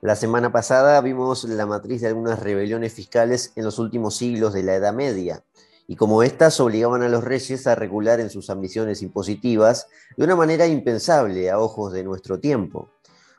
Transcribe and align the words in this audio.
La 0.00 0.14
semana 0.14 0.52
pasada 0.52 1.00
vimos 1.00 1.42
la 1.42 1.66
matriz 1.66 2.02
de 2.02 2.06
algunas 2.06 2.38
rebeliones 2.38 2.92
fiscales 2.92 3.50
en 3.56 3.64
los 3.64 3.80
últimos 3.80 4.16
siglos 4.16 4.54
de 4.54 4.62
la 4.62 4.76
Edad 4.76 4.92
Media, 4.92 5.42
y 5.88 5.96
como 5.96 6.22
éstas 6.22 6.60
obligaban 6.60 7.02
a 7.02 7.08
los 7.08 7.24
reyes 7.24 7.66
a 7.66 7.74
regular 7.74 8.20
en 8.20 8.30
sus 8.30 8.48
ambiciones 8.48 9.02
impositivas 9.02 9.88
de 10.16 10.22
una 10.22 10.36
manera 10.36 10.68
impensable 10.68 11.50
a 11.50 11.58
ojos 11.58 11.92
de 11.92 12.04
nuestro 12.04 12.38
tiempo. 12.38 12.90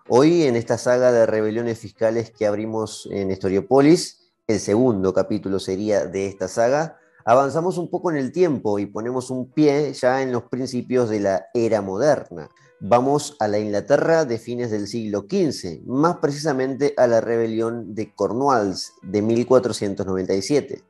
Hoy, 0.10 0.44
en 0.44 0.58
esta 0.58 0.78
saga 0.78 1.14
de 1.14 1.26
rebeliones 1.26 1.80
fiscales 1.80 2.30
que 2.32 2.46
abrimos 2.46 3.08
en 3.10 3.32
Historiopolis, 3.32 4.30
el 4.46 4.60
segundo 4.60 5.14
capítulo 5.14 5.60
sería 5.60 6.08
de 6.08 6.28
esta 6.28 6.50
saga, 6.50 6.98
avanzamos 7.24 7.78
un 7.78 7.90
poco 7.90 8.12
en 8.12 8.18
el 8.18 8.34
tiempo 8.34 8.80
y 8.80 8.86
ponemos 8.86 9.30
un 9.30 9.50
pie 9.50 9.94
ya 9.94 10.22
en 10.22 10.34
los 10.34 10.44
principios 10.44 11.10
de 11.10 11.22
la 11.22 11.46
era 11.54 11.82
moderna. 11.82 12.50
Vamos 12.82 13.36
a 13.40 13.50
la 13.50 13.60
Inglaterra 13.60 14.24
de 14.24 14.38
fines 14.38 14.72
del 14.72 14.88
siglo 14.88 15.26
XV, 15.30 15.82
más 15.86 16.18
precisamente 16.20 16.94
a 16.96 17.08
la 17.08 17.20
rebelión 17.20 17.94
de 17.94 18.16
Cornwalls 18.16 18.94
de 19.02 19.22
1497. 19.22 20.82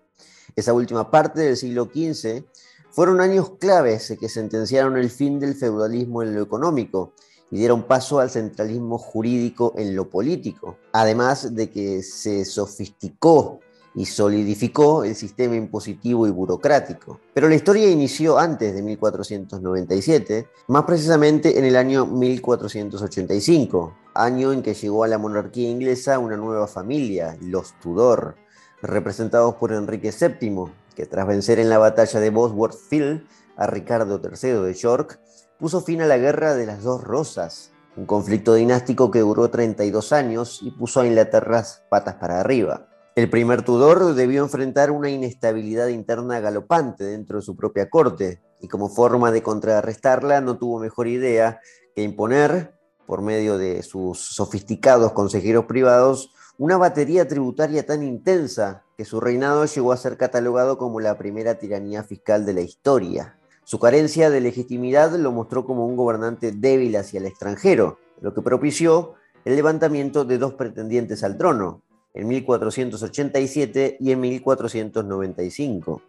Esa 0.55 0.73
última 0.73 1.09
parte 1.09 1.41
del 1.41 1.57
siglo 1.57 1.85
XV 1.85 2.43
fueron 2.91 3.21
años 3.21 3.53
claves 3.57 4.15
que 4.20 4.29
sentenciaron 4.29 4.98
el 4.98 5.09
fin 5.09 5.39
del 5.39 5.55
feudalismo 5.55 6.21
en 6.21 6.35
lo 6.35 6.43
económico 6.43 7.13
y 7.49 7.57
dieron 7.57 7.81
paso 7.81 8.20
al 8.20 8.29
centralismo 8.29 8.99
jurídico 8.99 9.73
en 9.76 9.95
lo 9.95 10.12
político, 10.12 10.77
además 10.91 11.55
de 11.55 11.71
que 11.71 12.03
se 12.03 12.45
sofisticó 12.45 13.62
y 13.99 14.05
solidificó 14.05 15.03
el 15.03 15.13
sistema 15.13 15.58
impositivo 15.58 16.26
y 16.26 16.31
burocrático. 16.31 17.20
Pero 17.34 17.49
la 17.49 17.55
historia 17.55 17.90
inició 17.90 18.40
antes 18.40 18.73
de 18.73 18.81
1497, 18.81 20.48
más 20.70 20.85
precisamente 20.85 21.60
en 21.60 21.65
el 21.65 21.76
año 21.76 22.05
1485, 22.05 23.93
año 24.15 24.54
en 24.54 24.63
que 24.63 24.74
llegó 24.74 25.04
a 25.04 25.09
la 25.09 25.18
monarquía 25.18 25.70
inglesa 25.70 26.18
una 26.18 26.37
nueva 26.37 26.65
familia, 26.68 27.37
los 27.41 27.77
Tudor, 27.82 28.35
representados 28.82 29.55
por 29.55 29.74
Enrique 29.74 30.13
VII, 30.18 30.71
que 30.96 31.05
tras 31.05 31.27
vencer 31.27 31.59
en 31.59 31.68
la 31.68 31.77
batalla 31.77 32.21
de 32.21 32.29
Bosworth 32.29 32.79
Field 32.87 33.27
a 33.57 33.68
Ricardo 33.68 34.21
III 34.24 34.65
de 34.65 34.74
York, 34.76 35.20
puso 35.59 35.81
fin 35.81 36.02
a 36.02 36.05
la 36.05 36.18
Guerra 36.18 36.55
de 36.55 36.65
las 36.65 36.84
Dos 36.84 37.04
Rosas, 37.04 37.71
un 37.98 38.05
conflicto 38.05 38.54
dinástico 38.54 39.12
que 39.12 39.20
duró 39.20 39.49
32 39.49 40.13
años 40.13 40.62
y 40.63 40.71
puso 40.71 41.02
a 41.02 41.05
Inglaterra 41.05 41.65
patas 41.90 42.15
para 42.15 42.40
arriba. 42.40 42.88
El 43.20 43.29
primer 43.29 43.63
Tudor 43.63 44.15
debió 44.15 44.41
enfrentar 44.43 44.91
una 44.91 45.09
inestabilidad 45.09 45.89
interna 45.89 46.39
galopante 46.39 47.03
dentro 47.03 47.39
de 47.39 47.41
su 47.41 47.53
propia 47.57 47.89
corte, 47.89 48.41
y 48.62 48.70
como 48.70 48.87
forma 48.87 49.29
de 49.29 49.43
contrarrestarla 49.43 50.39
no 50.39 50.57
tuvo 50.57 50.79
mejor 50.79 51.09
idea 51.09 51.59
que 51.93 52.03
imponer, 52.03 52.79
por 53.05 53.21
medio 53.21 53.57
de 53.57 53.84
sus 53.84 54.20
sofisticados 54.20 55.12
consejeros 55.12 55.65
privados, 55.65 56.34
una 56.57 56.77
batería 56.77 57.27
tributaria 57.27 57.85
tan 57.85 58.03
intensa 58.03 58.85
que 58.95 59.03
su 59.03 59.20
reinado 59.20 59.65
llegó 59.65 59.91
a 59.91 59.97
ser 59.97 60.15
catalogado 60.15 60.77
como 60.77 61.01
la 61.01 61.17
primera 61.17 61.55
tiranía 61.55 62.03
fiscal 62.03 62.45
de 62.45 62.53
la 62.53 62.62
historia. 62.62 63.37
Su 63.65 63.79
carencia 63.79 64.29
de 64.29 64.40
legitimidad 64.40 65.13
lo 65.17 65.34
mostró 65.34 65.66
como 65.66 65.85
un 65.85 65.97
gobernante 65.97 66.53
débil 66.53 66.95
hacia 66.95 67.19
el 67.19 67.25
extranjero, 67.25 67.97
lo 68.22 68.34
que 68.34 68.41
propició 68.41 69.16
el 69.44 69.57
levantamiento 69.57 70.23
de 70.23 70.38
dos 70.38 70.53
pretendientes 70.53 71.22
al 71.25 71.38
trono, 71.38 71.84
en 72.13 72.28
1487 72.28 73.97
y 74.00 74.12
en 74.12 74.19
1495. 74.19 76.02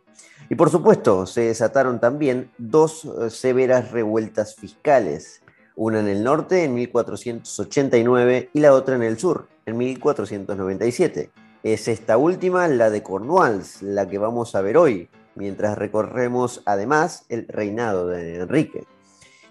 Y 0.48 0.54
por 0.54 0.70
supuesto, 0.70 1.26
se 1.26 1.42
desataron 1.42 2.00
también 2.00 2.50
dos 2.58 3.04
eh, 3.04 3.30
severas 3.30 3.92
revueltas 3.92 4.56
fiscales, 4.56 5.42
una 5.76 6.00
en 6.00 6.08
el 6.08 6.24
norte 6.24 6.64
en 6.64 6.74
1489 6.74 8.50
y 8.52 8.60
la 8.60 8.74
otra 8.74 8.96
en 8.96 9.02
el 9.02 9.18
sur 9.18 9.48
en 9.66 9.76
1497. 9.76 11.30
Es 11.62 11.88
esta 11.88 12.16
última, 12.16 12.66
la 12.68 12.90
de 12.90 13.02
Cornwalls, 13.02 13.82
la 13.82 14.08
que 14.08 14.18
vamos 14.18 14.54
a 14.54 14.60
ver 14.60 14.76
hoy, 14.76 15.08
mientras 15.34 15.78
recorremos 15.78 16.62
además 16.64 17.24
el 17.28 17.46
reinado 17.48 18.08
de 18.08 18.40
Enrique. 18.40 18.84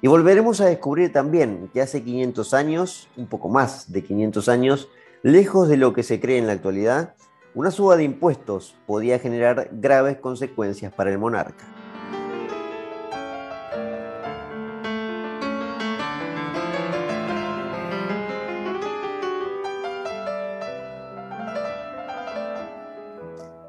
Y 0.01 0.07
volveremos 0.07 0.61
a 0.61 0.65
descubrir 0.65 1.11
también 1.11 1.69
que 1.73 1.81
hace 1.81 2.03
500 2.03 2.53
años, 2.53 3.07
un 3.17 3.27
poco 3.27 3.49
más 3.49 3.91
de 3.91 4.03
500 4.03 4.49
años, 4.49 4.89
lejos 5.23 5.67
de 5.67 5.77
lo 5.77 5.93
que 5.93 6.03
se 6.03 6.19
cree 6.19 6.37
en 6.37 6.47
la 6.47 6.53
actualidad, 6.53 7.15
una 7.53 7.71
suba 7.71 7.97
de 7.97 8.03
impuestos 8.03 8.75
podía 8.85 9.19
generar 9.19 9.69
graves 9.71 10.17
consecuencias 10.17 10.93
para 10.93 11.11
el 11.11 11.17
monarca. 11.17 11.65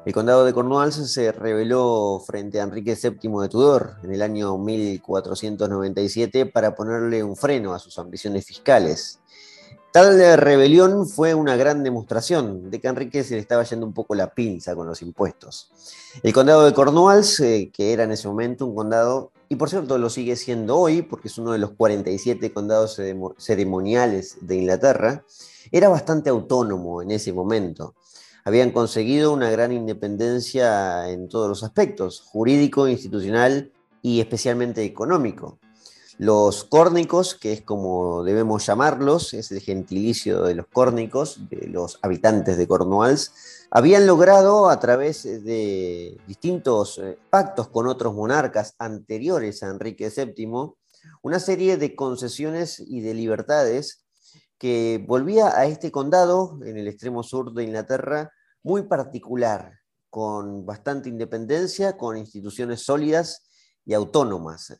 El 0.03 0.13
condado 0.13 0.43
de 0.45 0.53
Cornwalls 0.53 0.95
se 1.11 1.31
rebeló 1.31 2.21
frente 2.25 2.59
a 2.59 2.63
Enrique 2.63 2.97
VII 3.01 3.41
de 3.41 3.49
Tudor 3.49 3.95
en 4.03 4.11
el 4.11 4.21
año 4.21 4.57
1497 4.57 6.47
para 6.47 6.75
ponerle 6.75 7.23
un 7.23 7.37
freno 7.37 7.73
a 7.73 7.79
sus 7.79 7.97
ambiciones 7.97 8.45
fiscales. 8.45 9.20
Tal 9.91 10.37
rebelión 10.37 11.05
fue 11.07 11.33
una 11.33 11.57
gran 11.57 11.83
demostración 11.83 12.71
de 12.71 12.79
que 12.79 12.87
a 12.87 12.91
Enrique 12.91 13.23
se 13.23 13.35
le 13.35 13.41
estaba 13.41 13.63
yendo 13.63 13.85
un 13.85 13.93
poco 13.93 14.15
la 14.15 14.33
pinza 14.33 14.73
con 14.73 14.87
los 14.87 15.01
impuestos. 15.01 15.69
El 16.23 16.31
condado 16.31 16.65
de 16.65 16.73
Cornwalls, 16.73 17.41
eh, 17.41 17.71
que 17.73 17.91
era 17.91 18.03
en 18.03 18.11
ese 18.11 18.27
momento 18.27 18.65
un 18.65 18.75
condado, 18.75 19.31
y 19.49 19.55
por 19.55 19.69
cierto 19.69 19.97
lo 19.97 20.09
sigue 20.09 20.37
siendo 20.37 20.77
hoy, 20.77 21.01
porque 21.01 21.27
es 21.27 21.37
uno 21.37 21.51
de 21.51 21.59
los 21.59 21.71
47 21.71 22.53
condados 22.53 23.01
ceremoniales 23.37 24.37
de 24.39 24.55
Inglaterra, 24.55 25.25
era 25.71 25.89
bastante 25.89 26.29
autónomo 26.29 27.01
en 27.01 27.11
ese 27.11 27.33
momento 27.33 27.93
habían 28.43 28.71
conseguido 28.71 29.33
una 29.33 29.49
gran 29.49 29.71
independencia 29.71 31.09
en 31.09 31.27
todos 31.29 31.47
los 31.47 31.63
aspectos, 31.63 32.21
jurídico, 32.21 32.87
institucional 32.87 33.71
y 34.01 34.19
especialmente 34.19 34.83
económico. 34.83 35.59
Los 36.21 36.65
córnicos, 36.65 37.33
que 37.33 37.51
es 37.51 37.63
como 37.63 38.23
debemos 38.23 38.63
llamarlos, 38.67 39.33
es 39.33 39.51
el 39.51 39.59
gentilicio 39.59 40.43
de 40.43 40.53
los 40.53 40.67
córnicos, 40.67 41.49
de 41.49 41.67
los 41.67 41.97
habitantes 42.03 42.57
de 42.57 42.67
Cornwalls, 42.67 43.33
habían 43.71 44.05
logrado 44.05 44.69
a 44.69 44.79
través 44.79 45.23
de 45.23 46.21
distintos 46.27 46.99
eh, 46.99 47.17
pactos 47.31 47.69
con 47.69 47.87
otros 47.87 48.13
monarcas 48.13 48.75
anteriores 48.77 49.63
a 49.63 49.69
Enrique 49.69 50.13
VII 50.15 50.75
una 51.23 51.39
serie 51.39 51.77
de 51.77 51.95
concesiones 51.95 52.79
y 52.79 53.01
de 53.01 53.15
libertades 53.15 54.05
que 54.59 55.03
volvía 55.07 55.57
a 55.57 55.65
este 55.65 55.91
condado 55.91 56.59
en 56.63 56.77
el 56.77 56.87
extremo 56.87 57.23
sur 57.23 57.51
de 57.51 57.63
Inglaterra 57.63 58.31
muy 58.61 58.83
particular, 58.83 59.79
con 60.11 60.67
bastante 60.67 61.09
independencia, 61.09 61.97
con 61.97 62.15
instituciones 62.15 62.83
sólidas 62.83 63.49
y 63.85 63.95
autónomas. 63.95 64.77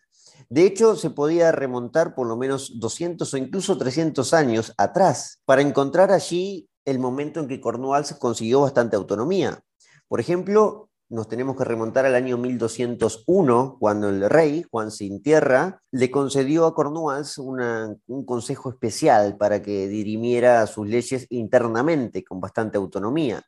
De 0.50 0.66
hecho, 0.66 0.96
se 0.96 1.10
podía 1.10 1.52
remontar 1.52 2.16
por 2.16 2.28
lo 2.28 2.36
menos 2.36 2.80
200 2.80 3.34
o 3.34 3.38
incluso 3.38 3.78
300 3.78 4.34
años 4.34 4.74
atrás 4.78 5.42
para 5.46 5.62
encontrar 5.62 6.12
allí 6.12 6.68
el 6.86 7.00
momento 7.00 7.40
en 7.40 7.48
que 7.48 7.62
Cornwalls 7.62 8.14
consiguió 8.16 8.62
bastante 8.62 8.96
autonomía. 8.96 9.64
Por 10.08 10.20
ejemplo, 10.20 10.90
nos 11.10 11.28
tenemos 11.28 11.58
que 11.58 11.66
remontar 11.66 12.06
al 12.06 12.16
año 12.16 12.38
1201, 12.38 13.78
cuando 13.80 14.10
el 14.10 14.30
rey, 14.30 14.64
Juan 14.72 14.92
Sin 14.92 15.22
Tierra, 15.22 15.82
le 15.92 16.10
concedió 16.10 16.66
a 16.66 16.74
Cornwalls 16.74 17.38
un 17.38 18.26
consejo 18.26 18.70
especial 18.70 19.38
para 19.38 19.62
que 19.62 19.90
dirimiera 19.90 20.66
sus 20.68 20.88
leyes 20.88 21.28
internamente, 21.30 22.24
con 22.24 22.40
bastante 22.40 22.78
autonomía. 22.78 23.44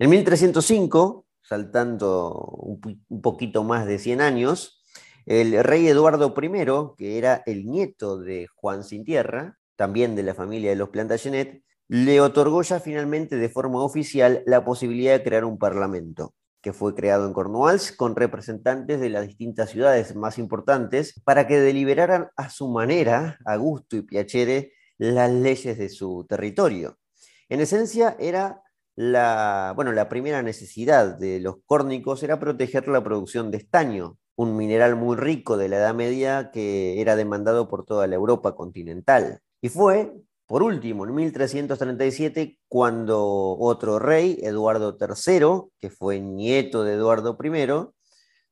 En 0.00 0.10
1305, 0.10 1.26
saltando 1.42 2.34
un 3.08 3.22
poquito 3.22 3.62
más 3.62 3.86
de 3.86 3.98
100 3.98 4.20
años, 4.20 4.79
el 5.26 5.62
rey 5.62 5.88
Eduardo 5.88 6.34
I, 6.36 6.96
que 6.96 7.18
era 7.18 7.42
el 7.46 7.66
nieto 7.66 8.18
de 8.18 8.46
Juan 8.54 8.84
Sin 8.84 9.04
Tierra, 9.04 9.58
también 9.76 10.14
de 10.14 10.22
la 10.22 10.34
familia 10.34 10.70
de 10.70 10.76
los 10.76 10.90
Plantagenet, 10.90 11.62
le 11.88 12.20
otorgó 12.20 12.62
ya 12.62 12.80
finalmente 12.80 13.36
de 13.36 13.48
forma 13.48 13.82
oficial 13.82 14.42
la 14.46 14.64
posibilidad 14.64 15.12
de 15.12 15.24
crear 15.24 15.44
un 15.44 15.58
parlamento 15.58 16.34
que 16.60 16.72
fue 16.72 16.94
creado 16.94 17.26
en 17.26 17.32
Cornwalls 17.32 17.92
con 17.92 18.16
representantes 18.16 19.00
de 19.00 19.08
las 19.08 19.26
distintas 19.26 19.70
ciudades 19.70 20.14
más 20.14 20.38
importantes 20.38 21.20
para 21.24 21.46
que 21.46 21.58
deliberaran 21.58 22.28
a 22.36 22.50
su 22.50 22.68
manera, 22.68 23.38
a 23.46 23.56
gusto 23.56 23.96
y 23.96 24.02
piacere, 24.02 24.72
las 24.98 25.30
leyes 25.30 25.78
de 25.78 25.88
su 25.88 26.26
territorio. 26.28 26.98
En 27.48 27.60
esencia 27.60 28.16
era 28.18 28.62
la, 28.94 29.72
bueno, 29.74 29.92
la 29.92 30.08
primera 30.08 30.42
necesidad 30.42 31.18
de 31.18 31.40
los 31.40 31.56
córnicos 31.64 32.22
era 32.22 32.38
proteger 32.38 32.86
la 32.88 33.02
producción 33.02 33.50
de 33.50 33.58
estaño, 33.58 34.18
un 34.40 34.56
mineral 34.56 34.96
muy 34.96 35.16
rico 35.16 35.56
de 35.56 35.68
la 35.68 35.76
Edad 35.76 35.94
Media 35.94 36.50
que 36.50 37.00
era 37.00 37.14
demandado 37.14 37.68
por 37.68 37.84
toda 37.84 38.06
la 38.06 38.14
Europa 38.14 38.54
continental. 38.54 39.40
Y 39.60 39.68
fue 39.68 40.12
por 40.46 40.64
último, 40.64 41.04
en 41.06 41.14
1337, 41.14 42.58
cuando 42.66 43.56
otro 43.56 44.00
rey, 44.00 44.40
Eduardo 44.42 44.98
III, 44.98 45.70
que 45.78 45.90
fue 45.90 46.18
nieto 46.18 46.82
de 46.82 46.94
Eduardo 46.94 47.38
I, 47.40 47.88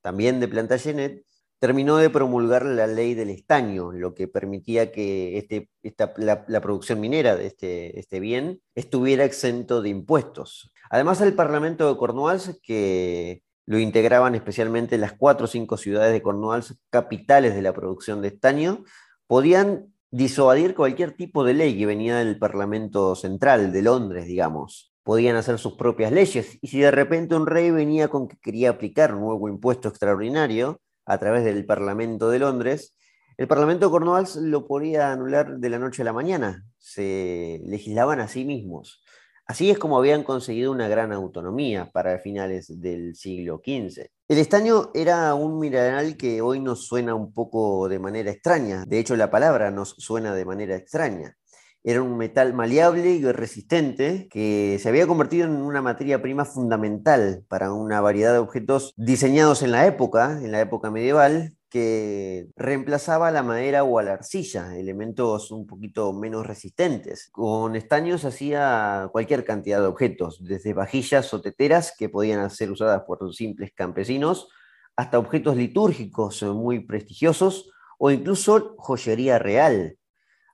también 0.00 0.38
de 0.38 0.46
Plantagenet, 0.46 1.24
terminó 1.58 1.96
de 1.96 2.08
promulgar 2.08 2.64
la 2.64 2.86
ley 2.86 3.14
del 3.14 3.30
estaño, 3.30 3.90
lo 3.90 4.14
que 4.14 4.28
permitía 4.28 4.92
que 4.92 5.38
este, 5.38 5.70
la, 6.18 6.60
producción 6.60 7.00
minera 7.00 7.34
de 7.34 7.46
este, 7.46 7.98
este, 7.98 8.20
bien 8.20 8.60
estuviera 8.76 9.24
exento 9.24 9.82
de 9.82 9.88
impuestos. 9.88 10.72
Además, 10.90 11.20
el 11.20 11.34
Parlamento 11.34 11.92
de 11.92 11.98
Cornwalls, 11.98 12.60
que 12.62 13.42
lo 13.68 13.78
integraban 13.78 14.34
especialmente 14.34 14.96
las 14.96 15.12
cuatro 15.12 15.44
o 15.44 15.46
cinco 15.46 15.76
ciudades 15.76 16.14
de 16.14 16.22
Cornwalls, 16.22 16.80
capitales 16.88 17.54
de 17.54 17.60
la 17.60 17.74
producción 17.74 18.22
de 18.22 18.28
estaño, 18.28 18.82
podían 19.26 19.92
disuadir 20.10 20.74
cualquier 20.74 21.12
tipo 21.12 21.44
de 21.44 21.52
ley 21.52 21.76
que 21.76 21.84
venía 21.84 22.16
del 22.16 22.38
Parlamento 22.38 23.14
Central, 23.14 23.70
de 23.70 23.82
Londres, 23.82 24.24
digamos. 24.24 24.94
Podían 25.02 25.36
hacer 25.36 25.58
sus 25.58 25.74
propias 25.74 26.12
leyes, 26.12 26.56
y 26.62 26.68
si 26.68 26.80
de 26.80 26.90
repente 26.90 27.34
un 27.34 27.46
rey 27.46 27.70
venía 27.70 28.08
con 28.08 28.26
que 28.26 28.38
quería 28.38 28.70
aplicar 28.70 29.14
un 29.14 29.20
nuevo 29.20 29.50
impuesto 29.50 29.90
extraordinario, 29.90 30.80
a 31.04 31.18
través 31.18 31.44
del 31.44 31.66
Parlamento 31.66 32.30
de 32.30 32.38
Londres, 32.38 32.96
el 33.36 33.48
Parlamento 33.48 33.84
de 33.84 33.90
Cornwalls 33.90 34.36
lo 34.36 34.66
podía 34.66 35.12
anular 35.12 35.58
de 35.58 35.68
la 35.68 35.78
noche 35.78 36.00
a 36.00 36.06
la 36.06 36.14
mañana. 36.14 36.64
Se 36.78 37.60
legislaban 37.66 38.20
a 38.20 38.28
sí 38.28 38.46
mismos. 38.46 39.04
Así 39.50 39.70
es 39.70 39.78
como 39.78 39.96
habían 39.96 40.24
conseguido 40.24 40.70
una 40.70 40.88
gran 40.88 41.10
autonomía 41.10 41.90
para 41.90 42.18
finales 42.18 42.82
del 42.82 43.16
siglo 43.16 43.62
XV. 43.64 44.06
El 44.28 44.36
estaño 44.36 44.90
era 44.92 45.34
un 45.34 45.58
mineral 45.58 46.18
que 46.18 46.42
hoy 46.42 46.60
nos 46.60 46.86
suena 46.86 47.14
un 47.14 47.32
poco 47.32 47.88
de 47.88 47.98
manera 47.98 48.30
extraña. 48.30 48.84
De 48.86 48.98
hecho, 48.98 49.16
la 49.16 49.30
palabra 49.30 49.70
nos 49.70 49.94
suena 49.96 50.34
de 50.34 50.44
manera 50.44 50.76
extraña. 50.76 51.34
Era 51.82 52.02
un 52.02 52.18
metal 52.18 52.52
maleable 52.52 53.12
y 53.12 53.24
resistente 53.32 54.28
que 54.30 54.78
se 54.82 54.88
había 54.90 55.06
convertido 55.06 55.46
en 55.46 55.56
una 55.62 55.80
materia 55.80 56.20
prima 56.20 56.44
fundamental 56.44 57.42
para 57.48 57.72
una 57.72 58.02
variedad 58.02 58.34
de 58.34 58.40
objetos 58.40 58.92
diseñados 58.98 59.62
en 59.62 59.70
la 59.70 59.86
época, 59.86 60.40
en 60.42 60.52
la 60.52 60.60
época 60.60 60.90
medieval, 60.90 61.54
que 61.70 62.48
reemplazaba 62.56 63.30
la 63.30 63.42
madera 63.42 63.84
o 63.84 64.00
la 64.00 64.14
arcilla, 64.14 64.76
elementos 64.76 65.50
un 65.50 65.66
poquito 65.66 66.12
menos 66.12 66.46
resistentes. 66.46 67.28
Con 67.30 67.76
estaños 67.76 68.24
hacía 68.24 69.08
cualquier 69.12 69.44
cantidad 69.44 69.80
de 69.80 69.86
objetos, 69.86 70.42
desde 70.44 70.72
vajillas 70.72 71.32
o 71.34 71.40
teteras 71.40 71.94
que 71.96 72.08
podían 72.08 72.48
ser 72.50 72.70
usadas 72.70 73.02
por 73.02 73.34
simples 73.34 73.72
campesinos, 73.74 74.48
hasta 74.96 75.18
objetos 75.18 75.56
litúrgicos 75.56 76.42
muy 76.42 76.80
prestigiosos 76.80 77.70
o 77.98 78.10
incluso 78.10 78.74
joyería 78.78 79.38
real, 79.38 79.96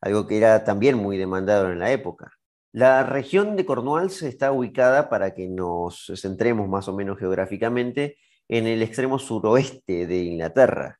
algo 0.00 0.26
que 0.26 0.36
era 0.36 0.64
también 0.64 0.96
muy 0.96 1.16
demandado 1.16 1.70
en 1.70 1.78
la 1.78 1.92
época. 1.92 2.32
La 2.72 3.04
región 3.04 3.54
de 3.54 3.64
Cornwalls 3.64 4.22
está 4.22 4.50
ubicada, 4.50 5.08
para 5.08 5.32
que 5.32 5.46
nos 5.46 6.12
centremos 6.16 6.68
más 6.68 6.88
o 6.88 6.92
menos 6.92 7.18
geográficamente, 7.18 8.18
en 8.48 8.66
el 8.66 8.82
extremo 8.82 9.18
suroeste 9.18 10.06
de 10.06 10.24
Inglaterra. 10.24 10.98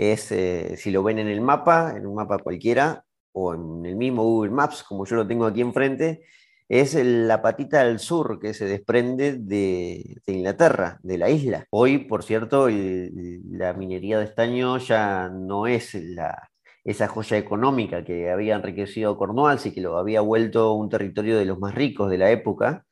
Es, 0.00 0.32
eh, 0.32 0.78
si 0.78 0.90
lo 0.90 1.02
ven 1.02 1.18
en 1.18 1.28
el 1.28 1.42
mapa, 1.42 1.92
en 1.94 2.06
un 2.06 2.14
mapa 2.14 2.38
cualquiera, 2.38 3.04
o 3.32 3.52
en 3.52 3.84
el 3.84 3.96
mismo 3.96 4.22
Google 4.22 4.50
Maps, 4.50 4.82
como 4.82 5.04
yo 5.04 5.16
lo 5.16 5.26
tengo 5.26 5.44
aquí 5.44 5.60
enfrente, 5.60 6.22
es 6.70 6.94
la 6.94 7.42
patita 7.42 7.84
del 7.84 7.98
sur 7.98 8.40
que 8.40 8.54
se 8.54 8.64
desprende 8.64 9.34
de, 9.34 10.16
Inglaterra, 10.26 10.98
de 11.02 11.18
la 11.18 11.28
isla. 11.28 11.66
Hoy, 11.68 11.98
por 11.98 12.22
cierto, 12.22 12.68
la 12.70 13.74
minería 13.74 14.18
de 14.18 14.24
estaño 14.24 14.78
ya 14.78 15.28
no 15.28 15.66
es 15.66 15.92
la, 15.92 16.48
esa 16.82 17.06
joya 17.06 17.36
económica 17.36 18.02
que 18.02 18.30
había 18.30 18.56
enriquecido 18.56 19.18
Cornwalls 19.18 19.66
y 19.66 19.74
que 19.74 19.82
lo 19.82 19.98
había 19.98 20.22
vuelto 20.22 20.72
un 20.72 20.88
territorio 20.88 21.36
de 21.36 21.44
los 21.44 21.58
más 21.58 21.74
ricos 21.74 22.08
de 22.08 22.16
la 22.16 22.30
época, 22.30 22.86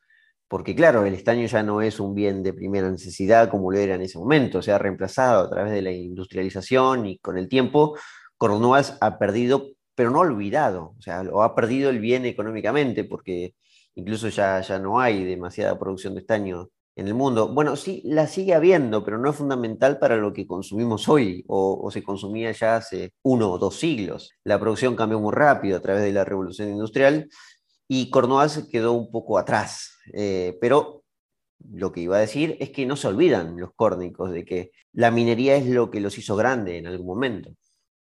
porque 0.49 0.75
claro, 0.75 1.05
el 1.05 1.13
estaño 1.13 1.45
ya 1.47 1.63
no 1.63 1.81
es 1.81 1.99
un 1.99 2.15
bien 2.15 2.43
de 2.43 2.53
primera 2.53 2.89
necesidad 2.89 3.49
como 3.49 3.71
lo 3.71 3.77
era 3.77 3.95
en 3.95 4.01
ese 4.01 4.17
momento, 4.17 4.61
se 4.61 4.73
ha 4.73 4.77
reemplazado 4.77 5.45
a 5.45 5.49
través 5.49 5.71
de 5.71 5.81
la 5.81 5.91
industrialización 5.91 7.05
y 7.05 7.19
con 7.19 7.37
el 7.37 7.47
tiempo 7.47 7.97
Cornwalls 8.37 8.97
ha 8.99 9.19
perdido, 9.19 9.69
pero 9.95 10.09
no 10.09 10.19
olvidado, 10.19 10.95
o 10.97 11.01
sea, 11.01 11.23
lo 11.23 11.43
ha 11.43 11.55
perdido 11.55 11.89
el 11.89 11.99
bien 11.99 12.25
económicamente 12.25 13.03
porque 13.03 13.53
incluso 13.95 14.27
ya, 14.29 14.59
ya 14.61 14.79
no 14.79 14.99
hay 14.99 15.23
demasiada 15.23 15.77
producción 15.77 16.15
de 16.15 16.21
estaño 16.21 16.69
en 16.95 17.07
el 17.07 17.13
mundo. 17.13 17.47
Bueno, 17.47 17.75
sí, 17.75 18.01
la 18.05 18.27
sigue 18.27 18.53
habiendo, 18.53 19.03
pero 19.05 19.17
no 19.17 19.29
es 19.29 19.35
fundamental 19.35 19.99
para 19.99 20.17
lo 20.17 20.33
que 20.33 20.47
consumimos 20.47 21.07
hoy 21.07 21.43
o, 21.47 21.89
se 21.91 22.03
consumía 22.03 22.51
ya 22.51 22.77
hace 22.77 23.13
uno 23.23 23.51
o 23.51 23.57
dos 23.57 23.75
siglos. 23.75 24.31
La 24.43 24.59
producción 24.59 24.95
cambió 24.95 25.19
muy 25.19 25.33
rápido 25.33 25.77
a 25.77 25.81
través 25.81 26.03
de 26.03 26.11
la 26.11 26.25
revolución 26.25 26.69
industrial 26.69 27.29
y 27.89 28.09
Cornwall 28.09 28.49
se 28.49 28.69
quedó 28.69 28.93
un 28.93 29.11
poco 29.11 29.37
atrás. 29.37 29.97
Eh, 30.13 30.57
pero 30.61 31.03
lo 31.69 31.91
que 31.91 32.01
iba 32.01 32.17
a 32.17 32.21
decir 32.21 32.55
es 32.61 32.69
que 32.71 32.85
no 32.85 32.95
se 32.95 33.07
olvidan 33.09 33.59
los 33.59 33.73
córnicos 33.75 34.31
de 34.31 34.45
que 34.45 34.71
la 34.93 35.11
minería 35.11 35.55
es 35.57 35.67
lo 35.67 35.91
que 35.91 35.99
los 35.99 36.17
hizo 36.17 36.37
grande 36.37 36.77
en 36.77 36.87
algún 36.87 37.07
momento. 37.07 37.51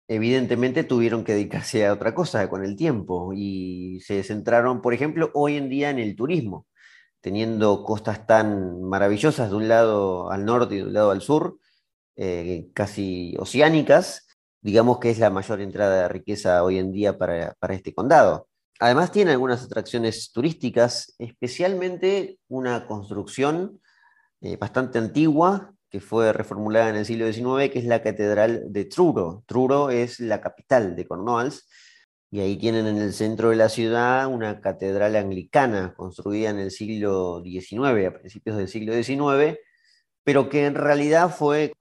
Evidentemente 0.07 0.83
tuvieron 0.83 1.23
que 1.23 1.33
dedicarse 1.33 1.85
a 1.85 1.93
otra 1.93 2.13
cosa 2.13 2.49
con 2.49 2.63
el 2.65 2.75
tiempo 2.75 3.31
y 3.33 4.01
se 4.01 4.23
centraron, 4.23 4.81
por 4.81 4.93
ejemplo, 4.93 5.31
hoy 5.33 5.57
en 5.57 5.69
día 5.69 5.89
en 5.89 5.99
el 5.99 6.15
turismo 6.15 6.67
teniendo 7.25 7.83
costas 7.83 8.27
tan 8.27 8.83
maravillosas 8.83 9.49
de 9.49 9.55
un 9.55 9.67
lado 9.67 10.29
al 10.29 10.45
norte 10.45 10.75
y 10.75 10.77
de 10.77 10.83
un 10.83 10.93
lado 10.93 11.09
al 11.09 11.23
sur, 11.23 11.57
eh, 12.15 12.67
casi 12.75 13.35
oceánicas, 13.39 14.27
digamos 14.61 14.99
que 14.99 15.09
es 15.09 15.17
la 15.17 15.31
mayor 15.31 15.59
entrada 15.59 16.03
de 16.03 16.07
riqueza 16.07 16.63
hoy 16.63 16.77
en 16.77 16.91
día 16.91 17.17
para, 17.17 17.55
este 17.69 17.95
condado. 17.95 18.47
Además 18.79 19.11
tiene 19.11 19.31
algunas 19.31 19.63
atracciones 19.63 20.31
turísticas, 20.33 21.15
especialmente 21.17 22.39
una 22.49 22.87
construcción 22.87 23.81
eh, 24.41 24.57
bastante 24.57 24.99
antigua 24.99 25.73
que 25.89 26.01
fue 26.01 26.33
reformulada 26.33 26.89
en 26.89 26.97
el 26.97 27.05
siglo 27.05 27.31
XIX, 27.31 27.71
que 27.71 27.79
es 27.79 27.85
la 27.85 28.03
Catedral 28.03 28.63
de 28.67 28.85
Truro. 28.85 29.43
Truro 29.45 29.89
es 29.89 30.19
la 30.19 30.41
capital 30.41 30.95
de 30.95 31.07
Cornwalls 31.07 31.67
y 32.31 32.41
ahí 32.41 32.57
tienen 32.57 32.85
en 32.85 32.97
el 32.97 33.13
centro 33.13 33.51
de 33.51 33.55
la 33.55 33.69
ciudad 33.69 34.27
una 34.27 34.59
catedral 34.59 35.15
anglicana 35.15 35.93
construida 35.95 36.49
en 36.49 36.59
el 36.59 36.71
siglo 36.71 37.41
XIX, 37.41 38.07
a 38.07 38.13
principios 38.19 38.57
del 38.57 38.67
siglo 38.67 38.93
XIX, 38.93 39.57
pero 40.25 40.49
que 40.49 40.65
en 40.65 40.75
realidad 40.75 41.29
fue 41.33 41.71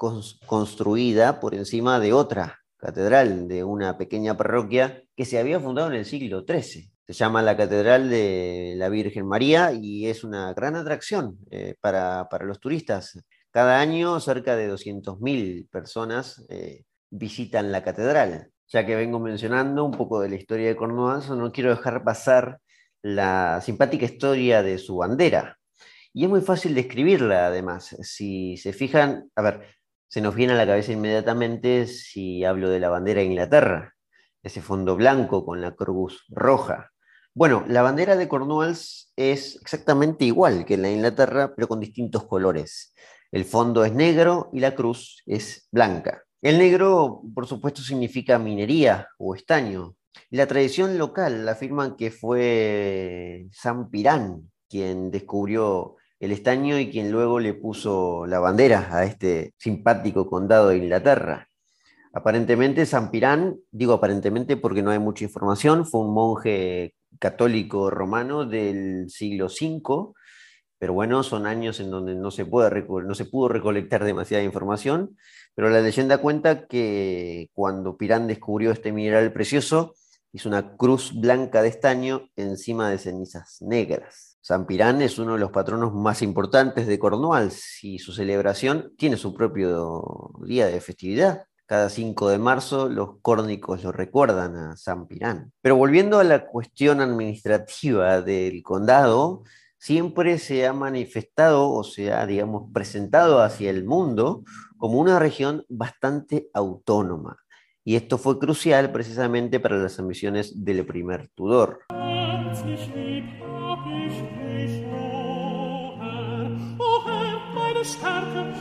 construida 0.46 1.40
por 1.40 1.54
encima 1.54 1.98
de 1.98 2.12
otra 2.12 2.60
catedral 2.76 3.48
de 3.48 3.64
una 3.64 3.98
pequeña 3.98 4.36
parroquia 4.36 5.03
que 5.16 5.24
se 5.24 5.38
había 5.38 5.60
fundado 5.60 5.88
en 5.88 5.94
el 5.94 6.04
siglo 6.04 6.44
XIII. 6.46 6.90
Se 7.06 7.12
llama 7.12 7.42
la 7.42 7.56
Catedral 7.56 8.08
de 8.08 8.74
la 8.76 8.88
Virgen 8.88 9.26
María 9.26 9.72
y 9.72 10.06
es 10.06 10.24
una 10.24 10.52
gran 10.54 10.76
atracción 10.76 11.38
eh, 11.50 11.74
para, 11.80 12.26
los 12.42 12.60
turistas. 12.60 13.18
Cada 13.50 13.80
año 13.80 14.18
cerca 14.20 14.56
de 14.56 14.72
200.000 14.72 15.68
personas 15.68 16.44
eh, 16.48 16.84
visitan 17.10 17.70
la 17.70 17.84
catedral 17.84 18.50
ya 18.68 18.84
que 18.84 18.96
vengo 18.96 19.20
mencionando 19.20 19.84
un 19.84 19.92
poco 19.92 20.20
de 20.20 20.28
la 20.28 20.36
historia 20.36 20.68
de 20.68 20.76
Cornwalls, 20.76 21.30
no 21.30 21.52
quiero 21.52 21.70
dejar 21.70 22.02
pasar 22.04 22.58
la 23.02 23.60
simpática 23.60 24.04
historia 24.04 24.62
de 24.62 24.78
su 24.78 24.96
bandera. 24.96 25.58
Y 26.12 26.24
es 26.24 26.30
muy 26.30 26.40
fácil 26.40 26.74
describirla, 26.74 27.46
además. 27.46 27.96
Si 28.02 28.56
se 28.56 28.72
fijan, 28.72 29.30
a 29.36 29.42
ver, 29.42 29.66
se 30.08 30.20
nos 30.20 30.34
viene 30.34 30.54
a 30.54 30.56
la 30.56 30.66
cabeza 30.66 30.92
inmediatamente 30.92 31.86
si 31.86 32.44
hablo 32.44 32.70
de 32.70 32.80
la 32.80 32.88
bandera 32.88 33.20
de 33.20 33.26
Inglaterra, 33.26 33.93
ese 34.44 34.62
fondo 34.62 34.94
blanco 34.94 35.44
con 35.44 35.60
la 35.60 35.74
cruz 35.74 36.24
roja. 36.28 36.92
Bueno, 37.34 37.64
la 37.66 37.82
bandera 37.82 38.14
de 38.14 38.28
Cornwalls 38.28 39.12
es 39.16 39.56
exactamente 39.60 40.24
igual 40.24 40.64
que 40.64 40.76
la 40.76 40.88
de 40.88 40.94
Inglaterra, 40.94 41.52
pero 41.56 41.66
con 41.66 41.80
distintos 41.80 42.24
colores. 42.26 42.94
El 43.32 43.44
fondo 43.44 43.84
es 43.84 43.92
negro 43.92 44.50
y 44.52 44.60
la 44.60 44.76
cruz 44.76 45.22
es 45.26 45.66
blanca. 45.72 46.22
El 46.40 46.58
negro, 46.58 47.22
por 47.34 47.48
supuesto, 47.48 47.82
significa 47.82 48.38
minería 48.38 49.08
o 49.18 49.34
estaño. 49.34 49.96
La 50.30 50.46
tradición 50.46 50.96
local 50.98 51.48
afirma 51.48 51.96
que 51.96 52.12
fue 52.12 53.48
San 53.50 53.90
Pirán 53.90 54.52
quien 54.68 55.10
descubrió 55.10 55.96
el 56.20 56.32
estaño 56.32 56.78
y 56.78 56.90
quien 56.90 57.10
luego 57.10 57.38
le 57.40 57.54
puso 57.54 58.26
la 58.26 58.38
bandera 58.40 58.88
a 58.90 59.04
este 59.04 59.54
simpático 59.58 60.28
condado 60.28 60.68
de 60.68 60.78
Inglaterra. 60.78 61.48
Aparentemente 62.14 62.86
San 62.86 63.10
Pirán, 63.10 63.56
digo 63.70 63.92
aparentemente 63.92 64.56
porque 64.56 64.82
no 64.82 64.90
hay 64.90 64.98
mucha 64.98 65.24
información, 65.24 65.84
fue 65.84 66.00
un 66.00 66.14
monje 66.14 66.94
católico 67.18 67.90
romano 67.90 68.44
del 68.44 69.10
siglo 69.10 69.46
V, 69.46 70.12
pero 70.78 70.92
bueno, 70.92 71.22
son 71.22 71.46
años 71.46 71.80
en 71.80 71.90
donde 71.90 72.14
no 72.14 72.30
se, 72.30 72.46
puede, 72.46 72.84
no 73.04 73.14
se 73.14 73.24
pudo 73.24 73.48
recolectar 73.48 74.04
demasiada 74.04 74.44
información 74.44 75.16
pero 75.54 75.70
la 75.70 75.80
leyenda 75.80 76.18
cuenta 76.18 76.66
que 76.66 77.50
cuando 77.54 77.96
Pirán 77.96 78.26
descubrió 78.26 78.72
este 78.72 78.92
mineral 78.92 79.32
precioso, 79.32 79.94
hizo 80.32 80.48
una 80.48 80.76
cruz 80.76 81.12
blanca 81.14 81.62
de 81.62 81.68
estaño 81.68 82.28
encima 82.34 82.90
de 82.90 82.98
cenizas 82.98 83.58
negras. 83.60 84.36
San 84.40 84.66
Pirán 84.66 85.00
es 85.00 85.18
uno 85.18 85.34
de 85.34 85.38
los 85.38 85.52
patronos 85.52 85.94
más 85.94 86.22
importantes 86.22 86.88
de 86.88 86.98
Cornwalls 86.98 87.84
y 87.84 88.00
su 88.00 88.12
celebración 88.12 88.92
tiene 88.98 89.16
su 89.16 89.32
propio 89.32 90.02
día 90.44 90.66
de 90.66 90.80
festividad. 90.80 91.44
Cada 91.66 91.88
5 91.88 92.28
de 92.28 92.38
marzo 92.38 92.90
los 92.90 93.20
córnicos 93.22 93.82
lo 93.84 93.90
recuerdan 93.90 94.54
a 94.54 94.76
San 94.76 95.06
Pirán. 95.06 95.52
Pero 95.62 95.76
volviendo 95.76 96.18
a 96.18 96.24
la 96.24 96.46
cuestión 96.46 97.00
administrativa 97.00 98.20
del 98.20 98.62
condado, 98.62 99.44
siempre 99.78 100.38
se 100.38 100.66
ha 100.66 100.74
manifestado 100.74 101.70
o 101.70 101.82
se 101.82 102.12
ha, 102.12 102.26
digamos, 102.26 102.70
presentado 102.72 103.40
hacia 103.40 103.70
el 103.70 103.84
mundo 103.84 104.44
como 104.76 104.98
una 104.98 105.18
región 105.18 105.64
bastante 105.70 106.50
autónoma. 106.52 107.38
Y 107.82 107.96
esto 107.96 108.18
fue 108.18 108.38
crucial 108.38 108.92
precisamente 108.92 109.58
para 109.58 109.78
las 109.78 109.98
ambiciones 109.98 110.64
del 110.64 110.84
primer 110.84 111.28
Tudor. 111.28 111.80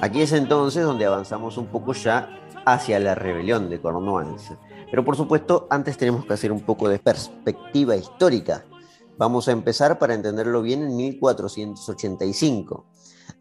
Aquí 0.01 0.21
es 0.21 0.33
entonces 0.33 0.83
donde 0.83 1.05
avanzamos 1.05 1.57
un 1.57 1.67
poco 1.67 1.93
ya 1.93 2.29
hacia 2.65 2.99
la 2.99 3.15
rebelión 3.15 3.69
de 3.69 3.79
Cornwallis. 3.79 4.51
Pero 4.89 5.05
por 5.05 5.15
supuesto, 5.15 5.67
antes 5.69 5.97
tenemos 5.97 6.25
que 6.25 6.33
hacer 6.33 6.51
un 6.51 6.61
poco 6.61 6.89
de 6.89 6.99
perspectiva 6.99 7.95
histórica. 7.95 8.65
Vamos 9.17 9.47
a 9.47 9.51
empezar 9.51 9.97
para 9.97 10.13
entenderlo 10.13 10.61
bien 10.61 10.83
en 10.83 10.95
1485, 10.95 12.85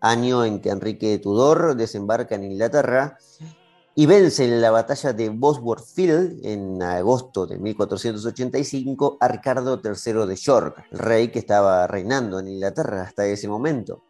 año 0.00 0.44
en 0.44 0.60
que 0.60 0.70
Enrique 0.70 1.18
Tudor 1.18 1.74
desembarca 1.74 2.36
en 2.36 2.44
Inglaterra 2.44 3.18
y 3.94 4.06
vence 4.06 4.44
en 4.44 4.60
la 4.60 4.70
batalla 4.70 5.12
de 5.12 5.30
Bosworth 5.30 5.84
Field 5.84 6.46
en 6.46 6.82
agosto 6.82 7.46
de 7.46 7.58
1485 7.58 9.18
a 9.20 9.28
Ricardo 9.28 9.80
III 9.82 10.26
de 10.26 10.36
York, 10.36 10.84
el 10.92 10.98
rey 10.98 11.28
que 11.28 11.40
estaba 11.40 11.86
reinando 11.86 12.38
en 12.38 12.48
Inglaterra 12.48 13.02
hasta 13.02 13.26
ese 13.26 13.48
momento. 13.48 14.04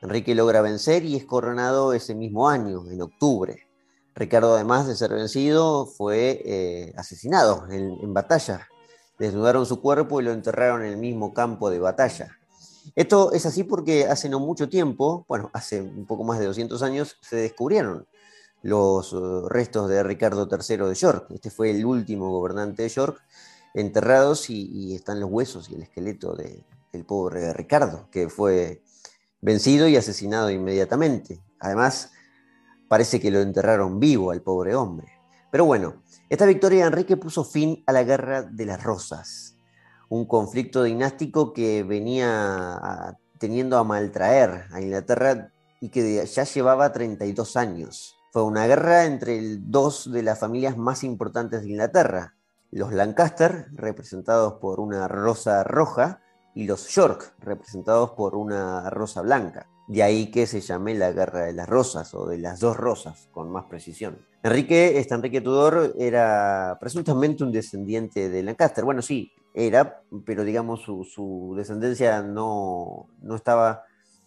Enrique 0.00 0.34
logra 0.34 0.60
vencer 0.60 1.04
y 1.04 1.16
es 1.16 1.24
coronado 1.24 1.92
ese 1.92 2.14
mismo 2.14 2.48
año, 2.48 2.88
en 2.88 3.02
octubre. 3.02 3.66
Ricardo, 4.14 4.54
además 4.54 4.86
de 4.86 4.96
ser 4.96 5.12
vencido, 5.12 5.86
fue 5.86 6.42
eh, 6.44 6.92
asesinado 6.96 7.66
en, 7.70 8.12
batalla. 8.14 8.68
Desnudaron 9.18 9.66
su 9.66 9.80
cuerpo 9.80 10.20
y 10.20 10.24
lo 10.24 10.32
enterraron 10.32 10.82
en 10.82 10.92
el 10.92 10.96
mismo 10.98 11.34
campo 11.34 11.70
de 11.70 11.80
batalla. 11.80 12.36
Esto 12.94 13.32
es 13.32 13.46
así 13.46 13.64
porque 13.64 14.06
hace 14.06 14.28
no 14.28 14.40
mucho 14.40 14.68
tiempo, 14.68 15.24
bueno, 15.28 15.50
hace 15.52 15.82
un 15.82 16.06
poco 16.06 16.24
más 16.24 16.38
de 16.38 16.46
200 16.46 16.82
años, 16.82 17.16
se 17.20 17.36
descubrieron 17.36 18.06
los 18.62 19.12
eh, 19.12 19.16
restos 19.48 19.88
de 19.88 20.02
Ricardo 20.02 20.48
III 20.50 20.76
de 20.88 20.94
York. 20.94 21.26
Este 21.30 21.50
fue 21.50 21.70
el 21.70 21.84
último 21.84 22.30
gobernante 22.30 22.84
de 22.84 22.88
York, 22.88 23.20
enterrados 23.74 24.48
y, 24.50 24.94
están 24.94 25.20
los 25.20 25.30
huesos 25.30 25.68
y 25.70 25.74
el 25.74 25.82
esqueleto 25.82 26.34
del 26.34 27.04
pobre 27.04 27.52
Ricardo, 27.52 28.08
que 28.10 28.28
fue 28.28 28.82
vencido 29.40 29.88
y 29.88 29.96
asesinado 29.96 30.50
inmediatamente. 30.50 31.40
Además, 31.58 32.12
Parece 32.88 33.20
que 33.20 33.30
lo 33.30 33.40
enterraron 33.40 34.00
vivo 34.00 34.30
al 34.30 34.40
pobre 34.40 34.74
hombre. 34.74 35.08
Pero 35.50 35.66
bueno, 35.66 36.02
esta 36.30 36.46
victoria 36.46 36.80
de 36.80 36.88
Enrique 36.88 37.16
puso 37.18 37.44
fin 37.44 37.84
a 37.86 37.92
la 37.92 38.02
Guerra 38.02 38.42
de 38.42 38.64
las 38.64 38.82
Rosas, 38.82 39.56
un 40.08 40.24
conflicto 40.26 40.82
dinástico 40.82 41.52
que 41.52 41.82
venía 41.82 43.14
teniendo 43.38 43.76
a 43.76 43.84
maltraer 43.84 44.64
a 44.72 44.80
Inglaterra 44.80 45.52
y 45.80 45.90
que 45.90 46.24
ya 46.26 46.44
llevaba 46.44 46.92
32 46.92 47.56
años. 47.56 48.16
Fue 48.32 48.42
una 48.42 48.66
guerra 48.66 49.04
entre 49.04 49.56
dos 49.58 50.10
de 50.10 50.22
las 50.22 50.38
familias 50.38 50.76
más 50.76 51.04
importantes 51.04 51.62
de 51.62 51.68
Inglaterra, 51.68 52.34
los 52.70 52.92
Lancaster, 52.92 53.68
representados 53.72 54.54
por 54.54 54.80
una 54.80 55.08
rosa 55.08 55.62
roja, 55.64 56.20
y 56.54 56.64
los 56.66 56.88
York, 56.88 57.34
representados 57.40 58.10
por 58.10 58.34
una 58.34 58.90
rosa 58.90 59.22
blanca. 59.22 59.66
De 59.86 60.02
ahí 60.02 60.30
que 60.30 60.46
se 60.46 60.60
llame 60.60 60.94
la 60.94 61.12
Guerra 61.12 61.46
de 61.46 61.52
las 61.52 61.68
Rosas 61.68 62.12
o 62.14 62.26
de 62.26 62.38
las 62.38 62.60
dos 62.60 62.76
rosas, 62.76 63.28
con 63.32 63.50
más 63.50 63.64
precisión. 63.64 64.18
Enrique, 64.42 64.98
este 64.98 65.14
Enrique 65.14 65.40
Tudor, 65.40 65.94
era 65.98 66.76
presuntamente 66.80 67.42
un 67.42 67.52
descendiente 67.52 68.28
de 68.28 68.42
Lancaster. 68.42 68.84
Bueno, 68.84 69.02
sí, 69.02 69.32
era, 69.54 70.02
pero 70.24 70.44
digamos 70.44 70.82
su, 70.82 71.54
descendencia 71.56 72.22
no, 72.22 73.08
no 73.22 73.34
estaba 73.34 73.84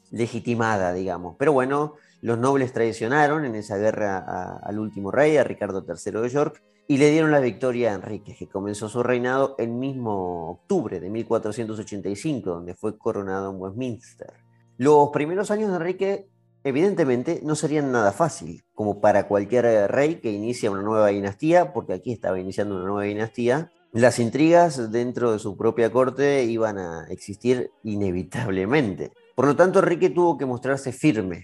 legitimada, 0.10 0.94
digamos. 0.94 1.36
Pero 1.38 1.54
bueno, 1.54 1.96
los 2.22 2.38
nobles 2.38 2.74
traicionaron 2.74 3.46
en 3.46 3.56
esa 3.56 3.78
guerra 3.78 4.60
al 4.64 4.80
último 4.80 5.12
rey, 5.12 5.38
a 5.38 5.44
Ricardo 5.44 5.86
III 5.88 6.22
de 6.22 6.30
York, 6.30 6.62
y 6.92 6.98
le 6.98 7.10
dieron 7.10 7.32
la 7.32 7.40
victoria 7.40 7.94
a 7.94 7.96
Enrique, 7.96 8.36
que 8.38 8.50
comenzó 8.50 8.90
su 8.90 9.02
reinado 9.02 9.56
el 9.58 9.70
mismo 9.70 10.52
octubre 10.52 11.00
de 11.00 11.10
1485, 11.10 12.50
donde 12.50 12.76
fue 12.76 12.98
coronado 12.98 13.50
en 13.50 13.62
Westminster. 13.62 14.34
Los 14.76 15.08
primeros 15.12 15.52
años 15.52 15.70
de 15.70 15.78
Enrique 15.78 16.28
evidentemente 16.66 17.40
no 17.46 17.56
serían 17.56 17.94
nada 17.94 18.12
fácil, 18.12 18.66
como 18.76 19.00
para 19.00 19.30
cualquier 19.30 19.90
rey 19.90 20.16
que 20.16 20.34
inicia 20.34 20.70
una 20.70 20.82
nueva 20.82 21.08
dinastía, 21.08 21.72
porque 21.72 21.94
aquí 21.94 22.12
estaba 22.12 22.42
iniciando 22.42 22.76
una 22.76 22.84
nueva 22.84 23.04
dinastía. 23.04 23.72
Las 23.94 24.20
intrigas 24.20 24.92
dentro 24.92 25.32
de 25.32 25.40
su 25.40 25.56
propia 25.56 25.94
corte 25.94 26.44
iban 26.44 26.78
a 26.78 27.06
existir 27.10 27.72
inevitablemente. 27.86 29.14
Por 29.34 29.46
lo 29.46 29.56
tanto, 29.56 29.80
Enrique 29.80 30.10
tuvo 30.10 30.38
que 30.38 30.46
mostrarse 30.46 30.92
firme, 30.92 31.44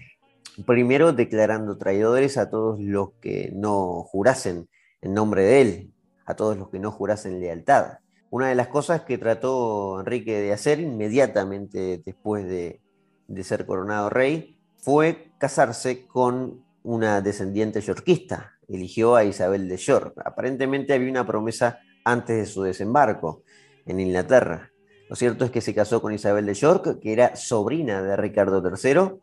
primero 0.66 1.14
declarando 1.14 1.78
traidores 1.78 2.36
a 2.36 2.50
todos 2.50 2.78
los 2.78 3.12
que 3.22 3.50
no 3.54 4.02
jurasen 4.02 4.68
en 5.00 5.14
nombre 5.14 5.42
de 5.42 5.60
él, 5.60 5.92
a 6.26 6.34
todos 6.34 6.56
los 6.56 6.68
que 6.70 6.78
no 6.78 6.90
jurasen 6.90 7.40
lealtad. 7.40 7.98
Una 8.30 8.48
de 8.48 8.54
las 8.54 8.68
cosas 8.68 9.02
que 9.02 9.18
trató 9.18 10.00
Enrique 10.00 10.40
de 10.40 10.52
hacer 10.52 10.80
inmediatamente 10.80 12.02
después 12.04 12.46
de 12.46 12.80
de 13.28 13.44
ser 13.44 13.66
coronado 13.66 14.10
rey 14.10 14.56
fue 14.78 15.30
casarse 15.38 16.06
con 16.06 16.64
una 16.82 17.20
descendiente 17.20 17.80
yorquista. 17.80 18.54
Eligió 18.66 19.14
a 19.14 19.24
Isabel 19.24 19.68
de 19.68 19.76
York. 19.76 20.14
Aparentemente 20.24 20.94
había 20.94 21.10
una 21.10 21.26
promesa 21.26 21.78
antes 22.04 22.36
de 22.36 22.46
su 22.46 22.62
desembarco 22.62 23.42
en 23.86 24.00
Inglaterra. 24.00 24.70
Lo 25.08 25.16
cierto 25.16 25.44
es 25.44 25.50
que 25.50 25.60
se 25.60 25.74
casó 25.74 26.02
con 26.02 26.12
Isabel 26.12 26.46
de 26.46 26.54
York, 26.54 26.98
que 27.00 27.12
era 27.12 27.36
sobrina 27.36 28.02
de 28.02 28.16
Ricardo 28.16 28.62
III, 28.62 29.20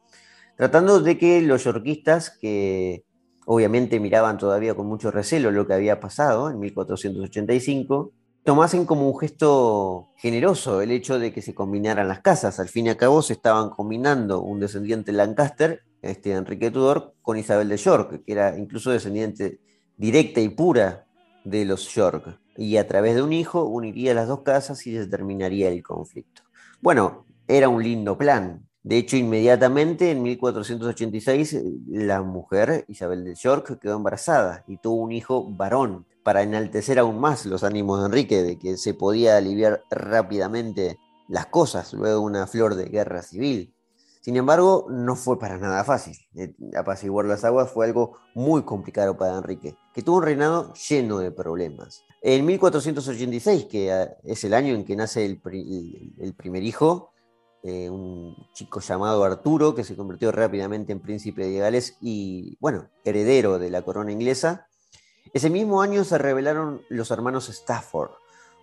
tratando 0.55 0.99
de 0.99 1.17
que 1.17 1.41
los 1.41 1.63
yorquistas, 1.63 2.31
que 2.31 3.03
obviamente 3.45 3.99
miraban 3.99 4.37
todavía 4.37 4.75
con 4.75 4.87
mucho 4.87 5.11
recelo 5.11 5.51
lo 5.51 5.65
que 5.67 5.73
había 5.73 5.99
pasado 5.99 6.49
en 6.49 6.59
1485, 6.59 8.11
tomasen 8.43 8.85
como 8.85 9.09
un 9.09 9.19
gesto 9.19 10.09
generoso 10.17 10.81
el 10.81 10.91
hecho 10.91 11.17
de 11.17 11.33
que 11.33 11.41
se 11.41 11.55
combinaran 11.55 12.07
las 12.07 12.21
casas. 12.21 12.59
Al 12.59 12.69
fin 12.69 12.85
y 12.87 12.89
al 12.89 12.97
cabo 12.97 13.21
se 13.21 13.33
estaban 13.33 13.69
combinando 13.69 14.41
un 14.41 14.59
descendiente 14.59 15.11
Lancaster, 15.11 15.83
este 16.01 16.31
Enrique 16.31 16.69
Tudor, 16.69 17.15
con 17.21 17.37
Isabel 17.37 17.69
de 17.69 17.77
York, 17.77 18.23
que 18.25 18.31
era 18.31 18.57
incluso 18.57 18.91
descendiente 18.91 19.59
directa 19.97 20.41
y 20.41 20.49
pura 20.49 21.07
de 21.43 21.65
los 21.65 21.87
York. 21.93 22.39
Y 22.57 22.77
a 22.77 22.87
través 22.87 23.15
de 23.15 23.23
un 23.23 23.33
hijo 23.33 23.63
uniría 23.65 24.13
las 24.13 24.27
dos 24.27 24.41
casas 24.41 24.85
y 24.85 24.95
se 24.95 25.07
terminaría 25.07 25.69
el 25.69 25.81
conflicto. 25.81 26.43
Bueno, 26.81 27.25
era 27.47 27.69
un 27.69 27.83
lindo 27.83 28.17
plan. 28.17 28.67
De 28.85 28.97
hecho, 28.97 29.17
inmediatamente 29.17 30.11
en 30.11 30.21
1486 30.21 31.57
la 31.87 32.21
mujer, 32.21 32.85
Isabel 32.87 33.23
de 33.23 33.33
York, 33.33 33.79
quedó 33.81 33.95
embarazada 33.95 34.63
y 34.67 34.77
tuvo 34.77 35.01
un 35.01 35.11
hijo 35.11 35.43
varón 35.49 36.05
para 36.21 36.43
enaltecer 36.43 36.99
aún 36.99 37.19
más 37.19 37.47
los 37.47 37.63
ánimos 37.63 37.99
de 37.99 38.05
Enrique 38.05 38.43
de 38.43 38.59
que 38.59 38.77
se 38.77 38.93
podía 38.93 39.37
aliviar 39.37 39.81
rápidamente 39.89 40.99
las 41.27 41.47
cosas 41.47 41.93
luego 41.93 42.19
de 42.19 42.25
una 42.25 42.45
flor 42.45 42.75
de 42.75 42.85
guerra 42.85 43.23
civil. 43.23 43.73
Sin 44.21 44.35
embargo, 44.35 44.85
no 44.91 45.15
fue 45.15 45.39
para 45.39 45.57
nada 45.57 45.83
fácil. 45.83 46.17
Eh, 46.35 46.53
apaciguar 46.77 47.25
las 47.25 47.43
aguas 47.43 47.71
fue 47.71 47.87
algo 47.87 48.19
muy 48.35 48.61
complicado 48.61 49.17
para 49.17 49.35
Enrique, 49.35 49.75
que 49.95 50.03
tuvo 50.03 50.17
un 50.17 50.23
reinado 50.23 50.75
lleno 50.75 51.17
de 51.17 51.31
problemas. 51.31 52.03
En 52.21 52.45
1486, 52.45 53.65
que 53.65 53.91
ah, 53.91 54.15
es 54.23 54.43
el 54.43 54.53
año 54.53 54.75
en 54.75 54.85
que 54.85 54.95
nace 54.95 55.25
el, 55.25 55.39
primer 55.39 56.61
hijo, 56.61 57.13
eh, 57.67 57.89
un 57.89 58.35
chico 58.53 58.79
llamado 58.79 59.23
Arturo, 59.23 59.73
que 59.73 59.83
se 59.83 59.95
convirtió 59.95 60.31
rápidamente 60.31 60.91
en 60.91 60.99
príncipe 60.99 61.47
de 61.47 61.57
Gales 61.57 61.97
y, 61.99 62.57
bueno, 62.59 62.89
heredero 63.03 63.57
de 63.57 63.71
la 63.71 63.81
corona 63.81 64.11
inglesa, 64.11 64.67
ese 65.33 65.49
mismo 65.49 65.81
año 65.81 66.03
se 66.03 66.19
revelaron 66.19 66.83
los 66.89 67.09
hermanos 67.09 67.49
Stafford, 67.49 68.11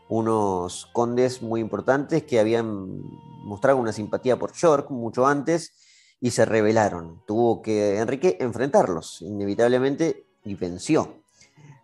unos 0.08 0.86
condes 0.92 1.42
muy 1.42 1.60
importantes 1.60 2.22
que 2.22 2.38
habían 2.38 3.02
mostrado 3.44 3.78
una 3.78 3.92
simpatía 3.92 4.38
por 4.38 4.52
York 4.52 4.88
mucho 4.90 5.26
antes 5.26 5.72
y 6.20 6.30
se 6.30 6.44
rebelaron. 6.44 7.22
Tuvo 7.26 7.60
que 7.60 7.98
Enrique 7.98 8.36
enfrentarlos, 8.38 9.20
inevitablemente, 9.22 10.26
y 10.44 10.54
venció. 10.54 11.16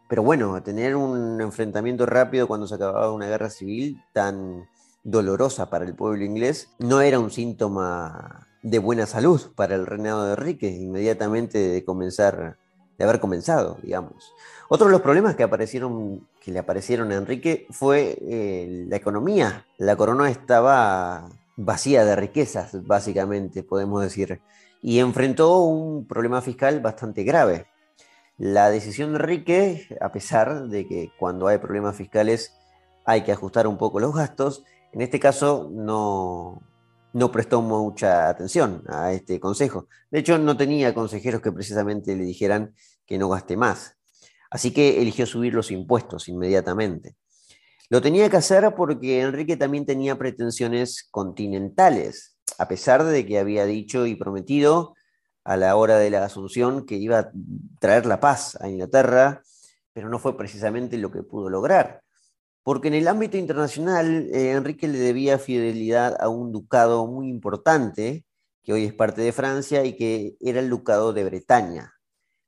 Pero 0.09 0.23
bueno, 0.23 0.63
tener 0.63 0.95
un 0.95 1.41
enfrentamiento 1.41 2.07
rápido 2.07 2.47
cuando 2.47 2.69
se 2.69 2.77
acababa 2.77 3.13
una 3.13 3.27
guerra 3.27 3.51
civil 3.51 4.01
tan 4.13 4.69
dolorosa 5.11 5.71
para 5.71 5.85
el 5.85 5.95
pueblo 5.95 6.25
inglés 6.25 6.69
no 6.79 7.01
era 7.01 7.19
un 7.19 7.31
síntoma 7.31 8.47
de 8.63 8.79
buena 8.79 9.07
salud 9.07 9.41
para 9.55 9.75
el 9.75 9.87
reinado 9.87 10.27
de 10.27 10.33
Enrique, 10.33 10.69
inmediatamente 10.69 11.59
de 11.59 11.85
comenzar 11.85 12.57
de 12.99 13.05
haber 13.05 13.21
comenzado, 13.21 13.79
digamos. 13.83 14.35
Otro 14.69 14.87
de 14.87 14.93
los 14.93 15.01
problemas 15.01 15.37
que, 15.37 15.45
aparecieron, 15.45 16.27
que 16.41 16.51
le 16.51 16.59
aparecieron 16.59 17.13
a 17.13 17.15
Enrique 17.15 17.67
fue 17.71 18.19
eh, 18.21 18.85
la 18.89 18.97
economía. 18.97 19.67
La 19.79 19.97
corona 19.97 20.29
estaba 20.31 21.31
vacía 21.57 22.05
de 22.05 22.17
riquezas, 22.17 22.85
básicamente, 22.87 23.63
podemos 23.63 24.03
decir, 24.03 24.41
y 24.83 24.99
enfrentó 24.99 25.61
un 25.61 26.07
problema 26.07 26.43
fiscal 26.43 26.81
bastante 26.81 27.23
grave. 27.23 27.67
La 28.37 28.69
decisión 28.69 29.13
de 29.13 29.19
Enrique, 29.19 29.97
a 30.01 30.13
pesar 30.13 30.67
de 30.69 30.87
que 30.87 31.13
cuando 31.19 31.47
hay 31.47 31.59
problemas 31.59 31.97
fiscales 31.97 32.55
hay 33.05 33.23
que 33.23 33.33
ajustar 33.33 33.67
un 33.67 33.79
poco 33.79 34.01
los 34.01 34.15
gastos, 34.15 34.65
en 34.93 35.01
este 35.01 35.21
caso 35.21 35.71
no, 35.73 36.63
prestó 37.33 37.63
mucha 37.63 38.29
atención 38.29 38.83
a 38.89 39.13
este 39.13 39.39
consejo. 39.41 39.89
De 40.11 40.21
hecho, 40.21 40.39
no 40.39 40.57
tenía 40.57 40.95
consejeros 40.95 41.41
que 41.41 41.53
precisamente 41.53 42.17
le 42.17 42.25
dijeran 42.25 42.75
que 43.07 43.19
no 43.19 43.29
gaste 43.29 43.57
más. 43.57 43.97
Así 44.51 44.73
que 44.73 45.01
eligió 45.01 45.27
subir 45.27 45.55
los 45.55 45.71
impuestos 45.71 46.29
inmediatamente. 46.29 47.17
Lo 47.91 48.01
tenía 48.01 48.29
que 48.29 48.37
hacer 48.37 48.75
porque 48.75 49.21
Enrique 49.21 49.57
también 49.57 49.87
tenía 49.87 50.17
pretensiones 50.19 51.09
continentales, 51.11 52.37
a 52.59 52.69
pesar 52.69 53.05
de 53.05 53.27
que 53.27 53.39
había 53.39 53.65
dicho 53.67 54.07
y 54.07 54.15
prometido 54.15 54.95
a 55.45 55.57
la 55.57 55.77
hora 55.77 55.99
de 55.99 56.11
la 56.11 56.25
asunción 56.25 56.85
que 56.85 56.97
iba 56.97 57.19
a 57.19 57.31
traer 57.81 58.05
la 58.05 58.21
paz 58.21 58.59
a 58.61 58.69
Inglaterra, 58.69 59.43
pero 59.95 60.11
no 60.11 60.19
fue 60.19 60.37
precisamente 60.37 60.99
lo 60.99 61.11
que 61.11 61.23
pudo 61.23 61.49
lograr. 61.49 62.03
Porque 62.69 62.89
en 62.89 62.95
el 62.95 63.09
ámbito 63.09 63.39
internacional, 63.39 64.29
eh, 64.31 64.51
Enrique 64.51 64.89
le 64.89 64.99
debía 64.99 65.39
fidelidad 65.39 66.19
a 66.21 66.29
un 66.29 66.53
ducado 66.53 67.07
muy 67.07 67.31
importante, 67.31 68.27
que 68.63 68.75
hoy 68.75 68.85
es 68.85 68.93
parte 68.93 69.23
de 69.23 69.33
Francia 69.33 69.87
y 69.87 69.97
que 69.97 70.37
era 70.39 70.61
el 70.61 70.69
ducado 70.69 71.15
de 71.15 71.25
Bretaña, 71.25 71.95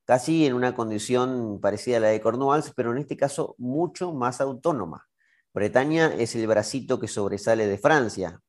casi 0.04 0.44
en 0.44 0.52
una 0.52 0.74
condición 0.74 1.58
parecida 1.62 1.96
a 1.96 2.00
la 2.00 2.08
de 2.08 2.20
Cornwalls, 2.20 2.74
pero 2.76 2.92
en 2.92 2.98
este 2.98 3.16
caso 3.16 3.54
mucho 3.56 4.12
más 4.12 4.42
autónoma. 4.42 5.08
Bretaña 5.54 6.12
es 6.12 6.34
el 6.36 6.46
bracito 6.46 7.00
que 7.00 7.08
sobresale 7.08 7.66
de 7.66 7.78
Francia, 7.78 8.42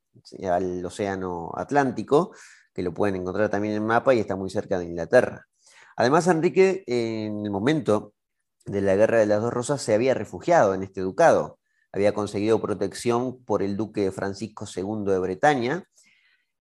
al 0.43 0.85
Océano 0.85 1.53
Atlántico, 1.55 2.33
que 2.73 2.83
lo 2.83 2.93
pueden 2.93 3.15
encontrar 3.15 3.47
también 3.47 3.75
en 3.75 3.83
el 3.83 3.87
mapa 3.87 4.13
y 4.13 4.19
está 4.19 4.35
muy 4.35 4.49
cerca 4.49 4.77
de 4.77 4.87
Inglaterra. 4.87 5.47
Además, 5.95 6.27
Enrique, 6.27 6.83
en 6.85 7.45
el 7.45 7.49
momento 7.49 8.13
de 8.65 8.81
la 8.81 8.97
Guerra 8.97 9.19
de 9.19 9.25
las 9.25 9.41
Dos 9.41 9.53
Rosas, 9.53 9.81
se 9.81 9.93
había 9.93 10.13
refugiado 10.13 10.73
en 10.73 10.83
este 10.83 10.99
ducado. 10.99 11.60
Había 11.93 12.13
conseguido 12.13 12.61
protección 12.61 13.43
por 13.43 13.63
el 13.63 13.77
duque 13.77 14.11
Francisco 14.11 14.65
II 14.73 15.11
de 15.11 15.19
Bretaña 15.19 15.83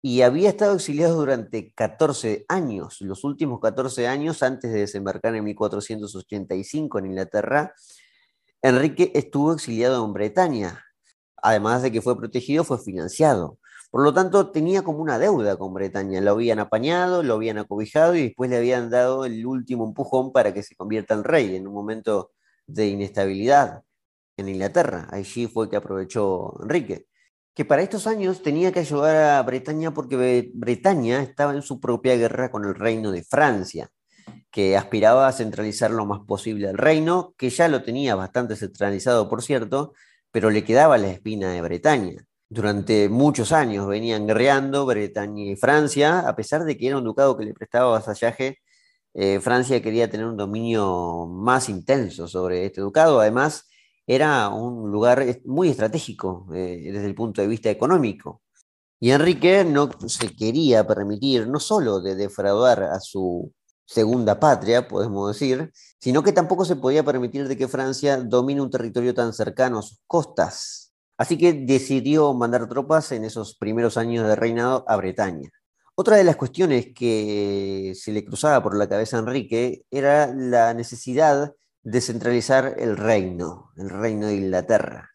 y 0.01 0.21
había 0.21 0.49
estado 0.49 0.75
exiliado 0.75 1.15
durante 1.15 1.73
14 1.73 2.45
años, 2.49 3.01
los 3.01 3.23
últimos 3.23 3.59
14 3.59 4.07
años 4.07 4.41
antes 4.43 4.73
de 4.73 4.79
desembarcar 4.79 5.35
en 5.35 5.43
1485 5.43 6.99
en 6.99 7.05
Inglaterra 7.05 7.73
Enrique 8.63 9.11
estuvo 9.15 9.53
exiliado 9.53 10.05
en 10.05 10.13
Bretaña. 10.13 10.85
Además 11.41 11.81
de 11.81 11.91
que 11.91 12.01
fue 12.01 12.15
protegido, 12.15 12.63
fue 12.63 12.77
financiado. 12.77 13.57
Por 13.89 14.03
lo 14.03 14.13
tanto, 14.13 14.51
tenía 14.51 14.83
como 14.83 14.99
una 14.99 15.17
deuda 15.17 15.57
con 15.57 15.73
Bretaña. 15.73 16.21
Lo 16.21 16.31
habían 16.31 16.59
apañado, 16.59 17.23
lo 17.23 17.33
habían 17.33 17.57
acobijado 17.57 18.15
y 18.15 18.23
después 18.23 18.51
le 18.51 18.57
habían 18.57 18.91
dado 18.91 19.25
el 19.25 19.45
último 19.47 19.85
empujón 19.85 20.31
para 20.31 20.53
que 20.53 20.61
se 20.61 20.75
convierta 20.75 21.15
en 21.15 21.23
rey 21.23 21.55
en 21.55 21.67
un 21.67 21.73
momento 21.73 22.31
de 22.67 22.87
inestabilidad 22.87 23.81
en 24.37 24.49
Inglaterra. 24.49 25.07
Allí 25.11 25.47
fue 25.47 25.69
que 25.69 25.75
aprovechó 25.77 26.53
Enrique. 26.63 27.07
Que 27.53 27.65
para 27.65 27.81
estos 27.81 28.07
años 28.07 28.41
tenía 28.43 28.71
que 28.71 28.79
ayudar 28.79 29.39
a 29.39 29.43
Bretaña 29.43 29.93
porque 29.93 30.51
Bretaña 30.53 31.21
estaba 31.21 31.53
en 31.53 31.61
su 31.61 31.79
propia 31.79 32.15
guerra 32.15 32.49
con 32.51 32.65
el 32.65 32.75
reino 32.75 33.11
de 33.11 33.23
Francia 33.23 33.91
que 34.51 34.77
aspiraba 34.77 35.27
a 35.27 35.31
centralizar 35.31 35.91
lo 35.91 36.05
más 36.05 36.21
posible 36.27 36.69
el 36.69 36.77
reino, 36.77 37.33
que 37.37 37.49
ya 37.49 37.67
lo 37.67 37.83
tenía 37.83 38.15
bastante 38.15 38.55
centralizado, 38.55 39.29
por 39.29 39.41
cierto, 39.41 39.93
pero 40.31 40.49
le 40.49 40.63
quedaba 40.63 40.97
la 40.97 41.09
espina 41.09 41.51
de 41.51 41.61
Bretaña. 41.61 42.25
Durante 42.49 43.07
muchos 43.09 43.53
años 43.53 43.87
venían 43.87 44.27
guerreando 44.27 44.85
Bretaña 44.85 45.43
y 45.45 45.55
Francia, 45.55 46.19
a 46.27 46.35
pesar 46.35 46.65
de 46.65 46.77
que 46.77 46.87
era 46.87 46.97
un 46.97 47.05
ducado 47.05 47.37
que 47.37 47.45
le 47.45 47.53
prestaba 47.53 47.91
vasallaje, 47.91 48.59
eh, 49.13 49.39
Francia 49.41 49.81
quería 49.81 50.09
tener 50.09 50.25
un 50.25 50.37
dominio 50.37 51.27
más 51.27 51.69
intenso 51.69 52.27
sobre 52.27 52.65
este 52.65 52.81
ducado. 52.81 53.19
Además, 53.21 53.69
era 54.07 54.49
un 54.49 54.91
lugar 54.91 55.25
muy 55.45 55.69
estratégico 55.69 56.47
eh, 56.53 56.89
desde 56.91 57.07
el 57.07 57.15
punto 57.15 57.41
de 57.41 57.47
vista 57.47 57.69
económico. 57.69 58.41
Y 58.99 59.11
Enrique 59.11 59.63
no 59.63 59.89
se 60.07 60.35
quería 60.35 60.85
permitir 60.85 61.47
no 61.47 61.59
solo 61.59 62.01
de 62.01 62.15
defraudar 62.15 62.83
a 62.83 62.99
su 62.99 63.51
segunda 63.85 64.39
patria, 64.39 64.87
podemos 64.87 65.33
decir, 65.33 65.71
sino 65.99 66.23
que 66.23 66.31
tampoco 66.31 66.65
se 66.65 66.75
podía 66.75 67.03
permitir 67.03 67.47
de 67.47 67.57
que 67.57 67.67
Francia 67.67 68.17
domine 68.17 68.61
un 68.61 68.69
territorio 68.69 69.13
tan 69.13 69.33
cercano 69.33 69.79
a 69.79 69.81
sus 69.81 69.99
costas. 70.07 70.93
Así 71.17 71.37
que 71.37 71.53
decidió 71.53 72.33
mandar 72.33 72.67
tropas 72.69 73.11
en 73.11 73.25
esos 73.25 73.55
primeros 73.55 73.97
años 73.97 74.27
de 74.27 74.35
reinado 74.35 74.85
a 74.87 74.95
Bretaña. 74.95 75.49
Otra 75.95 76.17
de 76.17 76.23
las 76.23 76.35
cuestiones 76.35 76.87
que 76.95 77.93
se 77.95 78.11
le 78.11 78.23
cruzaba 78.23 78.63
por 78.63 78.77
la 78.77 78.87
cabeza 78.87 79.17
a 79.17 79.19
Enrique 79.19 79.83
era 79.91 80.33
la 80.33 80.73
necesidad 80.73 81.53
de 81.83 82.01
centralizar 82.01 82.75
el 82.77 82.97
reino, 82.97 83.71
el 83.77 83.89
reino 83.89 84.27
de 84.27 84.35
Inglaterra, 84.35 85.11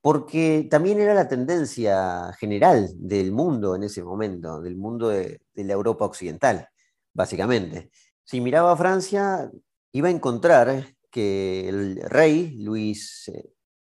porque 0.00 0.66
también 0.70 1.00
era 1.00 1.14
la 1.14 1.28
tendencia 1.28 2.32
general 2.38 2.88
del 2.94 3.32
mundo 3.32 3.76
en 3.76 3.84
ese 3.84 4.02
momento, 4.02 4.60
del 4.60 4.76
mundo 4.76 5.08
de, 5.08 5.40
la 5.54 5.72
Europa 5.72 6.04
occidental, 6.04 6.68
básicamente. 7.12 7.90
Si 8.24 8.40
miraba 8.40 8.72
a 8.72 8.76
Francia, 8.76 9.50
iba 9.92 10.08
a 10.08 10.12
encontrar 10.12 10.86
que 11.10 11.68
el 11.68 12.00
rey 12.08 12.56
Luis 12.58 13.30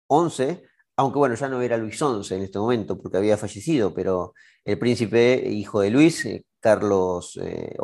XI, 0.09 0.43
eh, 0.43 0.63
aunque 0.97 1.19
bueno, 1.19 1.35
ya 1.35 1.49
no 1.49 1.63
era 1.63 1.77
Luis 1.77 1.99
XI 1.99 2.35
en 2.35 2.43
este 2.43 2.59
momento 2.59 2.99
porque 3.01 3.19
había 3.19 3.37
fallecido, 3.37 3.95
pero 3.95 4.35
el 4.65 4.79
príncipe 4.79 5.43
hijo 5.49 5.81
de 5.81 5.91
Luis, 5.91 6.25
eh, 6.27 6.45
Carlos 6.61 7.35
VIII, 7.37 7.49
eh, 7.49 7.77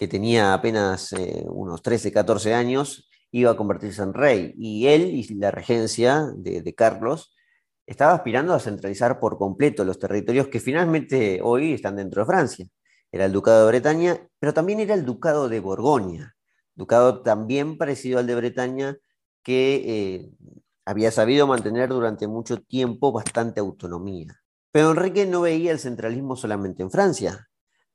que 0.00 0.08
tenía 0.08 0.54
apenas 0.54 1.14
unos 1.44 1.82
13, 1.82 2.10
14 2.10 2.54
años, 2.54 3.08
iba 3.30 3.52
a 3.52 3.56
convertirse 3.56 4.02
en 4.02 4.14
rey. 4.14 4.54
Y 4.56 4.88
él 4.88 5.10
y 5.10 5.22
la 5.34 5.52
regencia 5.52 6.32
de 6.34 6.74
Carlos 6.74 7.36
estaba 7.86 8.14
aspirando 8.14 8.54
a 8.54 8.60
centralizar 8.60 9.20
por 9.20 9.38
completo 9.38 9.84
los 9.84 9.98
territorios 9.98 10.48
que 10.48 10.58
finalmente 10.58 11.40
hoy 11.42 11.74
están 11.74 11.96
dentro 11.96 12.22
de 12.22 12.26
Francia 12.26 12.66
era 13.12 13.24
el 13.24 13.32
Ducado 13.32 13.60
de 13.60 13.66
Bretaña, 13.66 14.28
pero 14.38 14.54
también 14.54 14.80
era 14.80 14.94
el 14.94 15.04
Ducado 15.04 15.48
de 15.48 15.60
Borgoña, 15.60 16.36
ducado 16.74 17.22
también 17.22 17.76
parecido 17.76 18.18
al 18.18 18.26
de 18.26 18.36
Bretaña, 18.36 18.96
que 19.42 19.82
eh, 19.84 20.30
había 20.84 21.10
sabido 21.10 21.46
mantener 21.46 21.88
durante 21.88 22.28
mucho 22.28 22.62
tiempo 22.62 23.12
bastante 23.12 23.60
autonomía. 23.60 24.40
Pero 24.70 24.92
Enrique 24.92 25.26
no 25.26 25.40
veía 25.40 25.72
el 25.72 25.80
centralismo 25.80 26.36
solamente 26.36 26.82
en 26.82 26.90
Francia. 26.90 27.49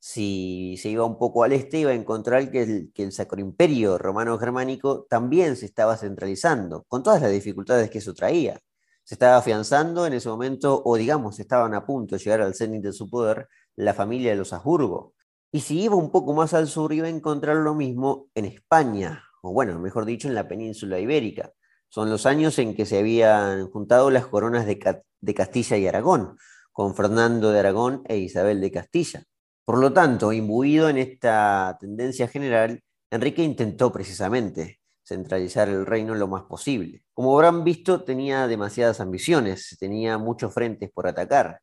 Si 0.08 0.76
se 0.78 0.88
iba 0.88 1.04
un 1.04 1.18
poco 1.18 1.42
al 1.42 1.52
este, 1.52 1.80
iba 1.80 1.90
a 1.90 1.94
encontrar 1.94 2.48
que 2.52 2.62
el, 2.62 2.92
que 2.94 3.02
el 3.02 3.10
sacroimperio 3.10 3.98
romano-germánico 3.98 5.04
también 5.10 5.56
se 5.56 5.66
estaba 5.66 5.96
centralizando, 5.96 6.84
con 6.86 7.02
todas 7.02 7.20
las 7.20 7.32
dificultades 7.32 7.90
que 7.90 7.98
eso 7.98 8.14
traía. 8.14 8.60
Se 9.02 9.16
estaba 9.16 9.36
afianzando 9.36 10.06
en 10.06 10.12
ese 10.12 10.28
momento, 10.28 10.80
o 10.84 10.96
digamos, 10.96 11.40
estaban 11.40 11.74
a 11.74 11.84
punto 11.84 12.14
de 12.14 12.22
llegar 12.22 12.40
al 12.40 12.54
cenit 12.54 12.84
de 12.84 12.92
su 12.92 13.10
poder, 13.10 13.48
la 13.74 13.94
familia 13.94 14.30
de 14.30 14.36
los 14.36 14.52
Habsburgo. 14.52 15.14
Y 15.50 15.58
si 15.62 15.82
iba 15.82 15.96
un 15.96 16.12
poco 16.12 16.34
más 16.34 16.54
al 16.54 16.68
sur, 16.68 16.92
iba 16.92 17.08
a 17.08 17.10
encontrar 17.10 17.56
lo 17.56 17.74
mismo 17.74 18.28
en 18.36 18.44
España, 18.44 19.24
o 19.42 19.52
bueno, 19.52 19.76
mejor 19.80 20.04
dicho, 20.04 20.28
en 20.28 20.36
la 20.36 20.46
península 20.46 21.00
ibérica. 21.00 21.52
Son 21.88 22.10
los 22.10 22.26
años 22.26 22.60
en 22.60 22.76
que 22.76 22.86
se 22.86 23.00
habían 23.00 23.68
juntado 23.72 24.12
las 24.12 24.28
coronas 24.28 24.66
de 24.66 25.34
Castilla 25.34 25.76
y 25.78 25.88
Aragón, 25.88 26.36
con 26.70 26.94
Fernando 26.94 27.50
de 27.50 27.58
Aragón 27.58 28.04
e 28.06 28.18
Isabel 28.18 28.60
de 28.60 28.70
Castilla. 28.70 29.26
Por 29.66 29.78
lo 29.78 29.92
tanto, 29.92 30.32
imbuido 30.32 30.88
en 30.88 30.96
esta 30.96 31.76
tendencia 31.80 32.28
general, 32.28 32.84
Enrique 33.10 33.42
intentó 33.42 33.92
precisamente 33.92 34.78
centralizar 35.04 35.68
el 35.68 35.84
reino 35.84 36.14
lo 36.14 36.28
más 36.28 36.44
posible. 36.44 37.02
Como 37.12 37.34
habrán 37.34 37.64
visto, 37.64 38.04
tenía 38.04 38.46
demasiadas 38.46 39.00
ambiciones, 39.00 39.76
tenía 39.80 40.18
muchos 40.18 40.54
frentes 40.54 40.88
por 40.94 41.08
atacar. 41.08 41.62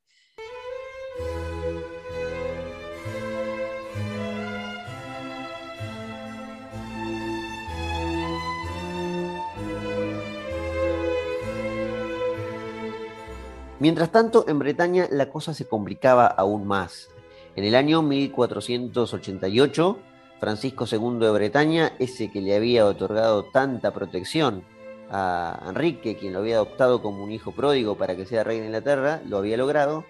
Mientras 13.80 14.12
tanto, 14.12 14.44
en 14.50 14.60
Bretaña 14.60 15.08
la 15.10 15.30
cosa 15.30 15.54
se 15.54 15.66
complicaba 15.70 16.28
aún 16.28 16.68
más. 16.68 17.13
En 17.56 17.66
el 17.66 17.76
año 17.76 18.02
1488, 18.02 20.00
Francisco 20.40 20.86
II 20.92 21.20
de 21.20 21.32
Bretaña, 21.32 21.94
ese 22.00 22.32
que 22.32 22.42
le 22.42 22.56
había 22.56 22.88
otorgado 22.88 23.44
tanta 23.52 23.94
protección 23.94 24.64
a 25.12 25.64
Enrique, 25.68 26.18
quien 26.18 26.34
lo 26.34 26.40
había 26.40 26.56
adoptado 26.56 27.04
como 27.04 27.24
un 27.24 27.32
hijo 27.32 27.52
pródigo 27.52 27.96
para 27.96 28.16
que 28.16 28.26
sea 28.26 28.44
rey 28.44 28.60
de 28.60 28.66
Inglaterra, 28.66 29.22
lo 29.28 29.38
había 29.38 29.56
logrado, 29.56 30.04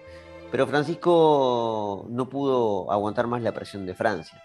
pero 0.50 0.66
Francisco 0.66 2.06
no 2.08 2.30
pudo 2.30 2.90
aguantar 2.90 3.26
más 3.26 3.42
la 3.42 3.52
presión 3.52 3.84
de 3.84 3.94
Francia. 3.94 4.42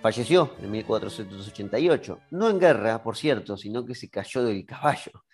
Falleció 0.00 0.52
en 0.62 0.70
1488, 0.70 2.20
no 2.30 2.48
en 2.48 2.60
guerra, 2.60 3.02
por 3.02 3.16
cierto, 3.16 3.56
sino 3.56 3.84
que 3.84 3.96
se 3.96 4.08
cayó 4.08 4.44
del 4.44 4.64
caballo, 4.64 5.24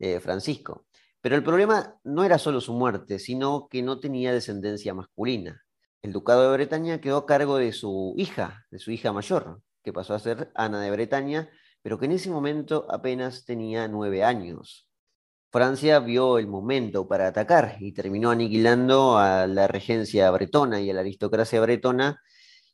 eh, 0.00 0.18
Francisco. 0.18 0.86
Pero 1.20 1.36
el 1.36 1.44
problema 1.44 1.94
no 2.02 2.24
era 2.24 2.36
solo 2.36 2.60
su 2.60 2.72
muerte, 2.72 3.20
sino 3.20 3.68
que 3.68 3.80
no 3.80 4.00
tenía 4.00 4.32
descendencia 4.32 4.92
masculina. 4.92 5.62
El 6.02 6.12
ducado 6.12 6.42
de 6.42 6.56
Bretaña 6.56 7.00
quedó 7.00 7.18
a 7.18 7.26
cargo 7.26 7.58
de 7.58 7.72
su 7.72 8.14
hija, 8.16 8.66
de 8.70 8.78
su 8.78 8.90
hija 8.90 9.12
mayor, 9.12 9.62
que 9.82 9.92
pasó 9.92 10.14
a 10.14 10.18
ser 10.18 10.50
Ana 10.54 10.80
de 10.80 10.90
Bretaña, 10.90 11.50
pero 11.82 11.98
que 11.98 12.06
en 12.06 12.12
ese 12.12 12.30
momento 12.30 12.86
apenas 12.90 13.44
tenía 13.44 13.88
nueve 13.88 14.22
años. 14.24 14.88
Francia 15.50 15.98
vio 16.00 16.38
el 16.38 16.46
momento 16.46 17.08
para 17.08 17.28
atacar 17.28 17.76
y 17.80 17.92
terminó 17.92 18.30
aniquilando 18.30 19.16
a 19.16 19.46
la 19.46 19.66
regencia 19.66 20.30
bretona 20.30 20.80
y 20.80 20.90
a 20.90 20.94
la 20.94 21.00
aristocracia 21.00 21.60
bretona. 21.60 22.20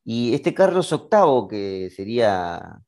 Y 0.04 0.34
este 0.34 0.54
Carlos 0.54 0.90
VIII, 0.90 1.48
que 1.48 1.90
sería 1.94 2.80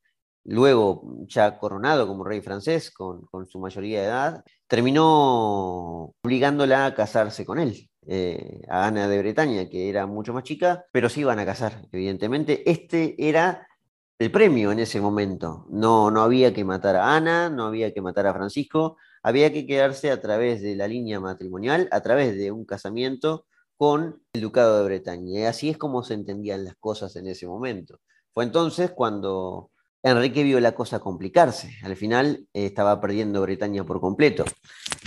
luego 0.45 1.25
ya 1.29 1.59
coronado 1.59 2.07
como 2.07 2.25
rey 2.25 2.41
francés 2.41 2.91
con, 2.91 3.29
su 3.49 3.61
mayoría 3.61 4.01
de 4.01 4.07
edad, 4.07 4.45
terminó 4.67 6.15
obligándola 6.23 6.87
a 6.87 6.95
casarse 6.95 7.45
con 7.47 7.59
él. 7.59 7.89
Eh, 8.09 8.63
a 8.69 8.87
Ana 8.87 9.09
de 9.09 9.19
Bretaña, 9.19 9.69
que 9.69 9.89
era 9.89 10.07
mucho 10.07 10.33
más 10.33 10.45
chica, 10.45 10.85
pero 10.93 11.09
sí 11.09 11.21
iban 11.21 11.39
a 11.41 11.47
casar, 11.47 11.87
evidentemente. 11.91 12.69
Este 12.71 13.17
era 13.19 13.67
el 14.19 14.31
premio 14.31 14.73
en 14.73 14.79
ese 14.79 15.01
momento. 15.01 15.67
No, 15.71 16.11
no 16.11 16.23
había 16.23 16.55
que 16.55 16.65
matar 16.65 16.97
a 16.97 17.17
Ana, 17.17 17.51
no 17.51 17.67
había 17.67 17.93
que 17.93 18.01
matar 18.01 18.27
a 18.27 18.35
Francisco, 18.35 18.97
había 19.23 19.53
que 19.53 19.67
quedarse 19.67 20.11
a 20.11 20.21
través 20.21 20.63
de 20.63 20.77
la 20.77 20.89
línea 20.89 21.21
matrimonial, 21.21 21.89
a 21.91 22.01
través 22.01 22.37
de 22.37 22.53
un 22.53 22.65
casamiento 22.65 23.47
con 23.77 24.23
el 24.33 24.41
Ducado 24.41 24.79
de 24.79 24.85
Bretaña. 24.85 25.41
Y 25.41 25.45
así 25.45 25.69
es 25.71 25.79
como 25.79 26.03
se 26.03 26.15
entendían 26.15 26.65
las 26.65 26.77
cosas 26.77 27.17
en 27.17 27.27
ese 27.27 27.47
momento. 27.47 28.01
Fue 28.33 28.45
entonces 28.45 28.93
cuando 28.93 29.71
Enrique 30.11 30.45
vio 30.45 30.61
la 30.61 30.73
cosa 30.73 31.01
complicarse. 31.01 31.73
Al 31.83 31.97
final 31.97 32.47
eh, 32.53 32.67
estaba 32.67 33.01
perdiendo 33.01 33.43
Bretaña 33.43 33.85
por 33.85 34.01
completo. 34.01 34.45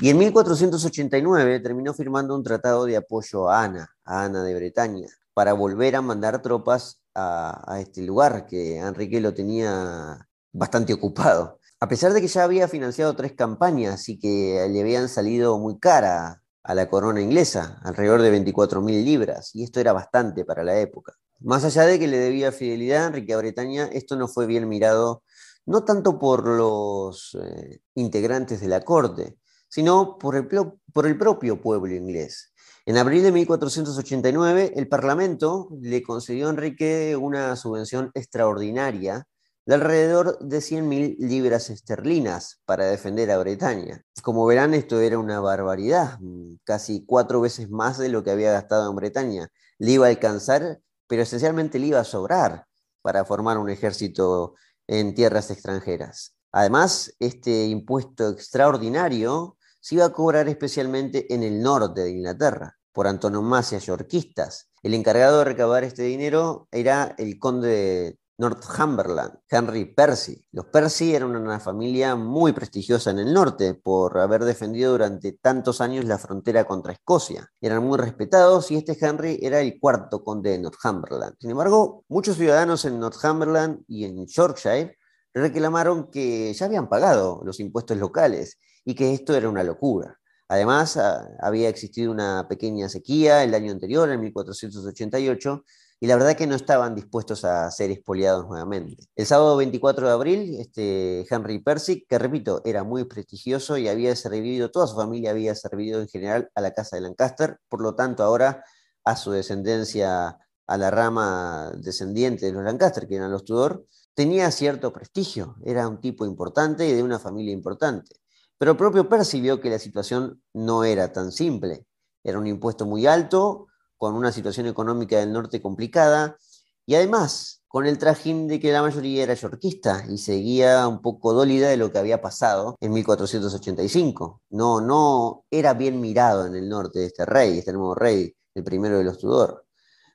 Y 0.01 0.09
en 0.09 0.17
1489 0.17 1.62
terminó 1.62 1.93
firmando 1.93 2.35
un 2.35 2.43
tratado 2.43 2.85
de 2.85 2.97
apoyo 2.97 3.49
a 3.49 3.63
Ana, 3.63 3.89
a 4.03 4.25
Ana 4.25 4.43
de 4.43 4.55
Bretaña, 4.55 5.07
para 5.33 5.53
volver 5.53 5.95
a 5.95 6.01
mandar 6.01 6.41
tropas 6.41 7.01
a, 7.15 7.77
este 7.79 8.01
lugar 8.01 8.45
que 8.45 8.77
Enrique 8.77 9.21
lo 9.21 9.33
tenía 9.33 10.27
bastante 10.51 10.93
ocupado 10.93 11.59
a 11.81 11.88
pesar 11.88 12.12
de 12.12 12.19
que 12.19 12.27
ya 12.27 12.43
había 12.43 12.67
financiado 12.67 13.15
tres 13.15 13.33
campañas 13.33 14.09
y 14.09 14.19
que 14.19 14.67
le 14.69 14.81
habían 14.81 15.07
salido 15.07 15.57
muy 15.59 15.79
cara 15.79 16.41
a 16.62 16.75
la 16.75 16.89
corona 16.89 17.21
inglesa, 17.21 17.79
alrededor 17.83 18.21
de 18.21 18.38
24.000 18.38 19.03
libras, 19.03 19.55
y 19.55 19.63
esto 19.63 19.79
era 19.79 19.93
bastante 19.93 20.43
para 20.43 20.63
la 20.65 20.77
época. 20.77 21.13
Más 21.39 21.63
allá 21.63 21.86
de 21.86 21.99
que 21.99 22.08
le 22.08 22.17
debía 22.17 22.52
fidelidad 22.52 23.06
a 23.06 23.08
Enrique 23.08 23.36
Bretaña, 23.36 23.86
esto 23.91 24.15
no 24.15 24.28
fue 24.28 24.45
bien 24.45 24.67
mirado 24.67 25.23
no 25.65 25.84
tanto 25.84 26.17
por 26.17 26.47
los 26.47 27.38
eh, 27.41 27.82
integrantes 27.95 28.60
de 28.60 28.67
la 28.67 28.82
corte, 28.82 29.38
sino 29.69 30.17
por 30.17 30.36
el, 30.36 30.47
por 30.93 31.06
el 31.06 31.17
propio 31.17 31.62
pueblo 31.62 31.93
inglés. 31.93 32.54
En 32.86 32.97
abril 32.97 33.21
de 33.21 33.32
1489, 33.32 34.73
el 34.75 34.88
Parlamento 34.88 35.69
le 35.80 36.02
concedió 36.02 36.47
a 36.47 36.49
Enrique 36.49 37.15
una 37.15 37.56
subvención 37.56 38.10
extraordinaria 38.15 39.28
de 39.67 39.75
alrededor 39.75 40.39
de 40.39 40.58
100.000 40.58 41.17
libras 41.19 41.69
esterlinas 41.69 42.62
para 42.65 42.86
defender 42.86 43.30
a 43.30 43.38
Bretaña. 43.38 44.04
Como 44.23 44.47
verán, 44.47 44.73
esto 44.73 44.99
era 44.99 45.19
una 45.19 45.39
barbaridad, 45.39 46.17
casi 46.63 47.06
cuatro 47.06 47.41
veces 47.41 47.69
más 47.69 47.99
de 47.99 48.10
lo 48.10 48.23
que 48.23 48.32
había 48.32 48.52
gastado 48.52 48.89
en 48.89 48.95
Bretaña. 48.95 49.49
Le 49.78 49.91
iba 49.91 50.08
a 50.08 50.10
alcanzar, 50.10 50.80
pero 51.09 51.23
esencialmente 51.23 51.79
le 51.79 51.87
iba 51.87 51.99
a 51.99 52.05
sobrar 52.05 52.67
para 53.01 53.25
formar 53.25 53.57
un 53.57 53.69
ejército 53.69 54.53
en 54.87 55.15
tierras 55.15 55.49
extranjeras. 55.49 56.35
Además, 56.51 57.15
este 57.19 57.65
impuesto 57.65 58.29
extraordinario 58.29 59.57
se 59.79 59.95
iba 59.95 60.05
a 60.05 60.13
cobrar 60.13 60.47
especialmente 60.47 61.33
en 61.33 61.41
el 61.41 61.61
norte 61.61 62.01
de 62.01 62.11
Inglaterra, 62.11 62.77
por 62.91 63.07
antonomasia 63.07 63.79
yorquistas. 63.79 64.69
El 64.83 64.93
encargado 64.93 65.39
de 65.39 65.45
recabar 65.45 65.83
este 65.83 66.03
dinero 66.03 66.67
era 66.71 67.15
el 67.17 67.39
conde 67.39 68.19
Northumberland, 68.39 69.34
Henry 69.49 69.84
Percy. 69.93 70.45
Los 70.54 70.67
Percy 70.67 71.13
eran 71.13 71.36
una 71.36 71.60
familia 71.60 72.15
muy 72.15 72.54
prestigiosa 72.54 73.12
en 73.12 73.19
el 73.19 73.34
norte 73.34 73.73
por 73.73 74.17
haber 74.17 74.45
defendido 74.45 74.93
durante 74.93 75.34
tantos 75.34 75.82
años 75.82 76.06
la 76.06 76.17
frontera 76.17 76.63
contra 76.63 76.93
Escocia. 76.93 77.49
Eran 77.60 77.84
muy 77.84 77.97
respetados 77.97 78.71
y 78.71 78.78
este 78.78 78.97
Henry 78.99 79.39
era 79.41 79.60
el 79.60 79.78
cuarto 79.78 80.23
conde 80.23 80.52
de 80.52 80.60
Northumberland. 80.60 81.36
Sin 81.38 81.52
embargo, 81.52 82.06
muchos 82.08 82.38
ciudadanos 82.38 82.86
en 82.86 82.97
Northumberland 82.97 83.84
y 83.89 84.06
en 84.06 84.25
Yorkshire 84.25 84.97
reclamaron 85.34 86.10
que 86.10 86.54
ya 86.54 86.65
habían 86.65 86.88
pagado 86.88 87.41
los 87.43 87.60
impuestos 87.60 87.97
locales 87.97 88.58
y 88.86 88.95
que 88.95 89.13
esto 89.13 89.36
era 89.36 89.49
una 89.49 89.63
locura. 89.63 90.17
Además, 90.47 90.95
ah, 90.95 91.28
había 91.41 91.67
existido 91.67 92.10
una 92.10 92.47
pequeña 92.47 92.88
sequía 92.88 93.43
el 93.43 93.54
año 93.54 93.71
anterior, 93.71 94.10
en 94.10 94.21
1488, 94.21 95.63
y 96.01 96.07
la 96.07 96.15
verdad 96.15 96.38
que 96.38 96.47
no 96.47 96.55
estaban 96.55 96.95
dispuestos 96.95 97.43
a 97.43 97.69
ser 97.71 97.91
expoliados 97.91 98.47
nuevamente. 98.47 99.03
El 99.15 99.25
sábado 99.25 99.57
24 99.57 100.07
de 100.07 100.13
abril, 100.13 100.55
este 100.59 101.25
Henry 101.29 101.59
Percy, 101.59 102.05
que 102.07 102.17
repito, 102.17 102.62
era 102.63 102.83
muy 102.83 103.03
prestigioso 103.03 103.77
y 103.77 103.89
había 103.89 104.15
servido, 104.15 104.71
toda 104.71 104.88
su 104.88 104.95
familia 104.95 105.31
había 105.31 105.55
servido 105.55 106.01
en 106.01 106.07
general 106.07 106.49
a 106.55 106.62
la 106.62 106.73
casa 106.73 106.95
de 106.95 107.01
Lancaster, 107.01 107.57
por 107.67 107.81
lo 107.81 107.95
tanto 107.95 108.23
ahora 108.23 108.63
a 109.03 109.15
su 109.17 109.31
descendencia, 109.31 110.38
a 110.67 110.77
la 110.77 110.91
rama 110.91 111.71
descendiente 111.77 112.45
de 112.45 112.53
los 112.53 112.63
Lancaster, 112.63 113.07
que 113.07 113.15
eran 113.15 113.31
los 113.31 113.43
Tudor, 113.43 113.85
tenía 114.13 114.51
cierto 114.51 114.93
prestigio, 114.93 115.55
era 115.65 115.88
un 115.88 115.99
tipo 115.99 116.25
importante 116.25 116.88
y 116.88 116.93
de 116.93 117.03
una 117.03 117.19
familia 117.19 117.51
importante. 117.53 118.15
Pero 118.57 118.71
el 118.71 118.77
propio 118.77 119.09
Percy 119.09 119.41
vio 119.41 119.59
que 119.59 119.69
la 119.69 119.79
situación 119.79 120.41
no 120.53 120.83
era 120.83 121.12
tan 121.12 121.31
simple. 121.31 121.85
Era 122.23 122.38
un 122.38 122.45
impuesto 122.45 122.85
muy 122.85 123.07
alto, 123.07 123.68
con 123.99 124.15
una 124.15 124.31
situación 124.31 124.65
económica 124.65 125.19
del 125.19 125.33
norte 125.33 125.62
complicada 125.62 126.38
y 126.85 126.95
además 126.95 127.62
con 127.67 127.85
el 127.85 127.99
trajín 127.99 128.47
de 128.47 128.59
que 128.59 128.71
la 128.71 128.81
mayoría 128.81 129.23
era 129.23 129.35
yorquista 129.35 130.05
y 130.09 130.17
seguía 130.17 130.88
un 130.88 131.03
poco 131.03 131.33
dólida 131.33 131.69
de 131.69 131.77
lo 131.77 131.91
que 131.91 131.99
había 131.99 132.19
pasado 132.19 132.75
en 132.79 132.93
1485. 132.93 134.41
No, 134.49 134.81
no 134.81 135.43
era 135.51 135.75
bien 135.75 136.01
mirado 136.01 136.47
en 136.47 136.55
el 136.55 136.67
norte 136.67 137.05
este 137.05 137.25
rey, 137.25 137.59
este 137.59 137.73
nuevo 137.73 137.93
rey, 137.93 138.33
el 138.55 138.63
primero 138.63 138.97
de 138.97 139.03
los 139.03 139.19
Tudor. 139.19 139.65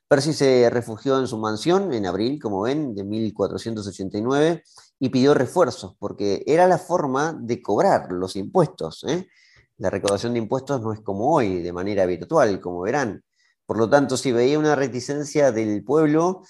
Percy 0.07 0.33
se 0.33 0.69
refugió 0.69 1.17
en 1.19 1.27
su 1.27 1.37
mansión 1.37 1.93
en 1.93 2.05
abril, 2.05 2.41
como 2.41 2.61
ven, 2.61 2.93
de 2.93 3.03
1489 3.03 4.63
y 4.99 5.09
pidió 5.09 5.33
refuerzos 5.33 5.95
porque 5.97 6.43
era 6.45 6.67
la 6.67 6.77
forma 6.77 7.37
de 7.39 7.61
cobrar 7.61 8.11
los 8.11 8.35
impuestos. 8.35 9.03
¿eh? 9.07 9.27
La 9.77 9.89
recaudación 9.89 10.33
de 10.33 10.39
impuestos 10.39 10.81
no 10.81 10.93
es 10.93 11.01
como 11.01 11.33
hoy, 11.33 11.61
de 11.61 11.71
manera 11.71 12.05
virtual, 12.05 12.59
como 12.59 12.81
verán. 12.81 13.23
Por 13.65 13.77
lo 13.77 13.89
tanto, 13.89 14.17
si 14.17 14.31
veía 14.31 14.59
una 14.59 14.75
reticencia 14.75 15.51
del 15.51 15.83
pueblo, 15.83 16.43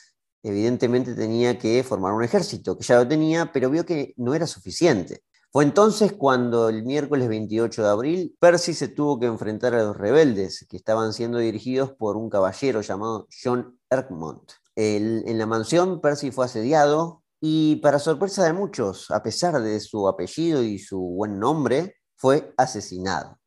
evidentemente 0.43 1.15
tenía 1.15 1.58
que 1.58 1.84
formar 1.84 2.13
un 2.13 2.23
ejército, 2.23 2.78
que 2.78 2.84
ya 2.84 2.97
lo 2.97 3.08
tenía, 3.08 3.51
pero 3.51 3.69
vio 3.69 3.86
que 3.86 4.13
no 4.17 4.34
era 4.36 4.47
suficiente. 4.47 5.23
Fue 5.51 5.63
entonces 5.63 6.12
cuando 6.12 6.67
el 6.67 6.84
miércoles 6.84 7.30
28 7.30 7.82
de 7.82 7.89
abril, 7.89 8.36
Percy 8.39 8.73
se 8.73 8.89
tuvo 8.89 9.19
que 9.19 9.25
enfrentar 9.28 9.73
a 9.73 9.84
los 9.84 9.95
rebeldes, 9.95 10.65
que 10.69 10.75
estaban 10.75 11.13
siendo 11.13 11.38
dirigidos 11.38 11.93
por 11.93 12.17
un 12.17 12.30
caballero 12.30 12.82
llamado 12.82 13.28
John 13.41 13.80
Erkmont. 13.89 14.51
en 14.75 15.38
la 15.38 15.45
mansión, 15.45 16.01
Percy 16.01 16.32
fue 16.32 16.45
asediado 16.45 17.23
y, 17.39 17.78
para 17.78 17.99
sorpresa 17.99 18.43
de 18.43 18.54
muchos, 18.54 19.10
a 19.12 19.23
pesar 19.23 19.62
de 19.62 19.80
su 19.80 20.08
apellido 20.10 20.62
y 20.62 20.80
su 20.80 20.99
buen 20.99 21.39
nombre, 21.39 21.95
fue 22.17 22.54
asesinado. 22.58 23.39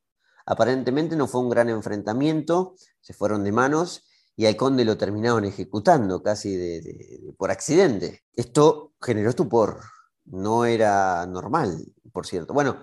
Aparentemente 0.51 1.15
no 1.15 1.27
fue 1.27 1.43
un 1.43 1.51
gran 1.51 1.69
enfrentamiento, 1.69 2.75
se 3.03 3.13
fueron 3.13 3.45
de 3.45 3.53
manos 3.53 4.05
y 4.35 4.47
al 4.47 4.57
conde 4.57 4.83
lo 4.87 4.97
terminaron 4.97 5.45
ejecutando 5.45 6.23
casi 6.23 6.81
por 7.37 7.51
accidente. 7.51 8.23
Esto 8.33 8.95
generó 8.99 9.29
estupor, 9.29 9.81
no 10.25 10.65
era 10.65 11.27
normal, 11.27 11.85
por 12.15 12.27
cierto. 12.27 12.55
Bueno, 12.55 12.79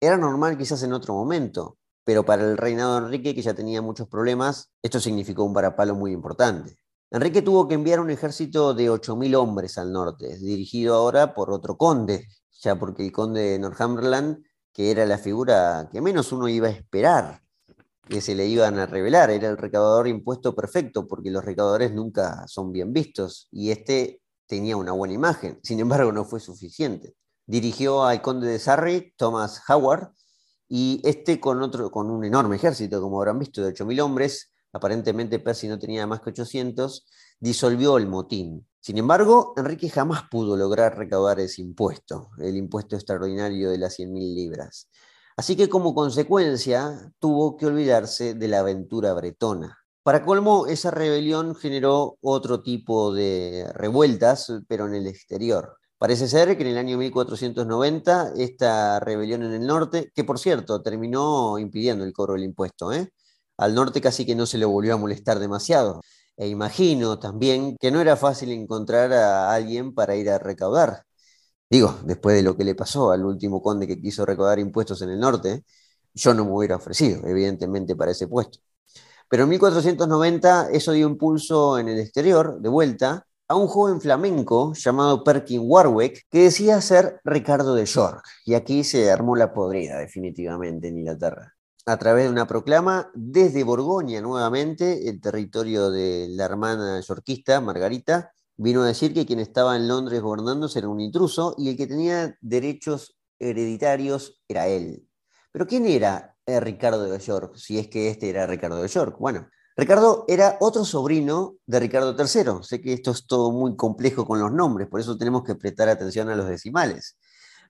era 0.00 0.16
normal 0.16 0.58
quizás 0.58 0.82
en 0.82 0.92
otro 0.92 1.14
momento, 1.14 1.78
pero 2.02 2.24
para 2.24 2.42
el 2.42 2.56
reinado 2.56 2.98
de 2.98 3.06
Enrique, 3.06 3.32
que 3.32 3.42
ya 3.42 3.54
tenía 3.54 3.80
muchos 3.80 4.08
problemas, 4.08 4.72
esto 4.82 4.98
significó 4.98 5.44
un 5.44 5.54
parapalo 5.54 5.94
muy 5.94 6.10
importante. 6.10 6.76
Enrique 7.12 7.42
tuvo 7.42 7.68
que 7.68 7.74
enviar 7.74 8.00
un 8.00 8.10
ejército 8.10 8.74
de 8.74 8.90
8.000 8.90 9.36
hombres 9.36 9.78
al 9.78 9.92
norte, 9.92 10.36
dirigido 10.38 10.96
ahora 10.96 11.32
por 11.32 11.52
otro 11.52 11.76
conde, 11.76 12.26
ya 12.60 12.76
porque 12.76 13.04
el 13.04 13.12
conde 13.12 13.40
de 13.40 13.58
Northumberland 13.60 14.42
que 14.74 14.90
era 14.90 15.06
la 15.06 15.16
figura 15.16 15.88
que 15.90 16.02
menos 16.02 16.32
uno 16.32 16.48
iba 16.48 16.66
a 16.68 16.72
esperar 16.72 17.40
que 18.08 18.20
se 18.20 18.34
le 18.34 18.46
iban 18.46 18.78
a 18.78 18.86
revelar. 18.86 19.30
Era 19.30 19.48
el 19.48 19.56
recaudador 19.56 20.08
impuesto 20.08 20.54
perfecto, 20.54 21.06
porque 21.06 21.30
los 21.30 21.44
recaudadores 21.44 21.92
nunca 21.92 22.46
son 22.48 22.72
bien 22.72 22.92
vistos, 22.92 23.48
y 23.50 23.70
este 23.70 24.20
tenía 24.46 24.76
una 24.76 24.92
buena 24.92 25.14
imagen. 25.14 25.58
Sin 25.62 25.80
embargo, 25.80 26.12
no 26.12 26.24
fue 26.24 26.40
suficiente. 26.40 27.14
Dirigió 27.46 28.04
al 28.04 28.20
conde 28.20 28.48
de 28.48 28.58
Surrey, 28.58 29.12
Thomas 29.16 29.62
Howard, 29.68 30.12
y 30.68 31.00
este 31.04 31.40
con, 31.40 31.62
otro, 31.62 31.90
con 31.90 32.10
un 32.10 32.24
enorme 32.24 32.56
ejército, 32.56 33.00
como 33.00 33.18
habrán 33.18 33.38
visto, 33.38 33.62
de 33.62 33.72
8.000 33.72 34.02
hombres, 34.02 34.53
aparentemente 34.74 35.38
Percy 35.38 35.68
no 35.68 35.78
tenía 35.78 36.06
más 36.06 36.20
que 36.20 36.30
800, 36.30 37.06
disolvió 37.40 37.96
el 37.96 38.06
motín. 38.06 38.66
Sin 38.80 38.98
embargo, 38.98 39.54
Enrique 39.56 39.88
jamás 39.88 40.24
pudo 40.30 40.56
lograr 40.56 40.98
recaudar 40.98 41.40
ese 41.40 41.62
impuesto, 41.62 42.30
el 42.38 42.56
impuesto 42.56 42.96
extraordinario 42.96 43.70
de 43.70 43.78
las 43.78 43.98
100.000 43.98 44.34
libras. 44.34 44.90
Así 45.36 45.56
que 45.56 45.68
como 45.68 45.94
consecuencia 45.94 47.12
tuvo 47.18 47.56
que 47.56 47.66
olvidarse 47.66 48.34
de 48.34 48.48
la 48.48 48.60
aventura 48.60 49.14
bretona. 49.14 49.78
Para 50.02 50.24
colmo, 50.24 50.66
esa 50.66 50.90
rebelión 50.90 51.54
generó 51.54 52.18
otro 52.20 52.62
tipo 52.62 53.14
de 53.14 53.66
revueltas, 53.74 54.52
pero 54.68 54.86
en 54.86 54.94
el 54.94 55.06
exterior. 55.06 55.78
Parece 55.96 56.28
ser 56.28 56.56
que 56.56 56.62
en 56.62 56.68
el 56.68 56.78
año 56.78 56.98
1490 56.98 58.34
esta 58.36 59.00
rebelión 59.00 59.42
en 59.44 59.52
el 59.54 59.66
norte, 59.66 60.12
que 60.14 60.24
por 60.24 60.38
cierto 60.38 60.82
terminó 60.82 61.58
impidiendo 61.58 62.04
el 62.04 62.12
cobro 62.12 62.34
del 62.34 62.44
impuesto, 62.44 62.92
¿eh? 62.92 63.10
Al 63.56 63.74
norte 63.74 64.00
casi 64.00 64.26
que 64.26 64.34
no 64.34 64.46
se 64.46 64.58
le 64.58 64.64
volvió 64.64 64.94
a 64.94 64.96
molestar 64.96 65.38
demasiado. 65.38 66.00
E 66.36 66.48
imagino 66.48 67.18
también 67.18 67.76
que 67.78 67.90
no 67.90 68.00
era 68.00 68.16
fácil 68.16 68.50
encontrar 68.50 69.12
a 69.12 69.54
alguien 69.54 69.94
para 69.94 70.16
ir 70.16 70.30
a 70.30 70.38
recaudar. 70.38 71.04
Digo, 71.70 71.98
después 72.04 72.36
de 72.36 72.42
lo 72.42 72.56
que 72.56 72.64
le 72.64 72.74
pasó 72.74 73.10
al 73.10 73.24
último 73.24 73.62
conde 73.62 73.86
que 73.86 74.00
quiso 74.00 74.26
recaudar 74.26 74.58
impuestos 74.58 75.02
en 75.02 75.10
el 75.10 75.20
norte, 75.20 75.64
yo 76.14 76.34
no 76.34 76.44
me 76.44 76.52
hubiera 76.52 76.76
ofrecido, 76.76 77.26
evidentemente, 77.26 77.96
para 77.96 78.12
ese 78.12 78.28
puesto. 78.28 78.60
Pero 79.28 79.44
en 79.44 79.50
1490 79.50 80.70
eso 80.70 80.92
dio 80.92 81.08
impulso 81.08 81.78
en 81.78 81.88
el 81.88 81.98
exterior, 81.98 82.60
de 82.60 82.68
vuelta, 82.68 83.26
a 83.48 83.56
un 83.56 83.68
joven 83.68 84.00
flamenco 84.00 84.72
llamado 84.74 85.24
Perkin 85.24 85.62
Warwick, 85.64 86.26
que 86.30 86.44
decía 86.44 86.80
ser 86.80 87.20
Ricardo 87.24 87.74
de 87.74 87.86
York. 87.86 88.24
Y 88.44 88.54
aquí 88.54 88.84
se 88.84 89.10
armó 89.10 89.36
la 89.36 89.52
podrida, 89.52 89.98
definitivamente, 89.98 90.88
en 90.88 90.98
Inglaterra. 90.98 91.53
A 91.86 91.98
través 91.98 92.24
de 92.24 92.30
una 92.30 92.46
proclama, 92.46 93.10
desde 93.14 93.62
Borgoña 93.62 94.22
nuevamente, 94.22 95.06
el 95.10 95.20
territorio 95.20 95.90
de 95.90 96.28
la 96.30 96.46
hermana 96.46 96.98
yorquista, 97.00 97.60
Margarita, 97.60 98.32
vino 98.56 98.82
a 98.82 98.86
decir 98.86 99.12
que 99.12 99.26
quien 99.26 99.38
estaba 99.38 99.76
en 99.76 99.86
Londres 99.86 100.22
gobernándose 100.22 100.78
era 100.78 100.88
un 100.88 101.00
intruso 101.00 101.54
y 101.58 101.68
el 101.68 101.76
que 101.76 101.86
tenía 101.86 102.38
derechos 102.40 103.18
hereditarios 103.38 104.40
era 104.48 104.66
él. 104.66 105.06
Pero 105.52 105.66
¿quién 105.66 105.84
era 105.84 106.34
Ricardo 106.46 107.04
de 107.04 107.18
York, 107.18 107.56
si 107.56 107.78
es 107.78 107.88
que 107.88 108.08
este 108.08 108.30
era 108.30 108.46
Ricardo 108.46 108.80
de 108.80 108.88
York? 108.88 109.16
Bueno, 109.18 109.46
Ricardo 109.76 110.24
era 110.26 110.56
otro 110.60 110.86
sobrino 110.86 111.56
de 111.66 111.80
Ricardo 111.80 112.16
III. 112.18 112.62
Sé 112.62 112.80
que 112.80 112.94
esto 112.94 113.10
es 113.10 113.26
todo 113.26 113.52
muy 113.52 113.76
complejo 113.76 114.24
con 114.24 114.38
los 114.38 114.50
nombres, 114.50 114.88
por 114.88 115.00
eso 115.00 115.18
tenemos 115.18 115.44
que 115.44 115.54
prestar 115.54 115.90
atención 115.90 116.30
a 116.30 116.36
los 116.36 116.48
decimales. 116.48 117.18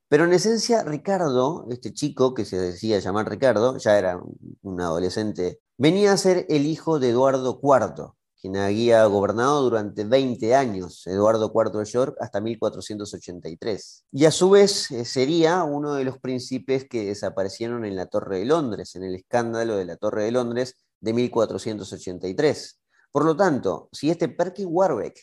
Pero 0.08 0.24
en 0.24 0.32
esencia, 0.32 0.82
Ricardo, 0.84 1.66
este 1.70 1.92
chico 1.92 2.34
que 2.34 2.44
se 2.44 2.58
decía 2.58 2.98
llamar 2.98 3.28
Ricardo, 3.28 3.78
ya 3.78 3.98
era 3.98 4.20
un 4.62 4.80
adolescente, 4.80 5.60
venía 5.78 6.12
a 6.12 6.16
ser 6.16 6.46
el 6.48 6.66
hijo 6.66 6.98
de 6.98 7.10
Eduardo 7.10 7.60
IV, 7.62 8.12
quien 8.44 8.58
había 8.58 9.06
gobernado 9.06 9.62
durante 9.62 10.04
20 10.04 10.54
años, 10.54 11.06
Eduardo 11.06 11.50
IV 11.54 11.78
de 11.78 11.84
York, 11.86 12.16
hasta 12.20 12.42
1483. 12.42 14.04
Y 14.12 14.26
a 14.26 14.30
su 14.30 14.50
vez 14.50 14.90
eh, 14.90 15.06
sería 15.06 15.64
uno 15.64 15.94
de 15.94 16.04
los 16.04 16.18
príncipes 16.18 16.86
que 16.86 17.06
desaparecieron 17.06 17.86
en 17.86 17.96
la 17.96 18.04
Torre 18.04 18.40
de 18.40 18.44
Londres, 18.44 18.96
en 18.96 19.04
el 19.04 19.14
escándalo 19.14 19.76
de 19.76 19.86
la 19.86 19.96
Torre 19.96 20.24
de 20.24 20.32
Londres, 20.32 20.76
de 21.00 21.14
1483. 21.14 22.80
Por 23.10 23.24
lo 23.24 23.34
tanto, 23.34 23.88
si 23.92 24.10
este 24.10 24.28
Perkin 24.28 24.68
Warbeck 24.68 25.16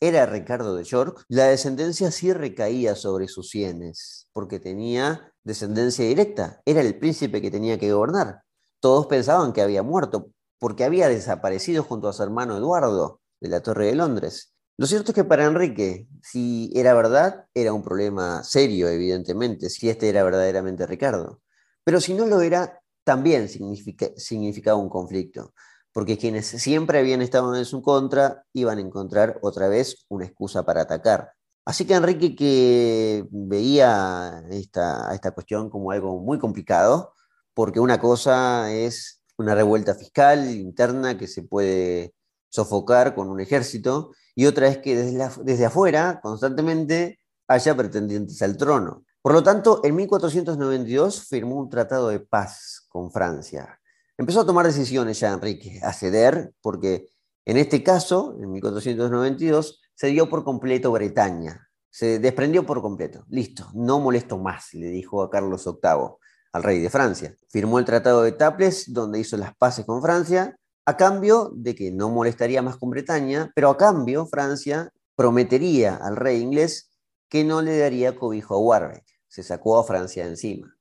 era 0.00 0.26
Ricardo 0.26 0.76
de 0.76 0.84
York, 0.84 1.24
la 1.28 1.46
descendencia 1.46 2.10
sí 2.10 2.32
recaía 2.32 2.94
sobre 2.94 3.28
sus 3.28 3.50
sienes, 3.50 4.28
porque 4.32 4.60
tenía 4.60 5.32
descendencia 5.42 6.04
directa, 6.04 6.60
era 6.64 6.80
el 6.80 6.98
príncipe 6.98 7.40
que 7.40 7.50
tenía 7.50 7.78
que 7.78 7.92
gobernar. 7.92 8.42
Todos 8.80 9.06
pensaban 9.06 9.52
que 9.52 9.62
había 9.62 9.82
muerto, 9.82 10.30
porque 10.58 10.84
había 10.84 11.08
desaparecido 11.08 11.82
junto 11.82 12.08
a 12.08 12.12
su 12.12 12.22
hermano 12.22 12.56
Eduardo 12.56 13.20
de 13.40 13.48
la 13.48 13.62
Torre 13.62 13.86
de 13.86 13.94
Londres. 13.94 14.52
Lo 14.78 14.86
cierto 14.86 15.12
es 15.12 15.14
que 15.14 15.24
para 15.24 15.46
Enrique, 15.46 16.06
si 16.22 16.70
era 16.74 16.92
verdad, 16.92 17.46
era 17.54 17.72
un 17.72 17.82
problema 17.82 18.42
serio, 18.44 18.88
evidentemente, 18.88 19.70
si 19.70 19.88
este 19.88 20.08
era 20.10 20.22
verdaderamente 20.22 20.86
Ricardo. 20.86 21.40
Pero 21.82 22.00
si 22.00 22.12
no 22.12 22.26
lo 22.26 22.42
era, 22.42 22.82
también 23.02 23.48
significaba 23.48 24.76
un 24.76 24.90
conflicto, 24.90 25.54
porque 25.96 26.18
quienes 26.18 26.46
siempre 26.46 26.98
habían 26.98 27.22
estado 27.22 27.56
en 27.56 27.64
su 27.64 27.80
contra 27.80 28.44
iban 28.52 28.76
a 28.76 28.82
encontrar 28.82 29.38
otra 29.40 29.66
vez 29.66 30.04
una 30.10 30.26
excusa 30.26 30.62
para 30.62 30.82
atacar. 30.82 31.32
Así 31.64 31.86
que 31.86 31.94
Enrique, 31.94 32.36
que 32.36 33.24
veía 33.30 34.44
esta, 34.50 35.14
esta 35.14 35.30
cuestión 35.30 35.70
como 35.70 35.92
algo 35.92 36.20
muy 36.20 36.38
complicado, 36.38 37.14
porque 37.54 37.80
una 37.80 37.98
cosa 37.98 38.70
es 38.74 39.22
una 39.38 39.54
revuelta 39.54 39.94
fiscal 39.94 40.50
interna 40.50 41.16
que 41.16 41.26
se 41.26 41.44
puede 41.44 42.12
sofocar 42.50 43.14
con 43.14 43.30
un 43.30 43.40
ejército, 43.40 44.12
y 44.34 44.44
otra 44.44 44.68
es 44.68 44.76
que 44.76 44.94
desde, 44.96 45.44
desde 45.44 45.64
afuera 45.64 46.20
constantemente 46.22 47.20
haya 47.48 47.74
pretendientes 47.74 48.42
al 48.42 48.58
trono. 48.58 49.06
Por 49.22 49.32
lo 49.32 49.42
tanto, 49.42 49.80
en 49.82 49.96
1492 49.96 51.26
firmó 51.26 51.56
un 51.56 51.70
tratado 51.70 52.08
de 52.08 52.20
paz 52.20 52.84
con 52.90 53.10
Francia. 53.10 53.80
Empezó 54.18 54.40
a 54.40 54.46
tomar 54.46 54.66
decisiones 54.66 55.20
ya 55.20 55.32
Enrique, 55.32 55.80
a 55.82 55.92
ceder, 55.92 56.52
porque 56.62 57.08
en 57.44 57.56
este 57.56 57.82
caso, 57.82 58.36
en 58.40 58.50
1492, 58.52 59.80
se 59.94 60.06
dio 60.08 60.28
por 60.28 60.44
completo 60.44 60.90
Bretaña. 60.92 61.68
Se 61.90 62.18
desprendió 62.18 62.66
por 62.66 62.82
completo. 62.82 63.24
Listo, 63.28 63.70
no 63.74 64.00
molesto 64.00 64.38
más, 64.38 64.74
le 64.74 64.88
dijo 64.88 65.22
a 65.22 65.30
Carlos 65.30 65.64
VIII, 65.64 66.16
al 66.52 66.62
rey 66.62 66.80
de 66.80 66.90
Francia. 66.90 67.36
Firmó 67.48 67.78
el 67.78 67.84
Tratado 67.84 68.22
de 68.22 68.32
Taples, 68.32 68.92
donde 68.92 69.20
hizo 69.20 69.36
las 69.36 69.54
paces 69.56 69.84
con 69.84 70.02
Francia, 70.02 70.58
a 70.84 70.96
cambio 70.96 71.50
de 71.54 71.74
que 71.74 71.90
no 71.90 72.10
molestaría 72.10 72.62
más 72.62 72.76
con 72.76 72.90
Bretaña, 72.90 73.52
pero 73.54 73.70
a 73.70 73.76
cambio 73.76 74.26
Francia 74.26 74.92
prometería 75.14 75.96
al 75.96 76.16
rey 76.16 76.40
inglés 76.40 76.90
que 77.28 77.44
no 77.44 77.62
le 77.62 77.78
daría 77.78 78.16
cobijo 78.16 78.54
a 78.54 78.58
Warwick 78.58 79.16
se 79.36 79.42
sacó 79.42 79.78
a 79.78 79.84
Francia 79.84 80.24
encima. 80.24 80.75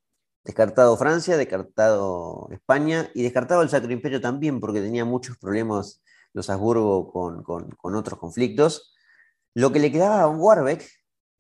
Descartado 0.46 0.96
Francia, 0.96 1.38
descartado 1.38 2.48
España 2.52 3.10
y 3.16 3.24
descartado 3.24 3.64
el 3.64 3.70
Sacro 3.70 3.92
Imperio 3.92 4.22
también 4.22 4.60
porque 4.60 4.80
tenía 4.80 5.04
muchos 5.04 5.38
problemas 5.38 6.04
los 6.34 6.52
Habsburgo 6.52 7.12
con, 7.12 7.96
otros 7.96 8.20
conflictos. 8.20 8.94
Lo 9.56 9.72
que 9.72 9.80
le 9.80 9.92
quedaba 9.92 10.22
a 10.22 10.28
Warbeck 10.28 10.88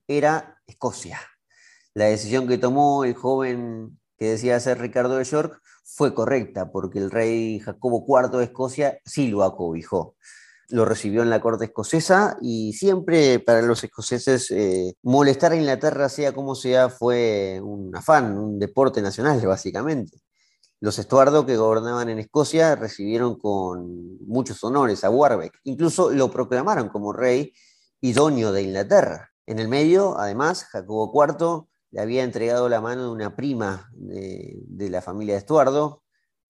era 0.07 0.59
Escocia. 0.65 1.19
La 1.93 2.05
decisión 2.05 2.47
que 2.47 2.57
tomó 2.57 3.03
el 3.03 3.13
joven 3.13 3.99
que 4.17 4.31
decía 4.31 4.59
ser 4.59 4.79
Ricardo 4.79 5.17
de 5.17 5.23
York 5.23 5.61
fue 5.83 6.15
correcta 6.15 6.71
porque 6.71 6.97
el 6.97 7.11
rey 7.11 7.59
Jacobo 7.59 8.03
IV 8.07 8.39
de 8.39 8.45
Escocia 8.45 8.99
sí 9.05 9.27
lo 9.27 9.43
acobijó 9.43 10.15
lo 10.69 10.85
recibió 10.85 11.21
en 11.21 11.29
la 11.29 11.41
corte 11.41 11.65
escocesa 11.65 12.37
y 12.41 12.73
siempre 12.73 13.39
para 13.39 13.61
los 13.61 13.83
escoceses 13.83 14.49
eh, 14.51 14.95
molestar 15.03 15.51
a 15.51 15.55
Inglaterra, 15.55 16.09
sea 16.09 16.33
como 16.33 16.55
sea, 16.55 16.89
fue 16.89 17.59
un 17.63 17.95
afán, 17.95 18.37
un 18.37 18.59
deporte 18.59 19.01
nacional 19.01 19.45
básicamente. 19.45 20.21
Los 20.81 20.99
Estuardo 20.99 21.45
que 21.45 21.57
gobernaban 21.57 22.09
en 22.09 22.19
Escocia 22.19 22.75
recibieron 22.75 23.37
con 23.37 24.17
muchos 24.25 24.63
honores 24.63 25.03
a 25.03 25.09
Warbeck, 25.09 25.59
incluso 25.63 26.11
lo 26.11 26.29
proclamaron 26.29 26.89
como 26.89 27.13
rey 27.13 27.53
idóneo 28.01 28.51
de 28.51 28.63
Inglaterra. 28.63 29.31
En 29.47 29.59
el 29.59 29.67
medio, 29.67 30.17
además, 30.19 30.65
Jacobo 30.65 31.11
IV 31.13 31.67
le 31.91 32.01
había 32.01 32.23
entregado 32.23 32.67
la 32.69 32.81
mano 32.81 33.03
de 33.03 33.09
una 33.09 33.35
prima 33.35 33.89
de, 33.93 34.57
de 34.67 34.89
la 34.89 35.01
familia 35.01 35.35
de 35.35 35.39
Estuardo, 35.39 36.03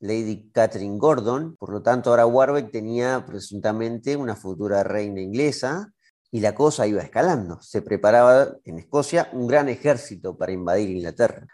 Lady 0.05 0.49
Catherine 0.51 0.97
Gordon. 0.97 1.55
Por 1.57 1.71
lo 1.71 1.81
tanto, 1.81 2.09
ahora 2.09 2.25
Warwick 2.25 2.71
tenía 2.71 3.25
presuntamente 3.25 4.15
una 4.15 4.35
futura 4.35 4.83
reina 4.83 5.21
inglesa 5.21 5.91
y 6.31 6.39
la 6.39 6.53
cosa 6.53 6.87
iba 6.87 7.01
escalando. 7.01 7.59
Se 7.61 7.81
preparaba 7.81 8.57
en 8.63 8.79
Escocia 8.79 9.29
un 9.33 9.47
gran 9.47 9.69
ejército 9.69 10.37
para 10.37 10.51
invadir 10.51 10.89
Inglaterra. 10.89 11.47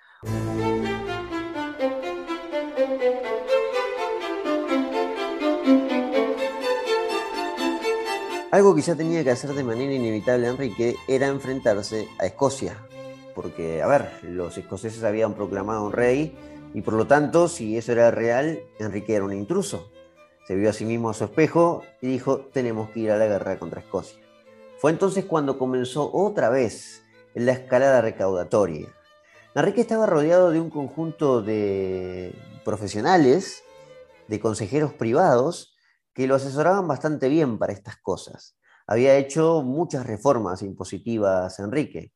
Algo 8.51 8.75
que 8.75 8.81
ya 8.81 8.95
tenía 8.95 9.23
que 9.23 9.31
hacer 9.31 9.53
de 9.53 9.63
manera 9.63 9.93
inevitable 9.93 10.47
Enrique 10.47 10.97
era 11.07 11.27
enfrentarse 11.27 12.09
a 12.19 12.25
Escocia, 12.25 12.75
porque, 13.33 13.81
a 13.81 13.87
ver, 13.87 14.19
los 14.23 14.57
escoceses 14.57 15.05
habían 15.05 15.35
proclamado 15.35 15.85
un 15.85 15.93
rey 15.93 16.37
y 16.73 16.81
por 16.81 16.93
lo 16.93 17.05
tanto, 17.07 17.47
si 17.47 17.77
eso 17.77 17.91
era 17.91 18.12
real, 18.12 18.62
Enrique 18.79 19.15
era 19.15 19.25
un 19.25 19.34
intruso. 19.34 19.91
Se 20.47 20.55
vio 20.55 20.69
a 20.69 20.73
sí 20.73 20.86
mismo 20.86 21.10
a 21.10 21.13
su 21.13 21.25
espejo 21.25 21.84
y 22.01 22.07
dijo, 22.07 22.39
tenemos 22.53 22.89
que 22.89 23.01
ir 23.01 23.12
a 23.12 23.17
la 23.17 23.27
guerra 23.27 23.60
contra 23.60 23.81
Escocia. 23.81 24.19
Fue 24.77 24.91
entonces 24.91 25.25
cuando 25.25 25.57
comenzó 25.57 26.12
otra 26.13 26.49
vez 26.49 27.03
la 27.36 27.51
escalada 27.51 28.01
recaudatoria. 28.01 28.88
Enrique 29.53 29.81
estaba 29.81 30.05
rodeado 30.05 30.49
de 30.49 30.60
un 30.60 30.69
conjunto 30.69 31.41
de 31.41 32.34
profesionales, 32.63 33.63
de 34.27 34.39
consejeros 34.39 34.93
privados, 34.93 35.75
que 36.13 36.25
lo 36.25 36.36
asesoraban 36.36 36.88
bastante 36.88 37.27
bien 37.29 37.57
para 37.57 37.73
estas 37.73 37.97
cosas. 37.97 38.57
Había 38.88 39.17
hecho 39.17 39.62
muchas 39.62 40.05
reformas 40.05 40.62
impositivas 40.62 41.60
Enrique. 41.60 42.13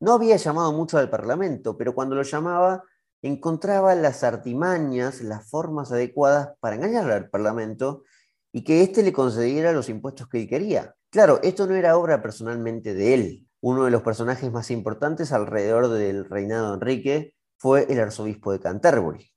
No 0.00 0.12
había 0.14 0.36
llamado 0.36 0.72
mucho 0.72 0.98
al 0.98 1.10
Parlamento, 1.10 1.76
pero 1.76 1.94
cuando 1.94 2.14
lo 2.14 2.22
llamaba 2.22 2.84
encontraba 3.22 3.94
las 3.94 4.24
artimañas, 4.24 5.20
las 5.20 5.48
formas 5.48 5.92
adecuadas 5.92 6.50
para 6.60 6.76
engañar 6.76 7.10
al 7.10 7.30
Parlamento 7.30 8.04
y 8.52 8.64
que 8.64 8.82
éste 8.82 9.02
le 9.02 9.12
concediera 9.12 9.72
los 9.72 9.88
impuestos 9.88 10.28
que 10.28 10.40
él 10.40 10.48
quería. 10.48 10.94
Claro, 11.10 11.40
esto 11.42 11.66
no 11.66 11.74
era 11.74 11.96
obra 11.96 12.22
personalmente 12.22 12.94
de 12.94 13.14
él. 13.14 13.46
Uno 13.60 13.84
de 13.84 13.90
los 13.90 14.02
personajes 14.02 14.52
más 14.52 14.70
importantes 14.70 15.32
alrededor 15.32 15.88
del 15.88 16.24
reinado 16.24 16.68
de 16.68 16.74
Enrique 16.74 17.34
fue 17.56 17.86
el 17.90 17.98
arzobispo 17.98 18.52
de 18.52 18.60
Canterbury, 18.60 19.32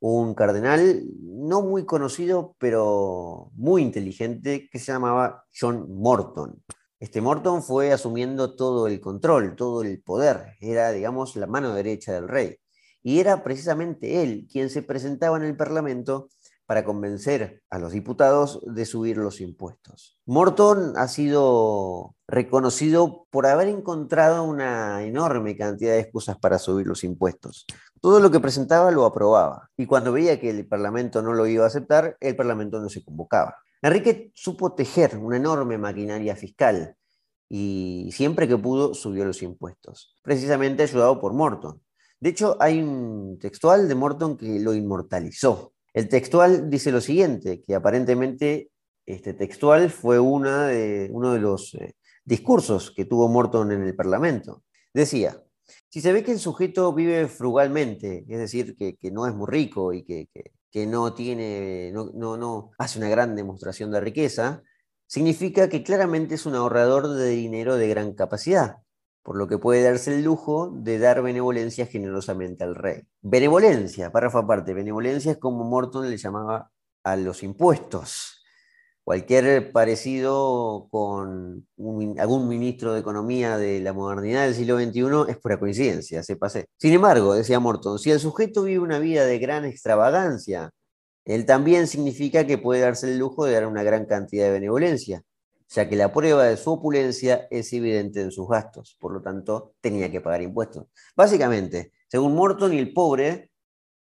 un 0.00 0.34
cardenal 0.34 1.02
no 1.20 1.60
muy 1.62 1.84
conocido, 1.84 2.54
pero 2.58 3.50
muy 3.54 3.82
inteligente, 3.82 4.68
que 4.70 4.78
se 4.78 4.92
llamaba 4.92 5.44
John 5.58 5.86
Morton. 5.92 6.62
este 7.00 7.20
Morton 7.20 7.62
fue 7.62 7.92
asumiendo 7.92 8.56
todo 8.56 8.86
el 8.86 9.00
control, 9.00 9.54
todo 9.56 9.82
el 9.82 10.02
poder. 10.02 10.56
Era, 10.60 10.90
digamos, 10.92 11.36
la 11.36 11.46
mano 11.46 11.74
derecha 11.74 12.12
del 12.12 12.28
rey. 12.28 12.58
Y 13.08 13.20
era 13.20 13.42
precisamente 13.42 14.22
él 14.22 14.46
quien 14.52 14.68
se 14.68 14.82
presentaba 14.82 15.38
en 15.38 15.44
el 15.44 15.56
Parlamento 15.56 16.28
para 16.66 16.84
convencer 16.84 17.62
a 17.70 17.78
los 17.78 17.92
diputados 17.92 18.60
de 18.66 18.84
subir 18.84 19.16
los 19.16 19.40
impuestos. 19.40 20.18
Morton 20.26 20.92
ha 20.94 21.08
sido 21.08 22.14
reconocido 22.26 23.26
por 23.30 23.46
haber 23.46 23.68
encontrado 23.68 24.44
una 24.44 25.04
enorme 25.04 25.56
cantidad 25.56 25.92
de 25.92 26.00
excusas 26.00 26.36
para 26.36 26.58
subir 26.58 26.86
los 26.86 27.02
impuestos. 27.02 27.64
Todo 28.02 28.20
lo 28.20 28.30
que 28.30 28.40
presentaba 28.40 28.90
lo 28.90 29.06
aprobaba 29.06 29.70
y 29.78 29.86
cuando 29.86 30.12
veía 30.12 30.38
que 30.38 30.50
el 30.50 30.68
Parlamento 30.68 31.22
no 31.22 31.32
lo 31.32 31.46
iba 31.46 31.64
a 31.64 31.68
aceptar, 31.68 32.18
el 32.20 32.36
Parlamento 32.36 32.78
no 32.78 32.90
se 32.90 33.02
convocaba. 33.02 33.56
Enrique 33.80 34.32
supo 34.34 34.74
tejer 34.74 35.16
una 35.16 35.38
enorme 35.38 35.78
maquinaria 35.78 36.36
fiscal 36.36 36.94
y 37.48 38.10
siempre 38.12 38.46
que 38.46 38.58
pudo 38.58 38.92
subió 38.92 39.24
los 39.24 39.42
impuestos, 39.42 40.14
precisamente 40.22 40.82
ayudado 40.82 41.18
por 41.18 41.32
Morton. 41.32 41.80
De 42.20 42.30
hecho, 42.30 42.56
hay 42.60 42.82
un 42.82 43.38
textual 43.38 43.88
de 43.88 43.94
Morton 43.94 44.36
que 44.36 44.58
lo 44.58 44.74
inmortalizó. 44.74 45.72
El 45.92 46.08
textual 46.08 46.68
dice 46.68 46.90
lo 46.90 47.00
siguiente, 47.00 47.62
que 47.62 47.74
aparentemente 47.74 48.70
este 49.06 49.34
textual 49.34 49.90
fue 49.90 50.18
una 50.18 50.66
de, 50.66 51.08
uno 51.12 51.32
de 51.32 51.40
los 51.40 51.74
eh, 51.74 51.94
discursos 52.24 52.90
que 52.90 53.04
tuvo 53.04 53.28
Morton 53.28 53.70
en 53.72 53.82
el 53.82 53.94
Parlamento. 53.94 54.64
Decía, 54.92 55.42
si 55.88 56.00
se 56.00 56.12
ve 56.12 56.24
que 56.24 56.32
el 56.32 56.40
sujeto 56.40 56.92
vive 56.92 57.28
frugalmente, 57.28 58.24
es 58.28 58.38
decir, 58.38 58.76
que, 58.76 58.96
no 59.12 59.26
es 59.26 59.34
muy 59.34 59.46
rico 59.48 59.92
y 59.92 60.04
que, 60.04 60.28
no 60.86 61.14
tiene, 61.14 61.90
no, 61.92 62.36
no, 62.36 62.70
hace 62.78 62.98
una 62.98 63.08
gran 63.08 63.34
demostración 63.34 63.90
de 63.90 64.00
riqueza, 64.00 64.62
significa 65.06 65.68
que 65.68 65.82
claramente 65.82 66.36
es 66.36 66.46
un 66.46 66.54
ahorrador 66.54 67.08
de 67.08 67.30
dinero 67.30 67.76
de 67.76 67.88
gran 67.88 68.12
capacidad 68.12 68.78
por 69.22 69.36
lo 69.36 69.46
que 69.46 69.58
puede 69.58 69.82
darse 69.82 70.14
el 70.14 70.24
lujo 70.24 70.70
de 70.74 70.98
dar 70.98 71.22
benevolencia 71.22 71.86
generosamente 71.86 72.64
al 72.64 72.74
rey. 72.74 73.02
Benevolencia, 73.20 74.10
párrafo 74.10 74.38
aparte, 74.38 74.74
benevolencia 74.74 75.32
es 75.32 75.38
como 75.38 75.64
Morton 75.64 76.08
le 76.10 76.16
llamaba 76.16 76.70
a 77.04 77.16
los 77.16 77.42
impuestos. 77.42 78.42
Cualquier 79.04 79.72
parecido 79.72 80.88
con 80.90 81.66
algún 82.18 82.48
ministro 82.48 82.92
de 82.92 83.00
Economía 83.00 83.56
de 83.56 83.80
la 83.80 83.94
modernidad 83.94 84.44
del 84.44 84.54
siglo 84.54 84.78
XXI 84.78 85.30
es 85.30 85.38
pura 85.38 85.58
coincidencia, 85.58 86.22
se 86.22 86.36
pase. 86.36 86.66
Sin 86.76 86.92
embargo, 86.92 87.34
decía 87.34 87.58
Morton, 87.58 87.98
si 87.98 88.10
el 88.10 88.20
sujeto 88.20 88.64
vive 88.64 88.80
una 88.80 88.98
vida 88.98 89.24
de 89.24 89.38
gran 89.38 89.64
extravagancia, 89.64 90.70
él 91.24 91.46
también 91.46 91.86
significa 91.86 92.46
que 92.46 92.58
puede 92.58 92.82
darse 92.82 93.10
el 93.10 93.18
lujo 93.18 93.46
de 93.46 93.54
dar 93.54 93.66
una 93.66 93.82
gran 93.82 94.04
cantidad 94.06 94.46
de 94.46 94.52
benevolencia 94.52 95.22
ya 95.68 95.88
que 95.88 95.96
la 95.96 96.12
prueba 96.12 96.44
de 96.44 96.56
su 96.56 96.72
opulencia 96.72 97.46
es 97.50 97.72
evidente 97.72 98.22
en 98.22 98.30
sus 98.30 98.48
gastos, 98.48 98.96
por 98.98 99.12
lo 99.12 99.20
tanto 99.20 99.74
tenía 99.80 100.10
que 100.10 100.20
pagar 100.20 100.42
impuestos. 100.42 100.86
Básicamente, 101.14 101.92
según 102.08 102.34
Morton, 102.34 102.72
el 102.72 102.92
pobre 102.92 103.50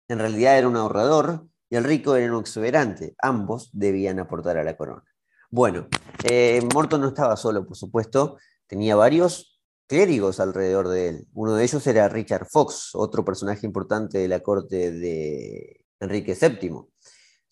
en 0.07 0.19
realidad 0.19 0.57
era 0.57 0.67
un 0.67 0.75
ahorrador 0.75 1.47
y 1.69 1.75
el 1.75 1.85
rico 1.85 2.15
era 2.15 2.33
un 2.33 2.41
exuberante. 2.41 3.15
Ambos 3.19 3.69
debían 3.71 4.19
aportar 4.19 4.57
a 4.57 4.63
la 4.63 4.75
corona. 4.75 5.03
Bueno, 5.49 5.87
eh, 6.23 6.61
Morton 6.73 7.01
no 7.01 7.07
estaba 7.09 7.37
solo, 7.37 7.65
por 7.65 7.77
supuesto, 7.77 8.37
tenía 8.67 8.95
varios 8.95 9.61
clérigos 9.87 10.39
alrededor 10.39 10.89
de 10.89 11.09
él. 11.09 11.27
Uno 11.33 11.55
de 11.55 11.63
ellos 11.63 11.85
era 11.87 12.09
Richard 12.09 12.47
Fox, 12.49 12.89
otro 12.93 13.23
personaje 13.23 13.65
importante 13.65 14.17
de 14.17 14.27
la 14.27 14.41
corte 14.41 14.91
de 14.91 15.85
Enrique 15.99 16.35
VII 16.39 16.87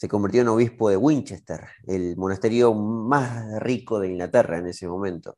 se 0.02 0.08
convirtió 0.08 0.42
en 0.42 0.48
obispo 0.48 0.90
de 0.90 0.98
Winchester, 0.98 1.62
el 1.86 2.18
monasterio 2.18 2.74
más 2.74 3.62
rico 3.62 4.00
de 4.00 4.08
Inglaterra 4.08 4.58
en 4.58 4.66
ese 4.66 4.88
momento. 4.88 5.38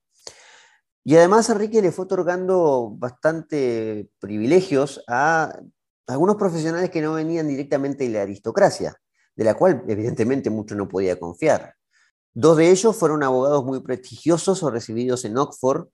Y 1.03 1.17
además 1.17 1.49
Enrique 1.49 1.81
le 1.81 1.91
fue 1.91 2.05
otorgando 2.05 2.95
bastante 2.97 4.09
privilegios 4.19 5.03
a 5.09 5.59
algunos 6.07 6.37
profesionales 6.37 6.91
que 6.91 7.01
no 7.01 7.11
venían 7.11 7.49
directamente 7.49 8.05
de 8.05 8.11
la 8.11 8.21
aristocracia, 8.21 8.95
de 9.35 9.43
la 9.43 9.53
cual 9.53 9.83
evidentemente 9.89 10.49
mucho 10.49 10.75
no 10.75 10.87
podía 10.87 11.19
confiar. 11.19 11.73
Dos 12.33 12.55
de 12.55 12.71
ellos 12.71 12.95
fueron 12.95 13.21
abogados 13.21 13.65
muy 13.65 13.81
prestigiosos 13.81 14.63
o 14.63 14.71
recibidos 14.71 15.25
en 15.25 15.37
Oxford, 15.37 15.89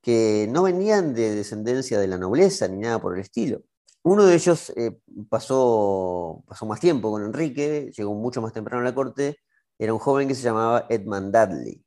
que 0.00 0.48
no 0.48 0.62
venían 0.62 1.12
de 1.12 1.34
descendencia 1.34 1.98
de 1.98 2.06
la 2.06 2.18
nobleza 2.18 2.68
ni 2.68 2.78
nada 2.78 3.00
por 3.00 3.14
el 3.16 3.20
estilo. 3.20 3.64
Uno 4.04 4.24
de 4.26 4.34
ellos 4.34 4.70
eh, 4.76 4.98
pasó, 5.28 6.42
pasó 6.48 6.66
más 6.66 6.80
tiempo 6.80 7.10
con 7.10 7.24
Enrique, 7.24 7.92
llegó 7.96 8.14
mucho 8.14 8.42
más 8.42 8.52
temprano 8.52 8.82
a 8.82 8.84
la 8.84 8.94
corte, 8.94 9.38
era 9.78 9.92
un 9.92 10.00
joven 10.00 10.26
que 10.26 10.34
se 10.34 10.42
llamaba 10.42 10.86
Edmund 10.88 11.32
Dudley. 11.34 11.84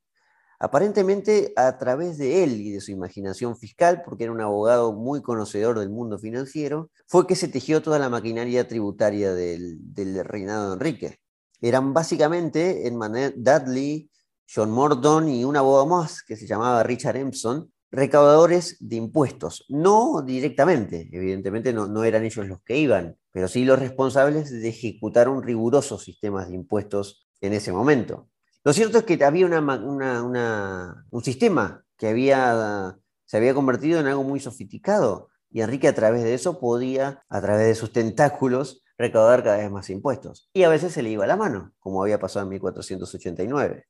Aparentemente 0.58 1.52
a 1.56 1.76
través 1.76 2.16
de 2.16 2.42
él 2.42 2.60
y 2.62 2.70
de 2.70 2.80
su 2.80 2.90
imaginación 2.90 3.56
fiscal, 3.56 4.02
porque 4.02 4.24
era 4.24 4.32
un 4.32 4.40
abogado 4.40 4.94
muy 4.94 5.20
conocedor 5.20 5.78
del 5.78 5.90
mundo 5.90 6.18
financiero, 6.18 6.90
fue 7.06 7.26
que 7.26 7.36
se 7.36 7.48
tejió 7.48 7.82
toda 7.82 7.98
la 7.98 8.08
maquinaria 8.08 8.66
tributaria 8.66 9.34
del, 9.34 9.76
del 9.92 10.24
reinado 10.24 10.68
de 10.68 10.74
Enrique. 10.74 11.20
Eran 11.60 11.92
básicamente 11.92 12.86
Edmund 12.86 13.34
Dudley, 13.36 14.10
John 14.52 14.70
Morton 14.70 15.28
y 15.28 15.44
un 15.44 15.56
abogado 15.56 15.86
más 15.86 16.22
que 16.22 16.36
se 16.36 16.46
llamaba 16.46 16.82
Richard 16.82 17.16
Empson, 17.16 17.70
recaudadores 17.96 18.76
de 18.80 18.96
impuestos. 18.96 19.64
No 19.68 20.22
directamente, 20.22 21.08
evidentemente 21.12 21.72
no, 21.72 22.04
eran 22.04 22.24
ellos 22.24 22.46
los 22.46 22.60
que 22.62 22.76
iban, 22.76 23.16
pero 23.32 23.48
sí 23.48 23.64
los 23.64 23.78
responsables 23.78 24.50
de 24.50 24.68
ejecutar 24.68 25.28
un 25.28 25.42
riguroso 25.42 25.98
sistema 25.98 26.44
de 26.44 26.54
impuestos 26.54 27.26
en 27.40 27.54
ese 27.54 27.72
momento. 27.72 28.28
Lo 28.64 28.72
cierto 28.72 28.98
es 28.98 29.04
que 29.04 29.24
había 29.24 29.46
un 29.46 31.24
sistema 31.24 31.84
que 31.96 32.08
había, 32.08 32.98
se 33.24 33.36
había 33.38 33.54
convertido 33.54 34.00
en 34.00 34.06
algo 34.06 34.24
muy 34.24 34.40
sofisticado 34.40 35.30
y 35.50 35.62
Enrique 35.62 35.88
a 35.88 35.94
través 35.94 36.22
de 36.22 36.34
eso 36.34 36.60
podía, 36.60 37.24
a 37.28 37.40
través 37.40 37.66
de 37.66 37.74
sus 37.74 37.92
tentáculos, 37.92 38.82
recaudar 38.98 39.42
cada 39.42 39.58
vez 39.58 39.70
más 39.70 39.88
impuestos. 39.88 40.50
Y 40.52 40.64
a 40.64 40.68
veces 40.68 40.92
se 40.92 41.02
le 41.02 41.10
iba 41.10 41.26
la 41.26 41.36
mano, 41.36 41.72
como 41.78 42.02
había 42.02 42.18
pasado 42.18 42.44
en 42.44 42.50
1489. 42.50 43.86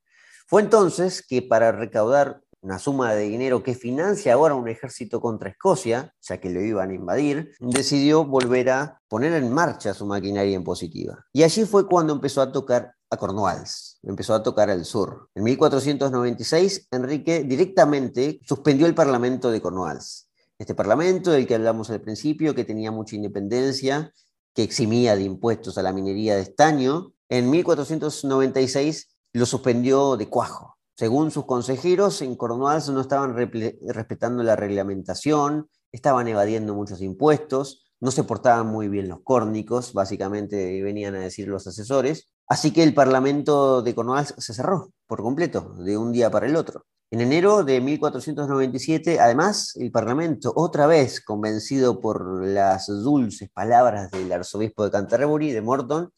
Fue 0.47 0.63
entonces 0.63 1.27
que 1.27 1.43
para 1.43 1.73
recaudar 1.73 2.43
una 2.67 2.81
suma 2.81 3.15
de 3.15 3.29
dinero 3.29 3.63
que 3.63 3.77
financia 3.77 4.35
ahora 4.35 4.57
un 4.57 4.67
ejército 4.67 5.21
contra 5.21 5.51
Escocia, 5.51 6.13
ya 6.21 6.41
que 6.41 6.51
lo 6.51 6.61
iban 6.61 6.91
a 6.91 6.95
invadir, 6.95 7.53
decidió 7.61 8.25
volver 8.25 8.71
a 8.71 9.01
poner 9.07 9.35
en 9.35 9.53
marcha 9.53 9.95
su 9.95 10.05
maquinaria 10.05 10.57
impositiva. 10.57 11.25
Y 11.33 11.45
allí 11.45 11.65
fue 11.65 11.87
cuando 11.87 12.13
empezó 12.13 12.43
a 12.43 12.51
tocar 12.51 12.93
a 13.09 13.17
Cornwalls, 13.17 14.01
empezó 14.03 14.35
a 14.35 14.43
tocar 14.43 14.69
al 14.69 14.85
sur. 14.85 15.31
En 15.37 15.45
1496, 15.45 16.89
Enrique 16.91 17.45
directamente 17.45 18.41
suspendió 18.43 18.89
el 18.89 18.97
Parlamento 18.97 19.53
de 19.53 19.61
Cornwalls. 19.61 20.29
Este 20.59 20.75
Parlamento, 20.75 21.31
del 21.31 21.47
que 21.47 21.55
hablamos 21.55 21.89
al 21.91 22.01
principio, 22.01 22.53
que 22.57 22.65
tenía 22.65 22.91
mucha 22.91 23.15
independencia, 23.15 24.13
que 24.55 24.65
eximía 24.65 25.15
de 25.15 25.23
impuestos 25.23 25.79
a 25.79 25.83
la 25.83 25.93
minería 25.93 26.35
de 26.35 26.43
estaño, 26.43 27.13
en 27.29 27.49
1496 27.49 29.07
lo 29.35 29.47
suspendió 29.47 30.17
de 30.17 30.29
cuajo 30.29 30.76
según 30.97 31.31
sus 31.31 31.45
consejeros, 31.45 32.23
en 32.23 32.37
Cornwalls 32.37 32.89
no 32.89 33.03
estaban 33.03 33.37
respetando 33.37 34.43
la 34.43 34.57
reglamentación, 34.57 35.69
estaban 35.93 36.27
evadiendo 36.27 36.75
muchos 36.75 37.03
impuestos, 37.03 37.85
no 38.01 38.11
se 38.11 38.25
portaban 38.25 38.67
muy 38.67 38.89
bien 38.89 39.09
los 39.09 39.21
córnicos, 39.23 39.93
básicamente 39.93 40.83
venían 40.83 41.15
a 41.15 41.21
decir 41.21 41.49
los 41.49 41.67
asesores. 41.67 42.33
Así 42.49 42.71
que 42.71 42.83
el 42.83 42.95
Parlamento 42.95 43.83
de 43.83 43.95
Cornwalls 43.95 44.35
se 44.39 44.55
cerró 44.55 44.91
por 45.07 45.21
completo, 45.21 45.75
de 45.79 45.99
un 45.99 46.13
día 46.13 46.31
para 46.31 46.47
el 46.47 46.57
otro. 46.57 46.87
En 47.11 47.21
enero 47.21 47.63
de 47.63 47.81
1497, 47.81 49.21
además, 49.21 49.77
el 49.77 49.93
Parlamento, 49.93 50.53
otra 50.57 50.87
vez 50.87 51.21
convencido 51.21 52.01
por 52.01 52.45
las 52.45 52.87
dulces 52.87 53.51
palabras 53.51 54.11
del 54.11 54.33
arzobispo 54.33 54.85
de 54.85 54.91
Canterbury, 54.91 55.53
de 55.53 55.61
Morton, 55.61 56.11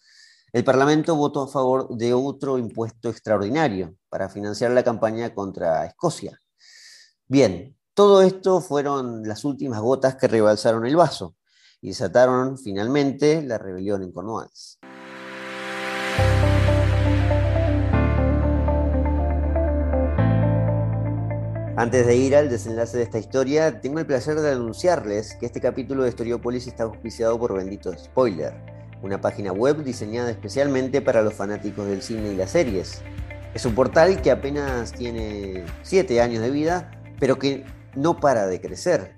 el 0.53 0.65
Parlamento 0.65 1.15
votó 1.15 1.43
a 1.43 1.49
favor 1.49 1.95
de 1.97 2.15
otro 2.15 2.59
impuesto 2.59 3.11
extraordinario 3.11 3.95
para 4.09 4.31
financiar 4.31 4.71
la 4.71 4.83
campaña 4.83 5.35
contra 5.35 5.85
Escocia. 5.85 6.41
Bien, 7.27 7.77
todo 7.93 8.23
esto 8.23 8.61
fueron 8.63 9.25
las 9.25 9.45
últimas 9.45 9.81
gotas 9.81 10.17
que 10.17 10.29
rebalsaron 10.29 10.87
el 10.87 10.97
vaso 10.97 11.37
y 11.83 11.89
desataron 11.89 12.57
finalmente 12.57 13.43
la 13.43 13.59
rebelión 13.59 14.03
en 14.03 14.13
Cornwalls. 14.13 14.79
Antes 21.77 22.07
de 22.07 22.17
ir 22.17 22.35
al 22.35 22.49
desenlace 22.49 22.96
de 22.96 23.05
esta 23.05 23.19
historia, 23.19 23.81
tengo 23.81 24.01
el 24.01 24.07
placer 24.07 24.40
de 24.40 24.51
anunciarles 24.51 25.37
que 25.37 25.46
este 25.46 25.61
capítulo 25.61 26.03
de 26.03 26.09
Historiopolis 26.09 26.67
está 26.67 26.85
auspiciado 26.85 27.38
por 27.38 27.55
Bendito 27.55 27.92
Spoiler 27.96 28.79
una 29.03 29.21
página 29.21 29.53
web 29.53 29.85
diseñada 29.85 30.31
especialmente 30.31 31.01
para 31.01 31.23
los 31.23 31.35
fanáticos 31.35 31.87
del 31.87 32.03
cine 32.03 32.33
y 32.33 32.37
las 32.37 32.51
series. 32.51 33.03
Es 33.55 33.65
un 33.65 33.75
portal 33.75 34.21
que 34.23 34.31
apenas 34.31 34.92
tiene 34.92 35.65
7 35.83 36.21
años 36.21 36.42
de 36.42 36.51
vida, 36.51 36.90
pero 37.19 37.38
que 37.38 37.65
no 37.94 38.21
para 38.21 38.46
de 38.46 38.61
crecer. 38.61 39.15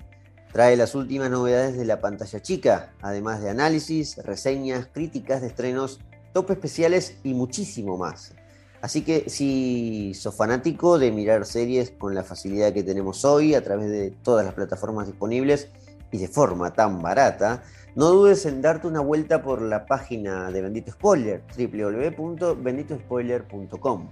Trae 0.53 0.77
las 0.77 0.95
últimas 0.95 1.31
novedades 1.31 1.77
de 1.77 1.85
la 1.85 2.01
pantalla 2.01 2.41
chica, 2.41 2.93
además 3.03 3.43
de 3.43 3.51
análisis, 3.51 4.17
reseñas, 4.19 4.89
críticas 4.93 5.41
de 5.41 5.49
estrenos, 5.49 6.01
top 6.33 6.51
especiales 6.53 7.17
y 7.23 7.35
muchísimo 7.35 7.97
más. 7.97 8.35
Así 8.81 9.03
que 9.03 9.29
si 9.29 10.15
sos 10.15 10.35
fanático 10.35 10.99
de 10.99 11.13
mirar 11.13 11.45
series 11.45 11.91
con 11.91 12.15
la 12.15 12.25
facilidad 12.25 12.73
que 12.73 12.83
tenemos 12.83 13.25
hoy 13.25 13.55
a 13.55 13.63
través 13.63 13.91
de 13.91 14.11
todas 14.23 14.45
las 14.45 14.55
plataformas 14.55 15.07
disponibles 15.07 15.69
y 16.11 16.19
de 16.19 16.29
forma 16.29 16.73
tan 16.73 17.03
barata, 17.03 17.63
no 17.97 18.11
dudes 18.11 18.47
en 18.47 18.63
darte 18.63 18.87
una 18.87 19.01
vuelta 19.01 19.43
por 19.43 19.61
la 19.63 19.85
página 19.85 20.53
de 20.53 20.63
Bendito 20.63 20.93
Spoiler, 20.93 21.43
www.benditospoiler.com. 21.59 24.11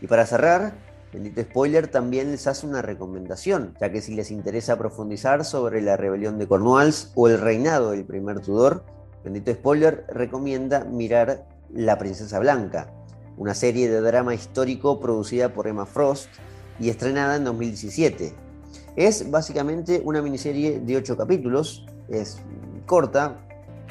Y 0.00 0.06
para 0.06 0.24
cerrar, 0.24 0.72
Bendito 1.12 1.42
Spoiler 1.42 1.88
también 1.88 2.30
les 2.30 2.46
hace 2.46 2.66
una 2.66 2.80
recomendación, 2.80 3.74
ya 3.80 3.92
que 3.92 4.00
si 4.00 4.14
les 4.14 4.30
interesa 4.30 4.78
profundizar 4.78 5.44
sobre 5.44 5.82
la 5.82 5.98
rebelión 5.98 6.38
de 6.38 6.46
Cornwalls 6.46 7.12
o 7.14 7.28
el 7.28 7.38
reinado 7.38 7.90
del 7.90 8.06
primer 8.06 8.40
Tudor, 8.40 8.82
Bendito 9.24 9.52
Spoiler 9.52 10.06
recomienda 10.08 10.84
mirar 10.84 11.46
La 11.72 11.98
Princesa 11.98 12.38
Blanca, 12.38 12.90
una 13.36 13.52
serie 13.54 13.90
de 13.90 14.00
drama 14.00 14.34
histórico 14.34 15.00
producida 15.00 15.52
por 15.52 15.66
Emma 15.66 15.84
Frost 15.84 16.30
y 16.80 16.88
estrenada 16.88 17.36
en 17.36 17.44
2017. 17.44 18.32
Es 18.96 19.30
básicamente 19.30 20.00
una 20.02 20.22
miniserie 20.22 20.80
de 20.80 20.96
ocho 20.96 21.14
capítulos, 21.16 21.84
es 22.08 22.40
corta 22.88 23.36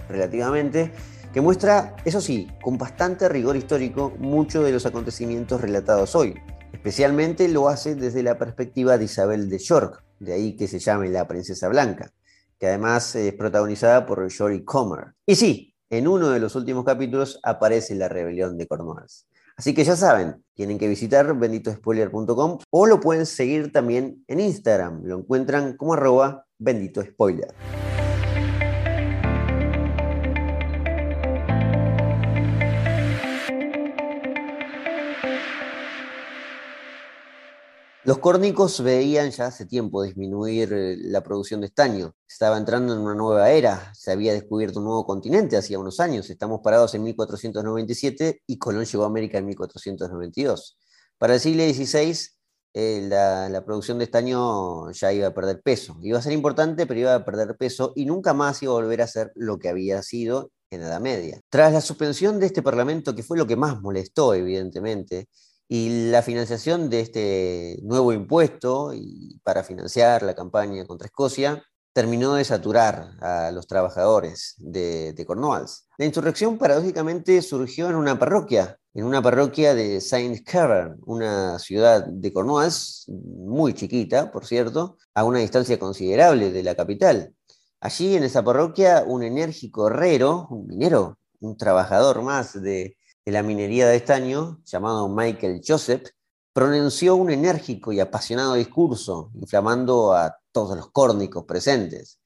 relativamente, 0.09 0.91
que 1.33 1.39
muestra, 1.39 1.95
eso 2.03 2.19
sí, 2.19 2.49
con 2.61 2.77
bastante 2.77 3.29
rigor 3.29 3.55
histórico, 3.55 4.13
muchos 4.19 4.65
de 4.65 4.73
los 4.73 4.85
acontecimientos 4.85 5.61
relatados 5.61 6.15
hoy. 6.15 6.35
Especialmente 6.73 7.47
lo 7.47 7.69
hace 7.69 7.95
desde 7.95 8.23
la 8.23 8.37
perspectiva 8.37 8.97
de 8.97 9.05
Isabel 9.05 9.49
de 9.49 9.59
York, 9.59 10.03
de 10.19 10.33
ahí 10.33 10.57
que 10.57 10.67
se 10.67 10.79
llame 10.79 11.07
la 11.09 11.27
Princesa 11.27 11.69
Blanca, 11.69 12.11
que 12.59 12.67
además 12.67 13.15
es 13.15 13.33
protagonizada 13.33 14.05
por 14.05 14.29
Jory 14.29 14.65
Comer. 14.65 15.13
Y 15.25 15.35
sí, 15.35 15.73
en 15.89 16.07
uno 16.07 16.29
de 16.29 16.39
los 16.39 16.55
últimos 16.55 16.83
capítulos 16.83 17.39
aparece 17.43 17.95
la 17.95 18.09
rebelión 18.09 18.57
de 18.57 18.67
Cornwalls. 18.67 19.27
Así 19.55 19.73
que 19.73 19.83
ya 19.83 19.95
saben, 19.95 20.43
tienen 20.53 20.77
que 20.77 20.87
visitar 20.87 21.33
benditospoiler.com 21.35 22.59
o 22.69 22.85
lo 22.85 22.99
pueden 22.99 23.25
seguir 23.25 23.71
también 23.71 24.23
en 24.27 24.39
Instagram. 24.39 25.03
Lo 25.03 25.17
encuentran 25.17 25.77
como 25.77 25.93
arroba 25.93 26.45
benditospoiler. 26.59 27.53
Los 38.07 38.19
córnicos 38.19 38.81
veían 38.81 39.31
ya 39.31 39.47
hace 39.47 39.65
tiempo 39.65 40.01
disminuir 40.01 40.71
eh, 40.71 40.95
la 40.97 41.21
producción 41.21 41.59
de 41.59 41.67
estaño. 41.67 42.15
Estaba 42.25 42.57
entrando 42.57 42.93
en 42.93 43.01
una 43.01 43.15
nueva 43.15 43.51
era, 43.51 43.93
se 43.93 44.13
había 44.13 44.31
descubierto 44.31 44.79
un 44.79 44.85
nuevo 44.85 45.05
continente 45.05 45.57
hacía 45.57 45.77
unos 45.77 45.99
años. 45.99 46.29
Estamos 46.29 46.61
parados 46.63 46.95
en 46.95 47.03
1497 47.03 48.43
y 48.47 48.57
Colón 48.57 48.85
llegó 48.85 49.03
a 49.03 49.07
América 49.07 49.39
en 49.39 49.47
1492. 49.47 50.77
Para 51.17 51.33
el 51.33 51.41
siglo 51.41 51.63
XVI, 51.65 52.17
eh, 52.73 53.07
la, 53.09 53.65
producción 53.65 53.97
de 53.97 54.05
estaño 54.05 54.89
ya 54.91 55.11
iba 55.11 55.27
a 55.27 55.33
perder 55.33 55.61
peso. 55.61 55.97
Iba 56.01 56.19
a 56.19 56.21
ser 56.21 56.31
importante, 56.31 56.87
pero 56.87 57.01
iba 57.01 57.13
a 57.13 57.25
perder 57.25 57.57
peso 57.57 57.91
y 57.93 58.05
nunca 58.05 58.33
más 58.33 58.63
iba 58.63 58.71
a 58.71 58.75
volver 58.75 59.01
a 59.01 59.07
ser 59.07 59.33
lo 59.35 59.59
que 59.59 59.67
había 59.67 60.01
sido 60.01 60.51
en 60.71 60.79
la 60.79 60.87
Edad 60.87 61.01
Media. 61.01 61.41
Tras 61.49 61.73
la 61.73 61.81
suspensión 61.81 62.39
de 62.39 62.45
este 62.45 62.61
parlamento, 62.61 63.13
que 63.13 63.23
fue 63.23 63.37
lo 63.37 63.45
que 63.45 63.57
más 63.57 63.81
molestó, 63.81 64.33
evidentemente, 64.33 65.27
y 65.69 66.09
la 66.11 66.21
financiación 66.21 66.89
de 66.89 67.01
este 67.01 67.79
nuevo 67.83 68.13
impuesto 68.13 68.93
y 68.93 69.39
para 69.43 69.63
financiar 69.63 70.23
la 70.23 70.35
campaña 70.35 70.85
contra 70.85 71.07
Escocia 71.07 71.63
terminó 71.93 72.35
de 72.35 72.45
saturar 72.45 73.11
a 73.21 73.51
los 73.51 73.67
trabajadores 73.67 74.53
de, 74.57 75.13
de 75.13 75.25
Cornwalls. 75.25 75.87
La 75.97 76.05
insurrección 76.05 76.57
paradójicamente 76.57 77.41
surgió 77.41 77.89
en 77.89 77.95
una 77.95 78.19
parroquia, 78.19 78.77
en 78.93 79.03
una 79.03 79.21
parroquia 79.21 79.73
de 79.73 79.99
Saint 79.99 80.47
Cavern, 80.47 80.99
una 81.05 81.59
ciudad 81.59 82.05
de 82.05 82.31
Cornwalls 82.31 83.05
muy 83.07 83.73
chiquita, 83.73 84.31
por 84.31 84.45
cierto, 84.45 84.97
a 85.15 85.23
una 85.23 85.39
distancia 85.39 85.79
considerable 85.79 86.51
de 86.51 86.63
la 86.63 86.75
capital. 86.75 87.33
Allí 87.81 88.15
en 88.15 88.23
esa 88.23 88.43
parroquia 88.43 89.03
un 89.05 89.23
enérgico 89.23 89.87
herrero, 89.87 90.47
un 90.49 90.67
minero, 90.67 91.17
un 91.39 91.57
trabajador 91.57 92.21
más 92.21 92.59
de, 92.61 92.96
de 93.27 93.33
la 93.33 93.43
minería 93.43 93.89
de 93.89 93.97
estaño, 93.97 94.61
llamado 94.63 95.09
Michael 95.09 95.59
Joseph, 95.67 96.11
pronunció 96.53 97.17
un 97.17 97.29
enérgico 97.29 97.91
y 97.91 97.99
apasionado 97.99 98.53
discurso, 98.53 99.31
inflamando 99.33 100.13
a 100.13 100.37
todos 100.53 100.77
los 100.77 100.91
córnicos 100.91 101.43
presentes. 101.43 102.21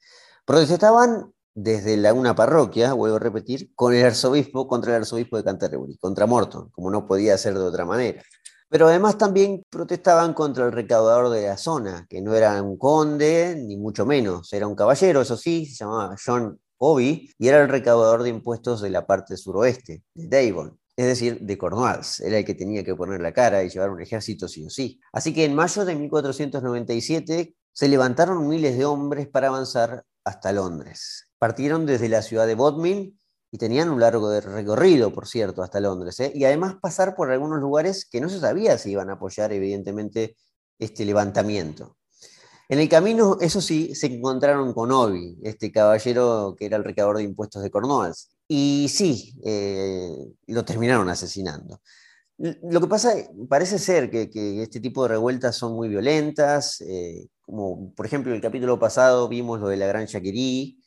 Protestaban 0.45 1.34
desde 1.56 1.97
la, 1.97 2.14
una 2.14 2.36
parroquia, 2.36 2.93
vuelvo 2.93 3.16
a 3.16 3.20
repetir, 3.20 3.72
con 3.74 3.95
el 3.95 4.06
arzobispo, 4.06 4.68
contra 4.68 4.91
el 4.91 5.02
arzobispo 5.02 5.38
de 5.38 5.43
Canterbury, 5.43 5.97
contra 5.97 6.28
Morton, 6.28 6.70
como 6.70 6.91
no 6.91 7.08
podía 7.08 7.36
ser 7.36 7.56
de 7.56 7.64
otra 7.64 7.84
manera. 7.84 8.22
Pero 8.70 8.88
además 8.88 9.18
también 9.18 9.64
protestaban 9.72 10.36
contra 10.36 10.68
el 10.68 10.72
recaudador 10.72 11.32
de 11.32 11.47
la 11.47 11.58
zona, 11.58 12.06
que 12.12 12.22
no 12.22 12.36
era 12.36 12.62
un 12.62 12.78
conde, 12.78 13.56
ni 13.58 13.76
mucho 13.76 14.06
menos, 14.06 14.54
era 14.54 14.68
un 14.68 14.76
caballero, 14.76 15.22
eso 15.22 15.36
sí, 15.36 15.66
se 15.66 15.84
llamaba 15.84 16.16
John 16.24 16.60
Obi, 16.78 17.34
y 17.39 17.47
era 17.47 17.60
el 17.60 17.70
recaudador 17.70 18.22
de 18.22 18.30
impuestos 18.30 18.82
de 18.82 18.91
la 18.91 19.08
parte 19.08 19.36
suroeste, 19.36 20.04
de 20.14 20.28
Devon 20.28 20.80
es 20.96 21.06
decir, 21.06 21.39
de 21.42 21.58
Cornwalls. 21.58 22.20
Era 22.22 22.39
el 22.39 22.46
que 22.46 22.54
tenía 22.54 22.84
que 22.84 22.96
poner 22.96 23.22
la 23.22 23.34
cara 23.34 23.64
y 23.64 23.70
llevar 23.70 23.89
un 23.89 24.02
ejército 24.02 24.48
sí 24.48 24.66
o 24.66 24.70
sí. 24.70 25.00
Así 25.12 25.34
que 25.34 25.46
en 25.46 25.56
mayo 25.56 25.86
de 25.86 25.96
1497 25.96 27.56
se 27.74 27.88
levantaron 27.88 28.48
miles 28.48 28.78
de 28.78 28.86
hombres 28.86 29.28
para 29.28 29.48
avanzar 29.48 30.04
hasta 30.24 30.52
Londres. 30.52 31.30
Partieron 31.39 31.86
desde 31.86 32.10
la 32.10 32.22
ciudad 32.22 32.46
de 32.46 32.56
Bodmin 32.56 33.18
y 33.52 33.58
tenían 33.58 33.89
un 33.89 34.00
largo 34.00 34.39
recorrido, 34.39 35.14
por 35.14 35.28
cierto, 35.28 35.64
hasta 35.64 35.80
Londres. 35.80 36.20
¿eh? 36.20 36.32
Y 36.34 36.46
además 36.46 36.76
pasar 36.82 37.16
por 37.16 37.32
algunos 37.32 37.60
lugares 37.60 38.06
que 38.10 38.22
no 38.22 38.30
se 38.30 38.39
sabía 38.39 38.78
si 38.78 38.92
iban 38.92 39.10
a 39.10 39.14
apoyar, 39.14 39.52
evidentemente, 39.52 40.38
este 40.80 41.06
levantamiento. 41.06 41.98
En 42.70 42.80
el 42.80 42.88
camino, 42.88 43.38
eso 43.42 43.60
sí, 43.60 43.94
se 43.96 44.08
encontraron 44.08 44.74
con 44.74 44.92
Obi, 44.94 45.38
este 45.44 45.72
caballero 45.74 46.56
que 46.58 46.68
era 46.68 46.78
el 46.78 46.86
recaudador 46.86 47.18
de 47.18 47.24
impuestos 47.24 47.62
de 47.62 47.70
Cornwalls. 47.70 48.30
Y 48.54 48.89
sí, 48.89 49.39
eh, 49.45 50.14
lo 50.47 50.66
terminaron 50.66 51.08
asesinando. 51.08 51.80
Lo 52.38 52.82
que 52.82 52.88
pasa, 52.88 53.14
parece 53.47 53.80
ser 53.80 54.12
que, 54.12 54.30
este 54.62 54.82
tipo 54.82 55.04
de 55.04 55.10
revueltas 55.10 55.56
son 55.56 55.72
muy 55.74 55.88
violentas, 55.88 56.82
eh, 56.82 57.30
como 57.39 57.93
por 57.93 58.06
ejemplo 58.06 58.34
el 58.34 58.41
capítulo 58.41 58.78
pasado 58.78 59.30
vimos 59.30 59.62
lo 59.62 59.70
de 59.70 59.78
la 59.78 59.88
Gran 59.88 60.06
Chaquerí, 60.06 60.84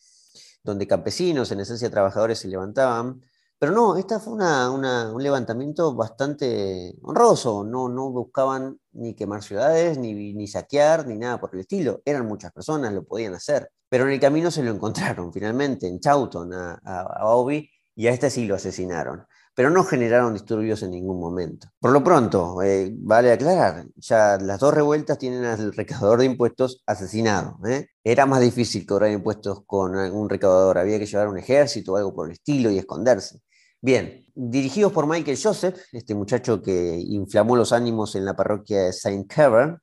donde 0.62 0.86
campesinos, 0.86 1.52
en 1.52 1.60
esencia 1.60 1.88
trabajadores, 1.90 2.38
se 2.40 2.48
levantaban, 2.48 3.22
pero 3.58 3.72
no, 3.72 3.96
esta 3.96 4.20
fue 4.20 4.34
un 4.34 5.22
levantamiento 5.22 5.94
bastante 5.94 6.94
honroso, 7.00 7.64
no, 7.64 7.88
no 7.88 8.10
buscaban 8.10 8.78
ni 8.92 9.14
quemar 9.14 9.42
ciudades, 9.42 9.96
ni, 9.96 10.34
ni 10.34 10.46
saquear, 10.48 11.06
ni 11.06 11.16
nada 11.16 11.40
por 11.40 11.54
el 11.54 11.60
estilo, 11.60 12.02
eran 12.04 12.26
muchas 12.26 12.52
personas, 12.52 12.92
lo 12.92 13.04
podían 13.04 13.34
hacer. 13.34 13.70
Pero 13.94 14.08
en 14.08 14.14
el 14.14 14.18
camino 14.18 14.50
se 14.50 14.64
lo 14.64 14.72
encontraron 14.72 15.32
finalmente 15.32 15.86
en 15.86 16.00
Chawton 16.00 16.52
a, 16.52 16.80
a, 16.84 17.26
Obi 17.28 17.70
y 17.94 18.08
a 18.08 18.10
este 18.10 18.28
sí 18.28 18.44
lo 18.44 18.56
asesinaron. 18.56 19.24
Pero 19.54 19.70
no 19.70 19.84
generaron 19.84 20.32
disturbios 20.32 20.82
en 20.82 20.90
ningún 20.90 21.20
momento. 21.20 21.68
Por 21.78 21.92
lo 21.92 22.02
pronto, 22.02 22.60
eh, 22.60 22.92
vale 22.92 23.30
aclarar, 23.30 23.86
ya 23.94 24.36
las 24.38 24.58
dos 24.58 24.74
revueltas 24.74 25.16
tienen 25.16 25.44
al 25.44 25.72
recaudador 25.72 26.18
de 26.18 26.24
impuestos 26.24 26.82
asesinado. 26.86 27.56
¿eh? 27.68 27.86
Era 28.02 28.26
más 28.26 28.40
difícil 28.40 28.84
cobrar 28.84 29.12
impuestos 29.12 29.62
con 29.64 29.94
un 29.94 30.28
recaudador, 30.28 30.76
había 30.78 30.98
que 30.98 31.06
llevar 31.06 31.28
un 31.28 31.38
ejército 31.38 31.92
o 31.92 31.96
algo 31.96 32.12
por 32.12 32.26
el 32.26 32.32
estilo 32.32 32.72
y 32.72 32.78
esconderse. 32.78 33.42
Bien, 33.80 34.26
dirigidos 34.34 34.90
por 34.90 35.06
Michael 35.06 35.38
Joseph, 35.40 35.78
este 35.92 36.16
muchacho 36.16 36.60
que 36.60 37.00
inflamó 37.00 37.54
los 37.54 37.72
ánimos 37.72 38.16
en 38.16 38.24
la 38.24 38.34
parroquia 38.34 38.86
de 38.86 38.92
Saint 38.92 39.32
Cavern, 39.32 39.78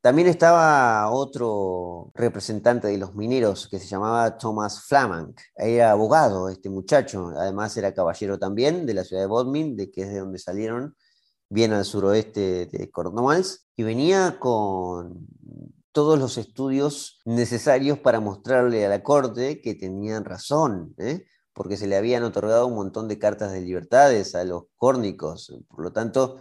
también 0.00 0.28
estaba 0.28 1.10
otro 1.10 2.12
representante 2.14 2.88
de 2.88 2.98
los 2.98 3.14
mineros 3.14 3.68
que 3.68 3.78
se 3.78 3.86
llamaba 3.86 4.38
Thomas 4.38 4.84
Flamank. 4.86 5.40
Era 5.56 5.90
abogado 5.90 6.48
este 6.48 6.70
muchacho, 6.70 7.32
además 7.36 7.76
era 7.76 7.94
caballero 7.94 8.38
también 8.38 8.86
de 8.86 8.94
la 8.94 9.04
ciudad 9.04 9.22
de 9.22 9.28
Bodmin, 9.28 9.76
de 9.76 9.90
que 9.90 10.02
es 10.02 10.08
de 10.10 10.20
donde 10.20 10.38
salieron, 10.38 10.96
bien 11.48 11.72
al 11.72 11.84
suroeste 11.84 12.66
de 12.66 12.90
Cornwalls, 12.90 13.66
y 13.76 13.82
venía 13.82 14.38
con 14.38 15.26
todos 15.92 16.18
los 16.18 16.38
estudios 16.38 17.20
necesarios 17.24 17.98
para 17.98 18.20
mostrarle 18.20 18.86
a 18.86 18.88
la 18.88 19.02
corte 19.02 19.60
que 19.60 19.74
tenían 19.74 20.24
razón, 20.24 20.94
¿eh? 20.98 21.26
porque 21.52 21.76
se 21.76 21.88
le 21.88 21.96
habían 21.96 22.22
otorgado 22.22 22.68
un 22.68 22.76
montón 22.76 23.08
de 23.08 23.18
cartas 23.18 23.50
de 23.50 23.62
libertades 23.62 24.36
a 24.36 24.44
los 24.44 24.66
córnicos. 24.76 25.52
Por 25.66 25.82
lo 25.82 25.92
tanto, 25.92 26.40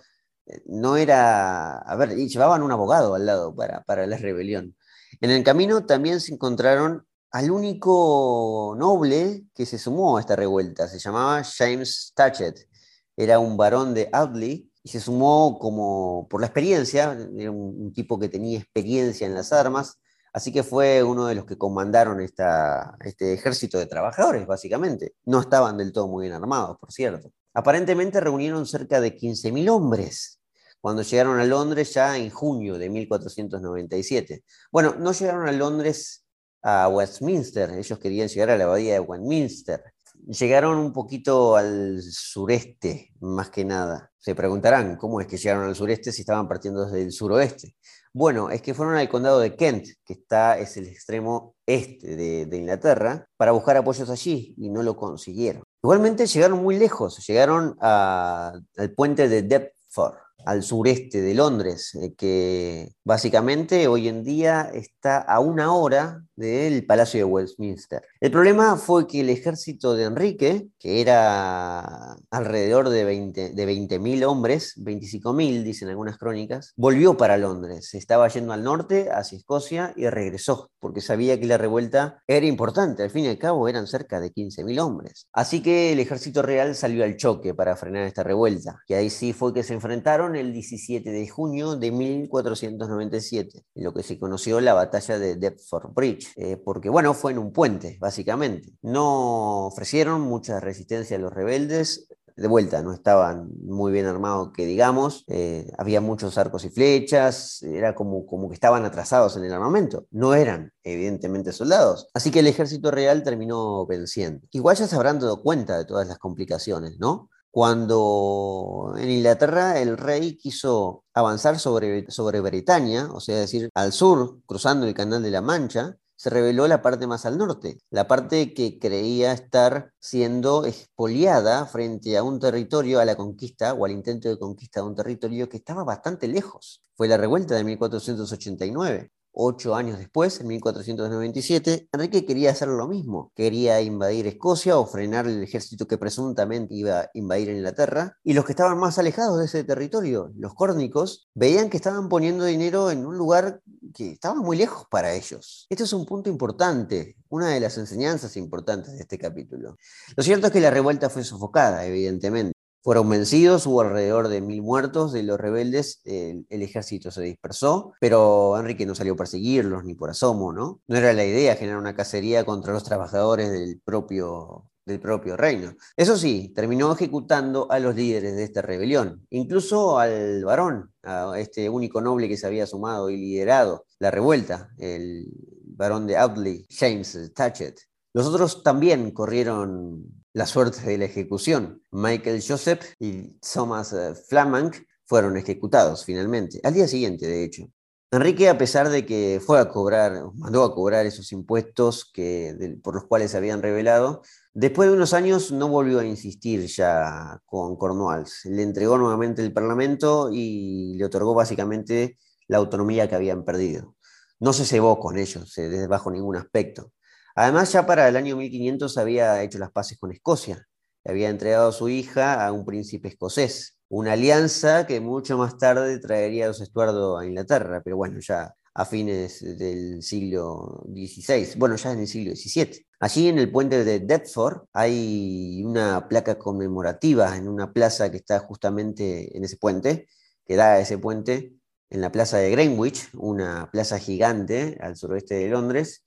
no 0.65 0.97
era, 0.97 1.77
a 1.77 1.95
ver, 1.95 2.17
y 2.17 2.27
llevaban 2.29 2.63
un 2.63 2.71
abogado 2.71 3.15
al 3.15 3.25
lado 3.25 3.55
para, 3.55 3.83
para 3.83 4.07
la 4.07 4.17
rebelión. 4.17 4.75
En 5.21 5.31
el 5.31 5.43
camino 5.43 5.85
también 5.85 6.21
se 6.21 6.33
encontraron 6.33 7.05
al 7.31 7.51
único 7.51 8.75
noble 8.77 9.45
que 9.53 9.65
se 9.65 9.77
sumó 9.77 10.17
a 10.17 10.21
esta 10.21 10.35
revuelta, 10.35 10.87
se 10.87 10.99
llamaba 10.99 11.43
James 11.43 12.13
Tatchett, 12.15 12.67
era 13.15 13.39
un 13.39 13.57
varón 13.57 13.93
de 13.93 14.09
Audley 14.13 14.71
y 14.83 14.89
se 14.89 14.99
sumó 14.99 15.57
como 15.59 16.27
por 16.29 16.39
la 16.39 16.47
experiencia, 16.47 17.17
era 17.35 17.51
un, 17.51 17.91
tipo 17.93 18.19
que 18.19 18.29
tenía 18.29 18.59
experiencia 18.59 19.27
en 19.27 19.33
las 19.33 19.51
armas, 19.51 19.99
así 20.33 20.53
que 20.53 20.63
fue 20.63 21.03
uno 21.03 21.25
de 21.25 21.35
los 21.35 21.45
que 21.45 21.57
comandaron 21.57 22.21
esta, 22.21 22.95
este 23.03 23.33
ejército 23.33 23.79
de 23.79 23.87
trabajadores, 23.87 24.45
básicamente. 24.47 25.15
No 25.25 25.41
estaban 25.41 25.77
del 25.77 25.91
todo 25.91 26.07
muy 26.07 26.27
bien 26.27 26.33
armados, 26.35 26.77
por 26.79 26.91
cierto. 26.91 27.31
Aparentemente 27.53 28.21
reunieron 28.21 28.65
cerca 28.65 29.01
de 29.01 29.17
15.000 29.17 29.69
hombres 29.69 30.36
cuando 30.81 31.01
llegaron 31.01 31.39
a 31.39 31.45
Londres 31.45 31.93
ya 31.93 32.17
en 32.17 32.29
junio 32.29 32.77
de 32.77 32.89
1497. 32.89 34.43
Bueno, 34.71 34.95
no 34.97 35.11
llegaron 35.11 35.47
a 35.47 35.51
Londres 35.51 36.25
a 36.63 36.87
Westminster, 36.89 37.71
ellos 37.71 37.99
querían 37.99 38.27
llegar 38.27 38.49
a 38.49 38.57
la 38.57 38.65
abadía 38.65 38.93
de 38.93 38.99
Westminster. 38.99 39.83
Llegaron 40.27 40.77
un 40.77 40.91
poquito 40.91 41.55
al 41.55 42.01
sureste, 42.01 43.13
más 43.19 43.49
que 43.49 43.63
nada. 43.63 44.11
Se 44.17 44.35
preguntarán, 44.35 44.97
¿cómo 44.97 45.21
es 45.21 45.27
que 45.27 45.37
llegaron 45.37 45.65
al 45.65 45.75
sureste 45.75 46.11
si 46.11 46.21
estaban 46.21 46.47
partiendo 46.47 46.85
desde 46.85 47.03
el 47.03 47.11
suroeste? 47.11 47.75
Bueno, 48.13 48.49
es 48.49 48.63
que 48.63 48.73
fueron 48.73 48.95
al 48.95 49.07
condado 49.09 49.39
de 49.39 49.55
Kent, 49.55 49.85
que 50.03 50.13
está, 50.13 50.57
es 50.57 50.75
el 50.75 50.87
extremo 50.87 51.55
este 51.67 52.15
de, 52.47 52.57
Inglaterra, 52.57 53.27
para 53.37 53.51
buscar 53.51 53.77
apoyos 53.77 54.09
allí 54.09 54.55
y 54.57 54.69
no 54.69 54.81
lo 54.81 54.97
consiguieron. 54.97 55.63
Igualmente 55.83 56.25
llegaron 56.25 56.63
muy 56.63 56.79
lejos, 56.79 57.25
llegaron 57.27 57.77
al 57.79 58.91
puente 58.95 59.29
de 59.29 59.43
Deptford, 59.43 60.15
al 60.45 60.63
sureste 60.63 61.21
de 61.21 61.33
Londres, 61.33 61.93
eh, 61.95 62.13
que 62.15 62.93
básicamente 63.03 63.87
hoy 63.87 64.07
en 64.07 64.23
día 64.23 64.69
está 64.73 65.17
a 65.17 65.39
una 65.39 65.73
hora 65.73 66.23
del 66.35 66.85
Palacio 66.85 67.19
de 67.19 67.23
Westminster. 67.23 68.03
El 68.21 68.31
problema 68.31 68.77
fue 68.77 69.07
que 69.07 69.21
el 69.21 69.29
ejército 69.29 69.95
de 69.95 70.05
Enrique, 70.05 70.67
que 70.79 71.01
era 71.01 72.15
alrededor 72.29 72.89
de 72.89 73.05
20.000 73.05 73.53
de 73.53 73.65
20 73.65 74.25
hombres, 74.25 74.75
25.000 74.77 75.63
dicen 75.63 75.89
algunas 75.89 76.17
crónicas, 76.17 76.73
volvió 76.77 77.17
para 77.17 77.37
Londres. 77.37 77.93
Estaba 77.93 78.27
yendo 78.27 78.53
al 78.53 78.63
norte, 78.63 79.09
hacia 79.11 79.37
Escocia, 79.37 79.93
y 79.95 80.07
regresó, 80.09 80.69
porque 80.79 81.01
sabía 81.01 81.39
que 81.39 81.47
la 81.47 81.57
revuelta 81.57 82.21
era 82.27 82.45
importante. 82.45 83.03
Al 83.03 83.09
fin 83.09 83.25
y 83.25 83.29
al 83.29 83.39
cabo 83.39 83.67
eran 83.67 83.87
cerca 83.87 84.19
de 84.19 84.31
15.000 84.31 84.79
hombres. 84.79 85.27
Así 85.33 85.61
que 85.61 85.91
el 85.91 85.99
ejército 85.99 86.41
real 86.41 86.75
salió 86.75 87.03
al 87.03 87.17
choque 87.17 87.53
para 87.53 87.75
frenar 87.75 88.03
esta 88.03 88.23
revuelta. 88.23 88.79
Y 88.87 88.93
ahí 88.93 89.09
sí 89.09 89.33
fue 89.33 89.53
que 89.53 89.63
se 89.63 89.73
enfrentaron 89.73 90.26
el 90.35 90.53
17 90.53 91.09
de 91.09 91.27
junio 91.27 91.75
de 91.75 91.91
1497, 91.91 93.63
en 93.75 93.83
lo 93.83 93.93
que 93.93 94.03
se 94.03 94.19
conoció 94.19 94.59
la 94.61 94.73
batalla 94.73 95.17
de 95.19 95.35
Deptford 95.35 95.93
Bridge, 95.93 96.27
eh, 96.35 96.57
porque 96.57 96.89
bueno, 96.89 97.13
fue 97.13 97.31
en 97.31 97.37
un 97.37 97.53
puente, 97.53 97.97
básicamente. 97.99 98.73
No 98.81 99.67
ofrecieron 99.67 100.21
mucha 100.21 100.59
resistencia 100.59 101.17
a 101.17 101.19
los 101.19 101.33
rebeldes, 101.33 102.07
de 102.37 102.47
vuelta, 102.47 102.83
no 102.83 102.93
estaban 102.93 103.49
muy 103.63 103.91
bien 103.91 104.05
armados, 104.05 104.51
que 104.53 104.65
digamos, 104.65 105.25
eh, 105.27 105.71
había 105.77 106.01
muchos 106.01 106.37
arcos 106.37 106.65
y 106.65 106.69
flechas, 106.69 107.63
era 107.63 107.95
como, 107.95 108.27
como 108.27 108.47
que 108.47 108.53
estaban 108.53 108.85
atrasados 108.85 109.35
en 109.37 109.43
el 109.43 109.51
armamento, 109.51 110.05
no 110.11 110.35
eran 110.35 110.71
evidentemente 110.83 111.51
soldados, 111.51 112.09
así 112.13 112.29
que 112.29 112.39
el 112.39 112.47
ejército 112.47 112.91
real 112.91 113.23
terminó 113.23 113.87
venciendo. 113.87 114.45
Igual 114.51 114.77
ya 114.77 114.87
se 114.87 114.95
habrán 114.95 115.19
dado 115.19 115.41
cuenta 115.41 115.79
de 115.79 115.85
todas 115.85 116.07
las 116.07 116.19
complicaciones, 116.19 116.99
¿no? 116.99 117.29
Cuando 117.57 118.93
en 118.99 119.09
Inglaterra 119.09 119.79
el 119.79 119.97
rey 119.97 120.37
quiso 120.37 121.05
avanzar 121.11 121.57
sobre, 121.57 122.05
sobre 122.11 122.39
Bretaña, 122.39 123.11
o 123.11 123.19
sea, 123.19 123.37
decir, 123.37 123.71
al 123.73 123.93
sur, 123.93 124.43
cruzando 124.45 124.85
el 124.85 124.93
Canal 124.93 125.23
de 125.23 125.31
la 125.31 125.41
Mancha, 125.41 125.97
se 126.15 126.29
reveló 126.29 126.67
la 126.67 126.83
parte 126.83 127.07
más 127.07 127.25
al 127.25 127.39
norte, 127.39 127.79
la 127.89 128.07
parte 128.07 128.53
que 128.53 128.77
creía 128.77 129.31
estar 129.31 129.91
siendo 129.99 130.65
expoliada 130.65 131.65
frente 131.65 132.15
a 132.15 132.21
un 132.21 132.39
territorio, 132.39 132.99
a 132.99 133.05
la 133.05 133.15
conquista 133.15 133.73
o 133.73 133.85
al 133.85 133.91
intento 133.91 134.29
de 134.29 134.37
conquista 134.37 134.81
de 134.81 134.87
un 134.89 134.95
territorio 134.95 135.49
que 135.49 135.57
estaba 135.57 135.83
bastante 135.83 136.27
lejos. 136.27 136.83
Fue 136.95 137.07
la 137.07 137.17
revuelta 137.17 137.55
de 137.55 137.63
1489. 137.63 139.09
Ocho 139.39 139.75
años 139.75 139.99
después, 139.99 140.41
en 140.41 140.47
1497, 140.47 141.89
Enrique 141.91 142.25
quería 142.25 142.49
hacer 142.49 142.69
lo 142.69 142.87
mismo. 142.87 143.31
Quería 143.35 143.79
invadir 143.81 144.25
Escocia 144.25 144.79
o 144.79 144.87
frenar 144.87 145.27
el 145.27 145.43
ejército 145.43 145.87
que 145.87 145.99
presuntamente 145.99 146.73
iba 146.73 147.01
a 147.01 147.09
invadir 147.13 147.49
Inglaterra. 147.49 148.17
Y 148.23 148.33
los 148.33 148.45
que 148.45 148.53
estaban 148.53 148.79
más 148.79 148.97
alejados 148.97 149.37
de 149.37 149.45
ese 149.45 149.63
territorio, 149.63 150.31
los 150.35 150.55
córnicos, 150.55 151.29
veían 151.35 151.69
que 151.69 151.77
estaban 151.77 152.09
poniendo 152.09 152.45
dinero 152.45 152.89
en 152.89 153.05
un 153.05 153.15
lugar 153.15 153.61
que 153.93 154.13
estaba 154.13 154.41
muy 154.41 154.57
lejos 154.57 154.87
para 154.89 155.13
ellos. 155.13 155.67
Este 155.69 155.83
es 155.83 155.93
un 155.93 156.07
punto 156.07 156.31
importante, 156.31 157.15
una 157.29 157.49
de 157.49 157.59
las 157.59 157.77
enseñanzas 157.77 158.37
importantes 158.37 158.93
de 158.93 159.01
este 159.01 159.19
capítulo. 159.19 159.77
Lo 160.15 160.23
cierto 160.23 160.47
es 160.47 160.53
que 160.53 160.61
la 160.61 160.71
revuelta 160.71 161.11
fue 161.11 161.23
sofocada, 161.23 161.85
evidentemente. 161.85 162.56
Fueron 162.81 163.09
vencidos, 163.09 163.65
hubo 163.67 163.81
alrededor 163.81 164.29
de 164.29 164.41
mil 164.41 164.61
muertos 164.61 165.11
de 165.11 165.23
los 165.23 165.39
rebeldes, 165.39 166.01
el, 166.05 166.45
ejército 166.49 167.11
se 167.11 167.21
dispersó, 167.21 167.93
pero 167.99 168.57
Enrique 168.57 168.85
no 168.85 168.95
salió 168.95 169.13
a 169.13 169.17
perseguirlos 169.17 169.83
ni 169.83 169.93
por 169.93 170.09
asomo, 170.09 170.53
¿no? 170.53 170.81
No 170.87 170.97
era 170.97 171.11
la 171.13 171.25
idea 171.25 171.55
generar 171.55 171.79
una 171.79 171.95
cacería 171.95 172.45
contra 172.45 172.73
los 172.73 172.83
trabajadores 172.83 173.51
del 173.51 173.81
propio, 173.83 174.69
del 174.85 174.99
propio 174.99 175.35
reino. 175.35 175.75
Eso 175.97 176.17
sí, 176.17 176.53
terminó 176.55 176.93
ejecutando 176.93 177.69
a 177.69 177.79
los 177.79 177.95
líderes 177.95 178.35
de 178.35 178.43
esta 178.43 178.61
rebelión, 178.61 179.27
incluso 179.29 179.99
al 179.99 180.45
varón, 180.45 180.91
a 181.03 181.37
este 181.37 181.69
único 181.69 182.01
noble 182.01 182.29
que 182.29 182.37
se 182.37 182.47
había 182.47 182.65
sumado 182.65 183.09
y 183.09 183.17
liderado 183.17 183.85
la 183.99 184.11
revuelta, 184.11 184.69
el 184.77 185.25
varón 185.63 186.07
de 186.07 186.17
Audley, 186.17 186.65
James 186.69 187.31
Tatchett. 187.35 187.79
Los 188.13 188.25
otros 188.27 188.63
también 188.63 189.11
corrieron 189.11 190.16
la 190.37 190.45
suerte 190.45 190.81
de 190.81 190.99
la 190.99 191.05
ejecución. 191.05 191.81
Michael 191.91 192.43
Joseph 192.47 192.93
y 192.99 193.39
Thomas 193.39 193.91
eh, 193.93 194.13
Flamang 194.13 194.71
fueron 195.03 195.35
ejecutados 195.35 196.05
finalmente, 196.05 196.59
al 196.63 196.75
día 196.75 196.87
siguiente, 196.87 197.25
de 197.25 197.43
hecho. 197.43 197.63
Enrique, 198.11 198.47
a 198.47 198.55
pesar 198.55 198.89
de 198.89 199.03
que 199.03 199.41
fue 199.43 199.59
a 199.59 199.67
cobrar, 199.67 200.13
mandó 200.35 200.63
a 200.63 200.75
cobrar 200.75 201.07
esos 201.07 201.31
impuestos 201.31 202.09
que, 202.13 202.77
por 202.83 202.93
los 202.93 203.05
cuales 203.05 203.31
se 203.31 203.37
habían 203.37 203.63
revelado, 203.63 204.21
después 204.53 204.87
de 204.87 204.95
unos 204.95 205.13
años 205.13 205.51
no 205.51 205.69
volvió 205.69 205.99
a 205.99 206.05
insistir 206.05 206.67
ya 206.67 207.41
con 207.47 207.75
Cornwalls. 207.75 208.45
Le 208.45 208.61
entregó 208.61 208.99
nuevamente 208.99 209.41
el 209.41 209.51
Parlamento 209.51 210.29
y 210.31 210.93
le 210.97 211.05
otorgó 211.05 211.33
básicamente 211.33 212.19
la 212.47 212.57
autonomía 212.57 213.09
que 213.09 213.15
habían 213.15 213.43
perdido. 213.43 213.95
No 214.39 214.53
se 214.53 214.65
cebó 214.65 214.99
con 214.99 215.17
ellos, 215.17 215.57
eh, 215.57 215.87
bajo 215.87 216.11
ningún 216.11 216.35
aspecto. 216.35 216.91
Además, 217.37 217.71
ya 217.71 217.85
para 217.85 218.07
el 218.07 218.15
año 218.15 218.35
1500 218.35 218.97
había 218.97 219.43
hecho 219.43 219.59
las 219.59 219.71
paces 219.71 219.99
con 219.99 220.11
Escocia. 220.11 220.67
Había 221.05 221.29
entregado 221.29 221.69
a 221.69 221.71
su 221.71 221.87
hija 221.87 222.43
a 222.43 222.51
un 222.51 222.65
príncipe 222.65 223.09
escocés. 223.09 223.77
Una 223.89 224.13
alianza 224.13 224.87
que 224.87 224.99
mucho 225.01 225.37
más 225.37 225.55
tarde 225.59 225.99
traería 225.99 226.45
a 226.45 226.47
los 226.47 226.61
Estuardo 226.61 227.15
a 227.15 227.27
Inglaterra, 227.27 227.81
pero 227.83 227.95
bueno, 227.95 228.19
ya 228.21 228.55
a 228.73 228.85
fines 228.85 229.41
del 229.55 230.01
siglo 230.01 230.83
XVI, 230.91 231.59
bueno, 231.59 231.75
ya 231.75 231.91
en 231.91 231.99
el 231.99 232.07
siglo 232.07 232.35
XVII. 232.35 232.87
Allí 232.99 233.27
en 233.27 233.37
el 233.37 233.51
puente 233.51 233.85
de 233.85 233.99
Deptford 233.99 234.63
hay 234.73 235.61
una 235.63 236.07
placa 236.07 236.39
conmemorativa 236.39 237.37
en 237.37 237.47
una 237.47 237.71
plaza 237.71 238.09
que 238.09 238.17
está 238.17 238.39
justamente 238.39 239.37
en 239.37 239.43
ese 239.43 239.57
puente, 239.57 240.07
que 240.43 240.55
da 240.55 240.73
a 240.73 240.79
ese 240.79 240.97
puente 240.97 241.53
en 241.91 242.01
la 242.01 242.11
plaza 242.11 242.37
de 242.39 242.49
Greenwich, 242.49 243.09
una 243.13 243.69
plaza 243.71 243.99
gigante 243.99 244.79
al 244.81 244.97
suroeste 244.97 245.35
de 245.35 245.49
Londres, 245.49 246.03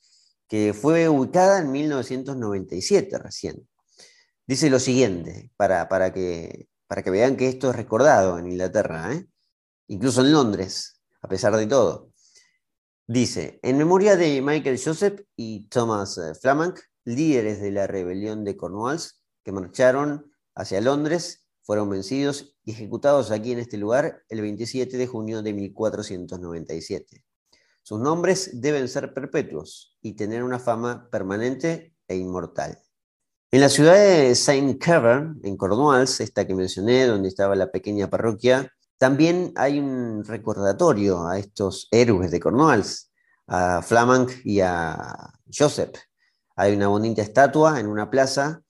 que 0.50 0.74
fue 0.74 1.08
ubicada 1.08 1.60
en 1.60 1.70
1997 1.70 3.18
recién. 3.18 3.68
Dice 4.48 4.68
lo 4.68 4.80
siguiente, 4.80 5.52
para, 5.56 5.88
para, 5.88 6.12
que, 6.12 6.68
para 6.88 7.04
que 7.04 7.10
vean 7.10 7.36
que 7.36 7.48
esto 7.48 7.70
es 7.70 7.76
recordado 7.76 8.36
en 8.36 8.48
Inglaterra, 8.48 9.14
¿eh? 9.14 9.28
incluso 9.86 10.22
en 10.22 10.32
Londres, 10.32 11.00
a 11.22 11.28
pesar 11.28 11.56
de 11.56 11.68
todo. 11.68 12.10
Dice, 13.06 13.60
en 13.62 13.78
memoria 13.78 14.16
de 14.16 14.42
Michael 14.42 14.80
Joseph 14.82 15.20
y 15.36 15.68
Thomas 15.68 16.18
eh, 16.18 16.34
Flamang, 16.34 16.74
líderes 17.04 17.60
de 17.60 17.70
la 17.70 17.86
rebelión 17.86 18.44
de 18.44 18.56
Cornwalls, 18.56 19.22
que 19.44 19.52
marcharon 19.52 20.32
hacia 20.56 20.80
Londres, 20.80 21.46
fueron 21.62 21.90
vencidos 21.90 22.56
y 22.64 22.72
ejecutados 22.72 23.30
aquí 23.30 23.52
en 23.52 23.60
este 23.60 23.78
lugar 23.78 24.24
el 24.28 24.40
27 24.40 24.96
de 24.96 25.06
junio 25.06 25.42
de 25.42 25.54
1497. 25.54 27.22
Sus 27.82 28.00
nombres 28.00 28.60
deben 28.60 28.88
ser 28.88 29.12
perpetuos 29.14 29.96
y 30.00 30.14
tener 30.14 30.42
una 30.42 30.58
fama 30.58 31.08
permanente 31.10 31.94
e 32.06 32.16
inmortal. 32.16 32.78
En 33.52 33.60
la 33.60 33.68
ciudad 33.68 33.94
de 33.94 34.34
Saint 34.34 34.80
Kevin, 34.80 35.40
en 35.42 35.56
Cornwalls, 35.56 36.20
esta 36.20 36.46
que 36.46 36.54
mencioné, 36.54 37.06
donde 37.06 37.28
estaba 37.28 37.56
la 37.56 37.72
pequeña 37.72 38.08
parroquia, 38.08 38.72
también 38.96 39.52
hay 39.56 39.80
un 39.80 40.24
recordatorio 40.24 41.26
a 41.26 41.38
estos 41.38 41.88
héroes 41.90 42.30
de 42.30 42.38
Cornwalls, 42.38 43.10
a 43.48 43.82
Flamang 43.82 44.28
y 44.44 44.60
a 44.60 45.32
Joseph. 45.52 45.96
Hay 46.54 46.76
una 46.76 46.88
bonita 46.88 47.22
estatua 47.22 47.80
en 47.80 47.88
una 47.88 48.10
plaza 48.10 48.62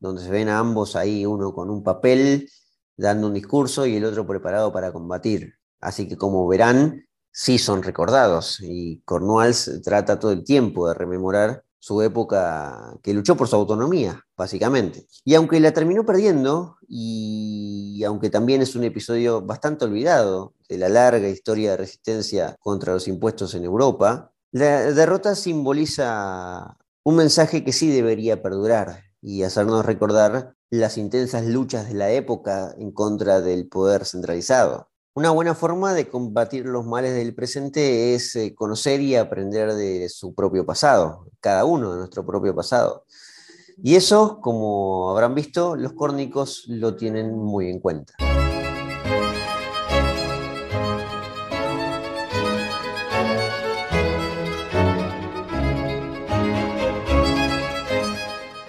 donde 0.00 0.22
se 0.22 0.30
ven 0.30 0.48
a 0.48 0.58
ambos 0.58 0.96
ahí, 0.96 1.24
uno 1.26 1.52
con 1.52 1.70
un 1.70 1.84
papel 1.84 2.50
dando 2.96 3.28
un 3.28 3.34
discurso 3.34 3.86
y 3.86 3.96
el 3.96 4.04
otro 4.04 4.26
preparado 4.26 4.72
para 4.72 4.92
combatir. 4.92 5.54
Así 5.80 6.08
que 6.08 6.16
como 6.16 6.46
verán, 6.48 7.06
sí 7.34 7.58
son 7.58 7.82
recordados 7.82 8.60
y 8.60 9.02
Cornwalls 9.04 9.82
trata 9.82 10.20
todo 10.20 10.30
el 10.30 10.44
tiempo 10.44 10.88
de 10.88 10.94
rememorar 10.94 11.64
su 11.80 12.00
época 12.00 12.96
que 13.02 13.12
luchó 13.12 13.36
por 13.36 13.48
su 13.48 13.56
autonomía, 13.56 14.24
básicamente. 14.36 15.06
Y 15.24 15.34
aunque 15.34 15.60
la 15.60 15.72
terminó 15.72 16.06
perdiendo, 16.06 16.78
y 16.88 18.02
aunque 18.06 18.30
también 18.30 18.62
es 18.62 18.74
un 18.74 18.84
episodio 18.84 19.42
bastante 19.42 19.84
olvidado 19.84 20.54
de 20.68 20.78
la 20.78 20.88
larga 20.88 21.28
historia 21.28 21.72
de 21.72 21.76
resistencia 21.76 22.56
contra 22.60 22.94
los 22.94 23.06
impuestos 23.08 23.54
en 23.54 23.64
Europa, 23.64 24.32
la 24.50 24.92
derrota 24.92 25.34
simboliza 25.34 26.78
un 27.02 27.16
mensaje 27.16 27.64
que 27.64 27.72
sí 27.72 27.90
debería 27.90 28.42
perdurar 28.42 29.02
y 29.20 29.42
hacernos 29.42 29.84
recordar 29.84 30.54
las 30.70 30.96
intensas 30.96 31.44
luchas 31.44 31.88
de 31.88 31.94
la 31.94 32.10
época 32.12 32.74
en 32.78 32.92
contra 32.92 33.40
del 33.40 33.68
poder 33.68 34.06
centralizado. 34.06 34.88
Una 35.16 35.30
buena 35.30 35.54
forma 35.54 35.94
de 35.94 36.08
combatir 36.08 36.66
los 36.66 36.84
males 36.84 37.14
del 37.14 37.36
presente 37.36 38.16
es 38.16 38.34
eh, 38.34 38.52
conocer 38.52 39.00
y 39.00 39.14
aprender 39.14 39.72
de 39.74 40.08
su 40.08 40.34
propio 40.34 40.66
pasado, 40.66 41.28
cada 41.38 41.64
uno 41.64 41.92
de 41.92 41.98
nuestro 41.98 42.26
propio 42.26 42.52
pasado. 42.52 43.04
Y 43.80 43.94
eso, 43.94 44.40
como 44.40 45.12
habrán 45.12 45.36
visto, 45.36 45.76
los 45.76 45.92
córnicos 45.92 46.64
lo 46.66 46.96
tienen 46.96 47.38
muy 47.38 47.70
en 47.70 47.78
cuenta. 47.78 48.14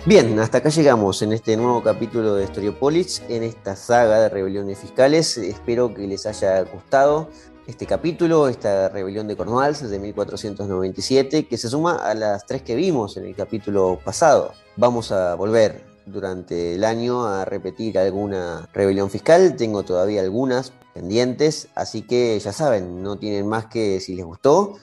Bien, 0.07 0.37
hasta 0.39 0.59
acá 0.59 0.69
llegamos 0.69 1.23
en 1.23 1.33
este 1.33 1.57
nuevo 1.57 1.81
capítulo 1.81 2.35
de 2.35 2.45
Storiopolis, 2.45 3.23
en 3.27 3.41
esta 3.41 3.75
saga 3.75 4.19
de 4.19 4.29
rebeliones 4.29 4.77
fiscales. 4.77 5.35
Espero 5.39 5.95
que 5.95 6.05
les 6.05 6.27
haya 6.27 6.61
gustado 6.61 7.27
este 7.65 7.87
capítulo, 7.87 8.47
esta 8.47 8.89
rebelión 8.89 9.27
de 9.27 9.35
Cornwalls 9.35 9.89
de 9.89 9.97
1497, 9.97 11.47
que 11.47 11.57
se 11.57 11.69
suma 11.69 11.95
a 11.95 12.13
las 12.13 12.45
tres 12.45 12.61
que 12.61 12.75
vimos 12.75 13.17
en 13.17 13.25
el 13.25 13.35
capítulo 13.35 13.99
pasado. 14.05 14.51
Vamos 14.77 15.11
a 15.11 15.33
volver 15.33 15.83
durante 16.05 16.75
el 16.75 16.83
año 16.83 17.25
a 17.25 17.43
repetir 17.43 17.97
alguna 17.97 18.69
rebelión 18.73 19.09
fiscal, 19.09 19.55
tengo 19.55 19.81
todavía 19.81 20.21
algunas 20.21 20.71
pendientes, 20.93 21.69
así 21.73 22.03
que 22.03 22.37
ya 22.39 22.53
saben, 22.53 23.01
no 23.01 23.17
tienen 23.17 23.47
más 23.47 23.65
que 23.65 23.99
si 23.99 24.13
les 24.13 24.23
gustó 24.23 24.75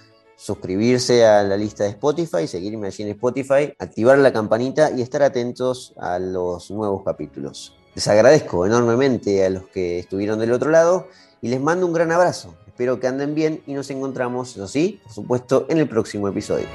suscribirse 0.43 1.24
a 1.24 1.45
la 1.45 1.57
lista 1.57 1.84
de 1.84 1.90
Spotify, 1.90 2.49
seguirme 2.49 2.88
allí 2.88 3.05
en 3.05 3.11
Spotify, 3.11 3.72
activar 3.78 4.18
la 4.18 4.32
campanita 4.32 4.90
y 4.90 5.01
estar 5.01 5.22
atentos 5.22 5.95
a 5.97 6.18
los 6.18 6.68
nuevos 6.72 7.05
capítulos. 7.05 7.76
Les 7.95 8.09
agradezco 8.09 8.66
enormemente 8.66 9.45
a 9.47 9.51
los 9.51 9.66
que 9.68 10.01
estuvieron 10.01 10.40
del 10.40 10.53
otro 10.53 10.70
lado 10.70 11.07
y 11.40 11.49
les 11.49 11.61
mando 11.61 11.86
un 11.86 11.93
gran 11.93 12.11
abrazo. 12.11 12.57
Espero 12.66 12.99
que 12.99 13.07
anden 13.07 13.36
bien 13.36 13.62
y 13.68 13.74
nos 13.74 13.88
encontramos, 13.90 14.57
eso 14.57 14.66
sí, 14.66 15.01
por 15.05 15.12
supuesto, 15.12 15.66
en 15.68 15.78
el 15.78 15.88
próximo 15.88 16.26
episodio. 16.26 16.66